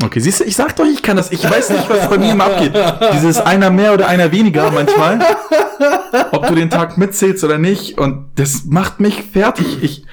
Okay, 0.01 0.21
siehst 0.21 0.39
du, 0.39 0.45
ich 0.45 0.55
sag 0.55 0.77
doch, 0.77 0.85
ich 0.85 1.03
kann 1.03 1.17
das. 1.17 1.33
Ich 1.33 1.43
weiß 1.43 1.71
nicht, 1.71 1.89
was 1.89 2.09
bei 2.09 2.17
mir 2.17 2.31
immer 2.31 2.45
abgeht. 2.45 2.71
Dieses 3.13 3.39
einer 3.39 3.69
mehr 3.71 3.93
oder 3.93 4.07
einer 4.07 4.31
weniger 4.31 4.71
manchmal. 4.71 5.19
Ob 6.31 6.47
du 6.47 6.55
den 6.55 6.69
Tag 6.69 6.97
mitzählst 6.97 7.43
oder 7.43 7.57
nicht. 7.57 7.97
Und 7.97 8.27
das 8.35 8.63
macht 8.63 9.01
mich 9.01 9.21
fertig. 9.21 9.83
Ich, 9.83 10.05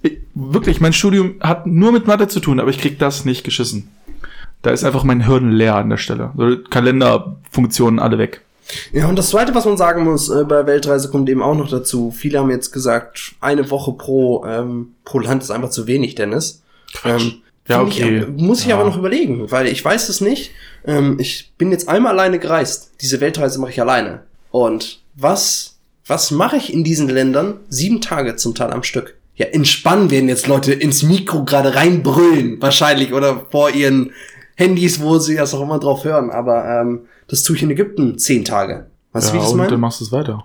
ich 0.00 0.18
wirklich, 0.34 0.80
mein 0.80 0.94
Studium 0.94 1.34
hat 1.40 1.66
nur 1.66 1.92
mit 1.92 2.06
Mathe 2.06 2.28
zu 2.28 2.40
tun, 2.40 2.60
aber 2.60 2.70
ich 2.70 2.78
krieg 2.78 2.98
das 2.98 3.26
nicht 3.26 3.44
geschissen. 3.44 3.90
Da 4.62 4.70
ist 4.70 4.84
einfach 4.84 5.04
mein 5.04 5.24
Hirn 5.26 5.52
leer 5.52 5.76
an 5.76 5.90
der 5.90 5.96
Stelle. 5.96 6.30
So, 6.36 6.56
Kalenderfunktionen 6.70 7.98
alle 8.00 8.18
weg. 8.18 8.42
Ja, 8.92 9.06
und 9.08 9.16
das 9.16 9.30
Zweite, 9.30 9.54
was 9.54 9.64
man 9.64 9.76
sagen 9.76 10.02
muss, 10.02 10.28
äh, 10.28 10.42
bei 10.44 10.66
Weltreise 10.66 11.08
kommt 11.10 11.28
eben 11.28 11.40
auch 11.42 11.54
noch 11.54 11.68
dazu. 11.70 12.10
Viele 12.10 12.40
haben 12.40 12.50
jetzt 12.50 12.72
gesagt, 12.72 13.34
eine 13.40 13.70
Woche 13.70 13.92
pro, 13.92 14.44
ähm, 14.44 14.94
pro 15.04 15.20
Land 15.20 15.42
ist 15.44 15.50
einfach 15.52 15.70
zu 15.70 15.86
wenig, 15.86 16.16
Dennis. 16.16 16.62
Ähm, 17.04 17.34
Ja, 17.68 17.82
okay. 17.82 18.24
Ich, 18.36 18.42
muss 18.42 18.60
ich 18.60 18.66
Ja. 18.68 18.76
aber 18.76 18.84
noch 18.84 18.96
überlegen, 18.96 19.50
weil 19.50 19.66
ich 19.66 19.84
weiß 19.84 20.08
es 20.08 20.20
nicht. 20.20 20.50
Ähm, 20.84 21.16
ich 21.20 21.52
bin 21.58 21.70
jetzt 21.72 21.88
einmal 21.88 22.12
alleine 22.12 22.38
gereist. 22.38 22.92
Diese 23.00 23.20
Weltreise 23.20 23.60
mache 23.60 23.70
ich 23.72 23.80
alleine. 23.80 24.22
Und 24.52 25.00
was, 25.16 25.76
was 26.06 26.30
mache 26.30 26.56
ich 26.56 26.72
in 26.72 26.82
diesen 26.84 27.08
Ländern? 27.08 27.54
Sieben 27.68 28.00
Tage 28.00 28.36
zum 28.36 28.54
Teil 28.54 28.72
am 28.72 28.82
Stück. 28.84 29.14
Ja, 29.34 29.46
entspannen 29.46 30.10
werden 30.12 30.28
jetzt 30.28 30.46
Leute 30.46 30.72
ins 30.72 31.02
Mikro 31.02 31.44
gerade 31.44 31.74
reinbrüllen, 31.74 32.60
wahrscheinlich, 32.62 33.12
oder 33.12 33.46
vor 33.50 33.70
ihren 33.70 34.12
Handys, 34.56 35.00
wo 35.00 35.18
sie 35.18 35.36
das 35.36 35.54
auch 35.54 35.60
immer 35.62 35.78
drauf 35.78 36.04
hören. 36.04 36.30
Aber 36.30 36.64
ähm, 36.66 37.02
das 37.28 37.42
tue 37.44 37.56
ich 37.56 37.62
in 37.62 37.70
Ägypten 37.70 38.18
zehn 38.18 38.44
Tage. 38.44 38.86
Weißt 39.12 39.28
du, 39.28 39.32
wie 39.34 39.36
ich 39.38 39.42
das 39.44 39.52
und 39.52 39.58
meine? 39.58 39.70
dann 39.70 39.80
machst 39.80 40.00
du 40.00 40.04
es 40.04 40.12
weiter. 40.12 40.44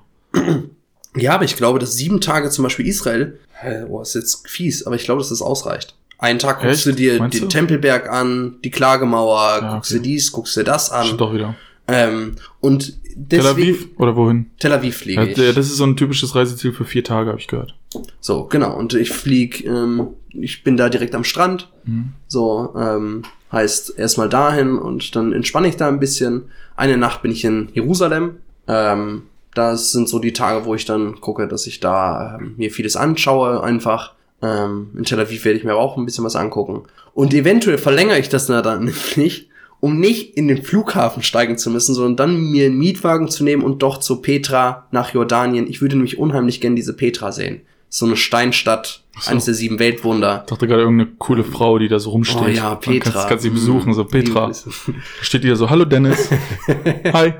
Ja, 1.15 1.33
aber 1.35 1.43
ich 1.43 1.57
glaube, 1.57 1.79
dass 1.79 1.93
sieben 1.93 2.21
Tage 2.21 2.49
zum 2.49 2.63
Beispiel 2.63 2.87
Israel, 2.87 3.37
äh, 3.63 3.83
oh, 3.83 4.01
ist 4.01 4.15
jetzt 4.15 4.47
fies, 4.47 4.85
aber 4.85 4.95
ich 4.95 5.03
glaube, 5.03 5.19
dass 5.19 5.29
das 5.29 5.41
ausreicht. 5.41 5.95
Einen 6.19 6.39
Tag 6.39 6.61
guckst 6.61 6.77
Echt? 6.77 6.85
du 6.85 6.93
dir 6.93 7.19
Meinst 7.19 7.35
den 7.37 7.43
du? 7.43 7.47
Tempelberg 7.49 8.07
an, 8.09 8.57
die 8.63 8.69
Klagemauer, 8.71 9.59
Ja, 9.61 9.73
guckst 9.73 9.91
okay. 9.91 9.99
dir 9.99 10.03
dies, 10.09 10.31
guckst 10.31 10.55
dir 10.55 10.63
das 10.63 10.89
an. 10.91 11.05
Stimmt 11.05 11.21
doch 11.21 11.33
wieder. 11.33 11.55
Ähm, 11.91 12.35
und 12.59 13.01
Tel 13.29 13.39
deswegen, 13.41 13.75
Aviv 13.75 13.87
oder 13.97 14.15
wohin? 14.15 14.51
Tel 14.59 14.71
Aviv 14.71 14.97
fliege 14.97 15.27
ich. 15.27 15.35
das 15.35 15.67
ist 15.67 15.77
so 15.77 15.83
ein 15.83 15.97
typisches 15.97 16.35
Reiseziel 16.35 16.71
für 16.71 16.85
vier 16.85 17.03
Tage, 17.03 17.29
habe 17.29 17.39
ich 17.39 17.47
gehört. 17.47 17.75
So, 18.19 18.45
genau. 18.45 18.75
Und 18.75 18.93
ich 18.93 19.11
flieg, 19.11 19.65
ähm, 19.65 20.07
ich 20.29 20.63
bin 20.63 20.77
da 20.77 20.89
direkt 20.89 21.13
am 21.15 21.23
Strand. 21.23 21.69
Mhm. 21.85 22.13
So, 22.27 22.73
ähm, 22.77 23.23
heißt 23.51 23.97
erstmal 23.97 24.29
dahin 24.29 24.77
und 24.77 25.15
dann 25.15 25.33
entspanne 25.33 25.67
ich 25.67 25.75
da 25.75 25.87
ein 25.87 25.99
bisschen. 25.99 26.43
Eine 26.75 26.97
Nacht 26.97 27.21
bin 27.21 27.31
ich 27.31 27.43
in 27.43 27.69
Jerusalem. 27.73 28.37
Ähm, 28.67 29.23
das 29.53 29.91
sind 29.91 30.07
so 30.07 30.19
die 30.19 30.33
Tage, 30.33 30.65
wo 30.65 30.75
ich 30.75 30.85
dann 30.85 31.19
gucke, 31.19 31.47
dass 31.47 31.67
ich 31.67 31.81
da 31.81 32.37
ähm, 32.39 32.53
mir 32.57 32.71
vieles 32.71 32.95
anschaue, 32.95 33.61
einfach. 33.61 34.13
Ähm, 34.41 34.91
in 34.95 35.03
Tel 35.03 35.19
Aviv 35.19 35.43
werde 35.45 35.59
ich 35.59 35.65
mir 35.65 35.73
aber 35.73 35.81
auch 35.81 35.97
ein 35.97 36.05
bisschen 36.05 36.23
was 36.23 36.35
angucken. 36.35 36.83
Und 37.13 37.33
eventuell 37.33 37.77
verlängere 37.77 38.19
ich 38.19 38.29
das 38.29 38.47
dann 38.47 38.85
nämlich, 39.15 39.49
um 39.81 39.99
nicht 39.99 40.37
in 40.37 40.47
den 40.47 40.63
Flughafen 40.63 41.23
steigen 41.23 41.57
zu 41.57 41.69
müssen, 41.69 41.93
sondern 41.95 42.15
dann 42.15 42.39
mir 42.51 42.67
einen 42.67 42.77
Mietwagen 42.77 43.27
zu 43.27 43.43
nehmen 43.43 43.63
und 43.63 43.81
doch 43.83 43.97
zu 43.99 44.21
Petra 44.21 44.87
nach 44.91 45.13
Jordanien. 45.13 45.67
Ich 45.67 45.81
würde 45.81 45.95
nämlich 45.95 46.17
unheimlich 46.17 46.61
gern 46.61 46.75
diese 46.77 46.93
Petra 46.93 47.31
sehen. 47.33 47.61
So 47.89 48.05
eine 48.05 48.15
Steinstadt, 48.15 49.03
so. 49.19 49.31
eines 49.31 49.45
der 49.45 49.53
sieben 49.53 49.79
Weltwunder. 49.79 50.43
Ich 50.45 50.49
dachte 50.49 50.67
gerade 50.67 50.83
irgendeine 50.83 51.11
coole 51.17 51.43
Frau, 51.43 51.77
die 51.77 51.89
da 51.89 51.99
so 51.99 52.11
rumsteht. 52.11 52.41
Oh 52.41 52.47
ja, 52.47 52.75
Petra. 52.75 53.11
Kannst, 53.11 53.27
kannst 53.27 53.43
sie 53.43 53.49
besuchen, 53.49 53.93
so 53.93 54.03
Mhm. 54.03 54.07
Petra. 54.07 54.47
Da 54.47 54.93
steht 55.21 55.43
die 55.43 55.49
da 55.49 55.55
so, 55.55 55.69
hallo 55.69 55.83
Dennis. 55.83 56.29
Hi. 57.13 57.33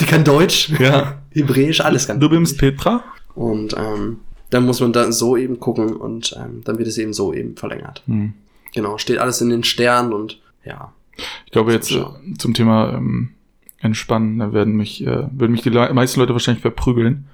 die 0.00 0.04
kann 0.06 0.24
Deutsch, 0.24 0.70
Ja. 0.78 1.18
Hebräisch, 1.34 1.80
alles 1.82 2.06
kann. 2.06 2.18
Du 2.20 2.28
bist 2.30 2.56
Petra? 2.56 3.04
Und 3.34 3.74
ähm, 3.76 4.20
dann 4.50 4.64
muss 4.64 4.80
man 4.80 4.92
da 4.92 5.12
so 5.12 5.36
eben 5.36 5.60
gucken 5.60 5.96
und 5.96 6.34
ähm, 6.38 6.62
dann 6.64 6.78
wird 6.78 6.88
es 6.88 6.96
eben 6.98 7.12
so 7.12 7.34
eben 7.34 7.56
verlängert. 7.56 8.02
Hm. 8.06 8.32
Genau, 8.72 8.96
steht 8.96 9.18
alles 9.18 9.40
in 9.40 9.50
den 9.50 9.64
Sternen 9.64 10.12
und 10.12 10.40
ja. 10.64 10.92
Ich 11.46 11.52
glaube 11.52 11.72
jetzt 11.72 11.90
äh, 11.90 12.04
zum 12.38 12.54
Thema 12.54 12.94
ähm, 12.94 13.30
Entspannen, 13.80 14.38
da 14.38 14.52
werden 14.52 14.76
mich, 14.76 15.06
äh, 15.06 15.26
würden 15.30 15.52
mich 15.52 15.62
die 15.62 15.70
Le 15.70 15.92
meisten 15.94 16.20
Leute 16.20 16.32
wahrscheinlich 16.32 16.62
verprügeln. 16.62 17.26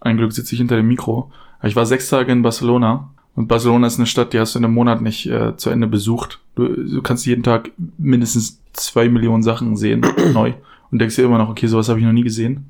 Ein 0.00 0.16
Glück 0.16 0.32
sitze 0.32 0.54
ich 0.54 0.58
hinter 0.58 0.76
dem 0.76 0.88
Mikro. 0.88 1.30
Ich 1.62 1.76
war 1.76 1.86
sechs 1.86 2.08
Tage 2.08 2.30
in 2.30 2.42
Barcelona 2.42 3.10
und 3.38 3.46
Barcelona 3.46 3.86
ist 3.86 3.98
eine 3.98 4.06
Stadt, 4.06 4.32
die 4.32 4.40
hast 4.40 4.54
du 4.54 4.58
in 4.58 4.64
einem 4.64 4.74
Monat 4.74 5.00
nicht 5.00 5.26
äh, 5.26 5.56
zu 5.56 5.70
Ende 5.70 5.86
besucht. 5.86 6.40
Du, 6.56 6.66
du 6.66 7.02
kannst 7.02 7.24
jeden 7.24 7.42
Tag 7.42 7.70
mindestens 7.96 8.60
zwei 8.72 9.08
Millionen 9.08 9.44
Sachen 9.44 9.76
sehen, 9.76 10.04
neu. 10.32 10.54
Und 10.90 10.98
denkst 10.98 11.16
dir 11.16 11.24
immer 11.24 11.38
noch, 11.38 11.48
okay, 11.48 11.68
sowas 11.68 11.88
habe 11.88 12.00
ich 12.00 12.04
noch 12.04 12.12
nie 12.12 12.24
gesehen. 12.24 12.66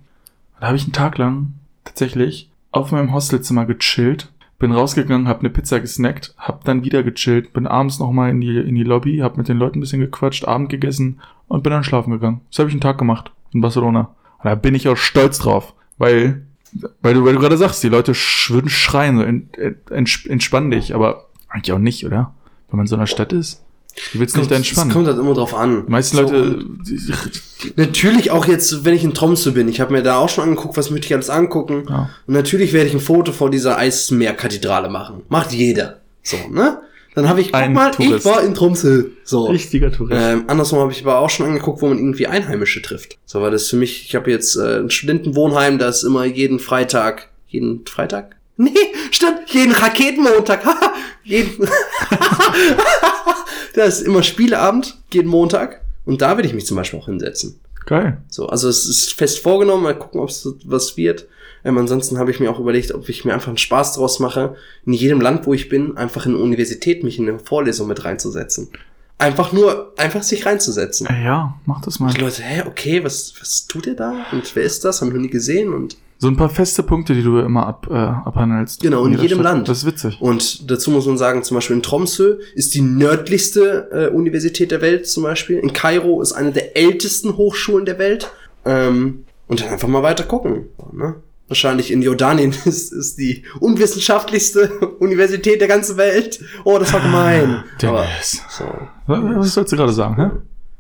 Da 0.61 0.67
habe 0.67 0.77
ich 0.77 0.85
einen 0.85 0.93
Tag 0.93 1.19
lang 1.19 1.55
tatsächlich 1.85 2.51
auf 2.71 2.93
meinem 2.93 3.15
Hostelzimmer 3.15 3.65
gechillt, 3.65 4.31
bin 4.59 4.73
rausgegangen, 4.73 5.29
hab 5.29 5.41
eine 5.41 5.51
Pizza 5.51 5.81
gesnackt, 5.81 6.35
hab 6.37 6.65
dann 6.65 6.85
wieder 6.85 7.03
gechillt, 7.03 7.53
bin 7.53 7.67
abends 7.67 7.99
nochmal 7.99 8.31
in 8.31 8.41
die, 8.41 8.59
in 8.59 8.75
die 8.75 8.83
Lobby, 8.83 9.19
hab 9.19 9.37
mit 9.37 9.49
den 9.49 9.59
Leuten 9.59 9.79
ein 9.79 9.81
bisschen 9.81 10.01
gequatscht, 10.01 10.47
Abend 10.47 10.69
gegessen 10.69 11.21
und 11.47 11.63
bin 11.63 11.73
dann 11.73 11.85
schlafen 11.85 12.11
gegangen. 12.11 12.41
Das 12.51 12.59
habe 12.59 12.69
ich 12.69 12.75
einen 12.75 12.81
Tag 12.81 12.99
gemacht 12.99 13.31
in 13.53 13.61
Barcelona. 13.61 14.15
Und 14.39 14.45
da 14.45 14.55
bin 14.55 14.75
ich 14.75 14.89
auch 14.89 14.97
stolz 14.97 15.39
drauf, 15.39 15.75
weil, 15.97 16.47
weil 17.03 17.15
du, 17.15 17.25
weil 17.25 17.35
du 17.35 17.41
gerade 17.41 17.57
sagst, 17.57 17.83
die 17.83 17.89
Leute 17.89 18.15
sch 18.15 18.51
würden 18.51 18.69
schreien, 18.69 19.19
so, 19.19 19.23
ent, 19.23 19.57
ent, 19.91 20.27
entspann 20.27 20.71
dich, 20.71 20.95
aber 20.95 21.27
eigentlich 21.49 21.73
auch 21.73 21.79
nicht, 21.79 22.05
oder? 22.05 22.35
Wenn 22.69 22.79
man 22.79 22.85
in 22.85 22.89
so 22.89 22.97
einer 22.97 23.07
Stadt 23.07 23.33
ist. 23.33 23.65
Du 24.13 24.21
willst 24.21 24.37
nicht 24.37 24.51
da 24.51 24.55
Es 24.55 24.61
entspannen. 24.61 24.93
kommt 24.93 25.07
halt 25.07 25.19
immer 25.19 25.35
drauf 25.35 25.55
an. 25.55 25.85
Die 25.87 25.91
meisten 25.93 26.17
So, 26.17 26.23
Leute, 26.23 26.65
Natürlich 27.77 28.31
auch 28.31 28.47
jetzt, 28.47 28.85
wenn 28.85 28.95
ich 28.95 29.05
in 29.05 29.15
Tromsø 29.15 29.51
bin. 29.53 29.69
Ich 29.69 29.81
habe 29.81 29.93
mir 29.93 30.03
da 30.03 30.17
auch 30.19 30.29
schon 30.29 30.45
angeguckt, 30.45 30.77
was 30.77 30.91
möchte 30.91 31.07
ich 31.07 31.15
alles 31.15 31.31
angucken. 31.31 31.85
Ja. 31.89 32.11
Und 32.27 32.35
natürlich 32.35 32.73
werde 32.73 32.89
ich 32.89 32.95
ein 32.95 33.01
Foto 33.01 33.33
vor 33.33 33.51
dieser 33.51 33.77
Eismeerkathedrale 33.79 34.89
machen. 34.89 35.23
Macht 35.29 35.53
jeder. 35.53 36.01
So, 36.23 36.37
ne? 36.51 36.81
Dann 37.15 37.29
habe 37.29 37.41
ich, 37.41 37.49
guck 37.51 37.61
Ein 37.61 37.73
mal, 37.73 37.91
Tourist. 37.91 38.19
ich 38.19 38.25
war 38.25 38.43
in 38.45 38.55
Tromsø. 38.55 39.07
So. 39.25 39.47
Richtiger 39.47 39.91
Tourist. 39.91 40.15
Ähm, 40.17 40.45
andersrum 40.47 40.79
habe 40.79 40.93
ich 40.93 41.03
aber 41.03 41.19
auch 41.19 41.31
schon 41.31 41.47
angeguckt, 41.47 41.83
wo 41.83 41.89
man 41.89 41.99
irgendwie 41.99 42.29
Einheimische 42.29 42.81
trifft. 42.81 43.19
So 43.27 43.41
war 43.43 43.51
das 43.51 43.67
für 43.69 43.77
mich, 43.77 44.05
ich 44.07 44.15
habe 44.15 44.31
jetzt 44.31 44.55
äh, 44.57 44.79
ein 44.79 44.91
Studentenwohnheim, 44.91 45.79
da 45.79 45.89
ist 45.89 46.05
immer 46.05 46.25
jeden 46.27 46.61
Freitag, 46.61 47.29
jeden 47.49 47.85
Freitag? 47.87 48.37
Nee, 48.57 48.71
stimmt, 49.11 49.41
jeden 49.49 49.73
Raketenmontag. 49.73 50.65
haha, 50.65 50.93
jeden 51.25 51.69
da 53.75 53.85
ist 53.85 54.01
immer 54.01 54.23
Spieleabend, 54.23 54.99
jeden 55.13 55.29
Montag. 55.29 55.83
Und 56.05 56.23
da 56.23 56.39
will 56.39 56.47
ich 56.47 56.55
mich 56.55 56.67
zum 56.67 56.77
Beispiel 56.77 56.99
auch 56.99 57.07
hinsetzen. 57.07 57.61
Geil. 57.87 58.19
So, 58.29 58.49
also 58.49 58.69
es 58.69 58.87
ist 58.87 59.15
fest 59.15 59.39
vorgenommen, 59.39 59.83
mal 59.83 59.99
gucken, 59.99 60.21
ob 60.21 60.29
es 60.29 60.49
was 60.65 60.97
wird. 60.97 61.27
Ähm, 61.65 61.79
ansonsten 61.79 62.19
habe 62.19 62.31
ich 62.31 62.41
mir 62.41 62.51
auch 62.51 62.61
überlegt, 62.61 62.93
ob 62.93 63.09
ich 63.09 63.25
mir 63.25 63.35
einfach 63.35 63.49
einen 63.49 63.59
Spaß 63.59 63.95
draus 63.95 64.21
mache, 64.21 64.57
in 64.87 64.93
jedem 64.93 65.21
Land, 65.21 65.47
wo 65.47 65.55
ich 65.55 65.69
bin, 65.69 65.97
einfach 65.97 66.27
in 66.27 66.35
eine 66.35 66.43
Universität 66.43 67.03
mich 67.03 67.19
in 67.19 67.29
eine 67.29 67.39
Vorlesung 67.39 67.89
mit 67.89 68.05
reinzusetzen. 68.05 68.69
Einfach 69.19 69.53
nur, 69.53 69.93
einfach 69.97 70.23
sich 70.23 70.47
reinzusetzen. 70.47 71.09
Ja, 71.11 71.59
mach 71.67 71.81
das 71.81 71.99
mal. 71.99 72.13
Die 72.13 72.21
Leute, 72.21 72.43
hä, 72.43 72.63
okay, 72.67 73.03
was, 73.03 73.35
was 73.41 73.67
tut 73.67 73.87
ihr 73.87 73.97
da? 73.97 74.27
Und 74.31 74.55
wer 74.55 74.63
ist 74.63 74.85
das? 74.85 75.01
Haben 75.01 75.09
wir 75.09 75.15
noch 75.15 75.23
nie 75.23 75.31
gesehen? 75.31 75.75
Und, 75.75 75.97
So 76.21 76.27
ein 76.27 76.37
paar 76.37 76.49
feste 76.51 76.83
Punkte, 76.83 77.15
die 77.15 77.23
du 77.23 77.39
immer 77.39 77.67
ab, 77.67 77.87
äh, 77.89 77.95
abhandelst. 77.95 78.81
Genau, 78.83 79.05
in 79.05 79.13
jeder 79.13 79.23
jedem 79.23 79.39
Stadt. 79.41 79.53
Land. 79.53 79.69
Das 79.69 79.79
ist 79.79 79.87
witzig. 79.87 80.21
und 80.21 80.69
dazu 80.71 80.91
muss 80.91 81.07
man 81.07 81.17
sagen, 81.17 81.45
zum 81.45 81.55
Beispiel 81.57 81.77
in 81.77 81.83
Tromsø 81.83 82.39
ist 82.57 82.75
die 82.75 82.81
nördlichste 82.81 83.89
äh, 83.93 84.15
Universität 84.15 84.73
der 84.73 84.81
Welt 84.81 85.07
zum 85.09 85.23
Beispiel. 85.23 85.59
In 85.59 85.73
Kairo 85.73 86.21
ist 86.21 86.33
eine 86.33 86.51
der 86.51 86.77
ältesten 86.77 87.37
Hochschulen 87.37 87.85
der 87.87 87.99
Welt. 88.01 88.31
Ähm, 88.65 89.25
und 89.47 89.61
dann 89.63 89.69
einfach 89.69 89.87
mal 89.89 90.03
weiter 90.03 90.25
gucken. 90.25 90.65
Ne? 90.93 91.15
Wahrscheinlich 91.47 91.91
in 91.93 92.03
Jordanien 92.03 92.51
ist, 92.65 92.93
ist 92.93 93.17
die 93.19 93.45
unwissenschaftlichste 93.61 94.69
Universität 94.99 95.61
der 95.61 95.69
ganzen 95.69 95.97
Welt. 95.97 96.41
Oh, 96.65 96.79
das 96.79 96.93
war 96.93 97.01
gemein. 97.01 97.63
Aber, 97.85 98.03
Dennis. 98.03 98.43
so, 98.51 98.65
Was, 99.07 99.55
sollst 99.55 99.73
du 99.73 99.77
gerade 99.77 99.93
sagen, 99.93 100.17
hä? 100.17 100.31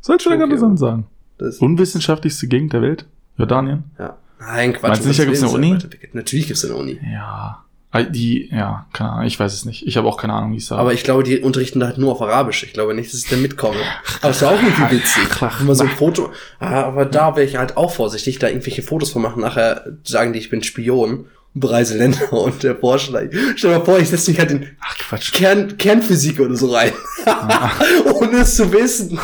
Sollst 0.00 0.26
du 0.26 0.30
da 0.30 0.36
gerade 0.36 0.52
Okay. 0.54 0.76
sagen? 0.76 1.06
das, 1.38 1.58
Unwissenschaftlichste 1.58 2.48
Gegend 2.48 2.72
der 2.72 2.82
Welt? 2.82 3.06
Jordanien? 3.36 3.84
ja. 3.98 4.16
Nein, 4.40 4.72
Quatsch. 4.72 4.88
Meinst 4.90 5.04
du 5.04 5.08
nicht, 5.08 5.20
da 5.20 5.24
gibt's 5.24 5.42
eine 5.42 5.52
Uni? 5.52 5.74
ist. 5.76 6.14
Natürlich 6.14 6.46
gibt's 6.46 6.64
eine 6.64 6.74
Uni. 6.74 7.00
Ja. 7.12 7.64
Ah, 7.90 8.02
Die, 8.02 8.50
ja, 8.52 8.86
keine 8.92 9.12
Ahnung, 9.12 9.26
ich 9.26 9.40
weiß 9.40 9.52
es 9.54 9.64
nicht. 9.64 9.86
Ich 9.86 9.96
habe 9.96 10.06
auch 10.08 10.18
keine 10.18 10.34
Ahnung, 10.34 10.52
wie 10.52 10.58
es 10.58 10.68
da 10.68 10.76
Aber 10.76 10.92
ich 10.92 11.04
glaube, 11.04 11.22
die 11.22 11.38
unterrichten 11.40 11.80
da 11.80 11.86
halt 11.86 11.96
nur 11.96 12.12
auf 12.12 12.20
Arabisch. 12.20 12.62
Ich 12.62 12.74
glaube 12.74 12.92
nicht, 12.94 13.12
dass 13.12 13.24
ich 13.24 13.30
da 13.30 13.36
mitkomme. 13.36 13.78
Aber 14.20 14.30
ist 14.30 14.42
ja 14.42 14.48
auch 14.48 14.62
irgendwie 14.62 14.96
witzig. 14.96 15.24
man 15.64 15.74
so 15.74 15.84
ein 15.84 15.90
Foto. 15.90 16.30
Ah, 16.60 16.82
aber 16.82 17.06
da 17.06 17.34
wäre 17.34 17.46
ich 17.46 17.56
halt 17.56 17.76
auch 17.78 17.90
vorsichtig, 17.94 18.38
da 18.38 18.48
irgendwelche 18.48 18.82
Fotos 18.82 19.10
von 19.10 19.22
machen. 19.22 19.40
Nachher 19.40 19.86
sagen 20.04 20.34
die, 20.34 20.38
ich 20.38 20.50
bin 20.50 20.62
Spion 20.62 21.26
und 21.54 21.60
bereise 21.60 21.96
Länder 21.96 22.30
und 22.34 22.62
der 22.62 22.76
Vorschlag. 22.76 23.30
Stell 23.56 23.70
dir 23.72 23.78
mal 23.78 23.84
vor, 23.86 23.98
ich 23.98 24.10
setze 24.10 24.30
mich 24.32 24.38
halt 24.38 24.50
in 24.50 24.66
Ach, 24.80 24.98
Quatsch. 24.98 25.32
Kern, 25.32 25.78
Kernphysik 25.78 26.40
oder 26.40 26.56
so 26.56 26.70
rein. 26.70 26.92
Ohne 28.20 28.40
es 28.40 28.56
zu 28.56 28.70
wissen. 28.70 29.18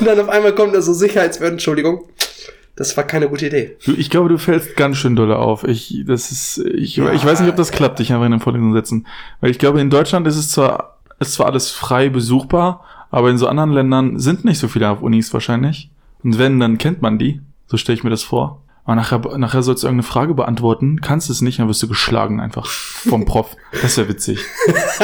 Und 0.00 0.06
dann 0.06 0.18
auf 0.18 0.30
einmal 0.30 0.54
kommt 0.54 0.74
da 0.74 0.80
so 0.80 0.94
Sicherheitsbehörden. 0.94 1.56
Entschuldigung. 1.58 2.06
Das 2.74 2.96
war 2.96 3.04
keine 3.04 3.28
gute 3.28 3.46
Idee. 3.46 3.76
Ich 3.80 4.08
glaube, 4.08 4.30
du 4.30 4.38
fällst 4.38 4.76
ganz 4.76 4.96
schön 4.96 5.14
dolle 5.14 5.36
auf. 5.36 5.64
Ich, 5.64 6.04
das 6.06 6.30
ist, 6.30 6.58
ich, 6.58 6.96
Ja, 6.96 7.12
ich 7.12 7.24
weiß 7.24 7.40
nicht, 7.40 7.50
ob 7.50 7.56
das 7.56 7.70
klappt, 7.70 7.98
dich 7.98 8.12
einfach 8.12 8.26
in 8.26 8.32
eine 8.32 8.40
Vorlesung 8.40 8.72
setzen. 8.72 9.06
Weil 9.40 9.50
ich 9.50 9.58
glaube, 9.58 9.80
in 9.80 9.90
Deutschland 9.90 10.26
ist 10.26 10.36
es 10.36 10.50
zwar, 10.50 10.98
ist 11.20 11.34
zwar 11.34 11.46
alles 11.46 11.70
frei 11.70 12.08
besuchbar, 12.08 12.82
aber 13.10 13.28
in 13.28 13.36
so 13.36 13.46
anderen 13.46 13.72
Ländern 13.72 14.18
sind 14.18 14.44
nicht 14.44 14.58
so 14.58 14.68
viele 14.68 14.88
auf 14.88 15.02
Unis 15.02 15.32
wahrscheinlich. 15.34 15.90
Und 16.24 16.38
wenn, 16.38 16.58
dann 16.60 16.78
kennt 16.78 17.02
man 17.02 17.18
die. 17.18 17.42
So 17.66 17.76
stelle 17.76 17.98
ich 17.98 18.04
mir 18.04 18.10
das 18.10 18.22
vor. 18.22 18.62
Aber 18.84 18.96
nachher, 18.96 19.20
nachher 19.38 19.62
sollst 19.62 19.84
du 19.84 19.86
irgendeine 19.86 20.08
Frage 20.08 20.34
beantworten, 20.34 21.00
kannst 21.00 21.30
es 21.30 21.40
nicht, 21.40 21.60
dann 21.60 21.68
wirst 21.68 21.80
du 21.84 21.88
geschlagen 21.88 22.40
einfach 22.40 22.66
vom 22.66 23.24
Prof. 23.24 23.56
Das 23.80 23.96
wäre 23.96 24.08
witzig. 24.08 24.40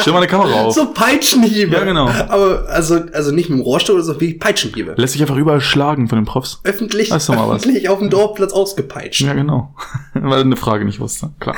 Stell 0.01 0.13
mal 0.13 0.19
eine 0.19 0.27
Kamera 0.27 0.63
auf. 0.63 0.75
So 0.75 0.93
Peitschenhiebe. 0.93 1.77
Ja, 1.77 1.85
genau. 1.85 2.09
Aber 2.09 2.67
also, 2.69 2.97
also 3.13 3.31
nicht 3.31 3.51
mit 3.51 3.61
dem 3.61 3.63
Rohrstock 3.63 3.95
oder 3.95 4.03
so, 4.03 4.21
wie 4.21 4.35
Peitschenhiebe. 4.35 4.95
Lässt 4.97 5.13
sich 5.13 5.23
einfach 5.23 5.37
überall 5.37 5.61
schlagen 5.61 6.09
von 6.09 6.19
den 6.19 6.25
Profs. 6.25 6.61
Öffentlich, 6.65 7.11
mal 7.11 7.19
was. 7.19 7.63
öffentlich 7.63 7.89
auf 7.89 8.01
dem 8.01 8.11
Dorfplatz 8.11 8.53
ausgepeitscht. 8.53 9.21
Ja, 9.21 9.35
genau. 9.35 9.73
Weil 10.15 10.33
er 10.33 10.41
eine 10.41 10.57
Frage 10.57 10.85
nicht 10.85 10.99
wusste. 10.99 11.31
Klar. 11.39 11.55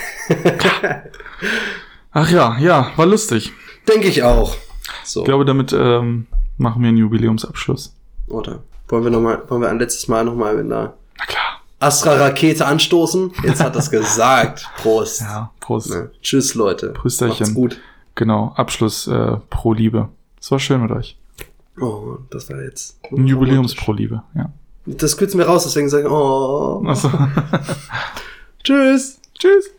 Ach 2.12 2.30
ja, 2.30 2.58
ja, 2.58 2.90
war 2.96 3.06
lustig. 3.06 3.52
Denke 3.88 4.08
ich 4.08 4.22
auch. 4.22 4.56
So, 5.04 5.20
Ich 5.20 5.24
glaube, 5.24 5.44
damit 5.46 5.72
ähm, 5.72 6.26
machen 6.58 6.82
wir 6.82 6.88
einen 6.88 6.98
Jubiläumsabschluss. 6.98 7.94
oder? 8.28 8.62
Wollen 8.88 9.04
wir 9.04 9.10
noch 9.10 9.20
mal, 9.20 9.42
wollen 9.48 9.62
wir 9.62 9.68
ein 9.70 9.78
letztes 9.78 10.08
Mal 10.08 10.24
noch 10.24 10.34
mal 10.34 10.54
mit 10.56 10.66
einer 10.66 10.74
Na 10.74 10.88
klar. 10.88 10.99
Astra-Rakete 11.80 12.66
anstoßen? 12.66 13.32
Jetzt 13.42 13.62
hat 13.62 13.74
das 13.74 13.90
gesagt. 13.90 14.68
Prost. 14.82 15.22
Ja, 15.22 15.50
Prost. 15.60 15.90
Ne? 15.90 16.10
Tschüss, 16.22 16.54
Leute. 16.54 16.90
Prösterchen. 16.90 17.46
Macht's 17.46 17.54
gut. 17.54 17.78
Genau, 18.14 18.52
Abschluss 18.56 19.06
äh, 19.06 19.36
pro 19.50 19.72
Liebe. 19.72 20.08
Es 20.40 20.50
war 20.50 20.58
schön 20.58 20.82
mit 20.82 20.90
euch. 20.90 21.16
Oh, 21.80 22.18
das 22.30 22.50
war 22.50 22.60
jetzt. 22.62 22.98
Ein 23.10 23.26
Jubiläums 23.26 23.74
pro 23.74 23.92
Liebe, 23.92 24.22
ja. 24.34 24.50
Das 24.86 25.16
kürzen 25.16 25.38
wir 25.38 25.46
raus, 25.46 25.64
deswegen 25.64 25.88
sagen, 25.88 26.06
oh. 26.08 26.82
Achso. 26.86 27.10
Tschüss. 28.64 29.20
Tschüss. 29.38 29.70